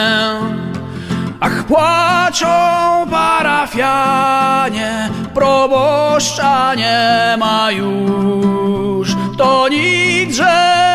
Ach, 1.39 1.63
płaczą 1.63 2.47
parafianie, 3.11 5.09
proboszcza 5.33 6.75
nie 6.75 7.35
ma 7.37 7.71
już. 7.71 9.09
to 9.37 9.67
nic, 9.69 10.35
że 10.35 10.94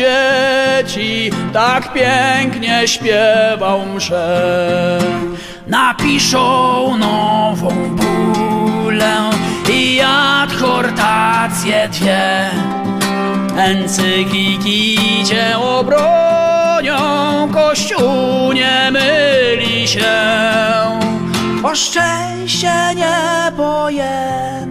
dzieci, 0.00 1.30
tak 1.52 1.92
pięknie 1.92 2.88
śpiewał 2.88 3.86
mszę. 3.86 4.98
Napiszą 5.66 6.96
nową 6.96 7.96
bólę 7.96 9.30
i 9.72 10.00
adhortację 10.06 11.88
dwie. 11.88 12.50
Encykliki 13.56 14.98
cię 15.24 15.58
obronią, 15.58 16.98
Kościół 17.52 18.52
nie 18.52 18.90
myli 18.90 19.88
się. 19.88 20.10
O 21.62 21.74
szczęście 21.74 22.72
niepojęte 22.96 24.70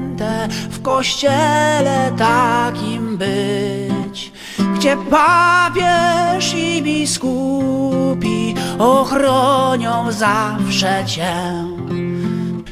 w 0.69 0.81
kościele 0.81 2.11
takim 2.17 3.17
być, 3.17 4.31
gdzie 4.79 4.97
papież 4.97 6.53
i 6.53 6.81
biskupi 6.81 8.55
ochronią 8.79 10.11
zawsze 10.11 11.05
cię. 11.05 11.33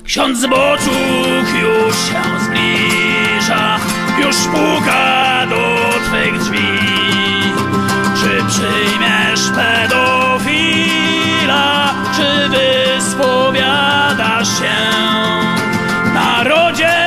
Ksiądz 0.04 0.46
Boczuk 0.46 1.48
już 1.62 1.96
się 1.96 2.22
zbliża, 2.46 3.80
już 4.26 4.36
puka 4.38 5.46
do 5.50 5.90
twych 6.06 6.40
drzwi. 6.40 6.80
Czy 8.16 8.44
przyjmiesz 8.48 9.42
pedofila, 9.56 10.34
czy 12.16 12.30
wyspowiadasz 12.50 14.48
się 14.48 14.78
narodzie? 16.14 17.07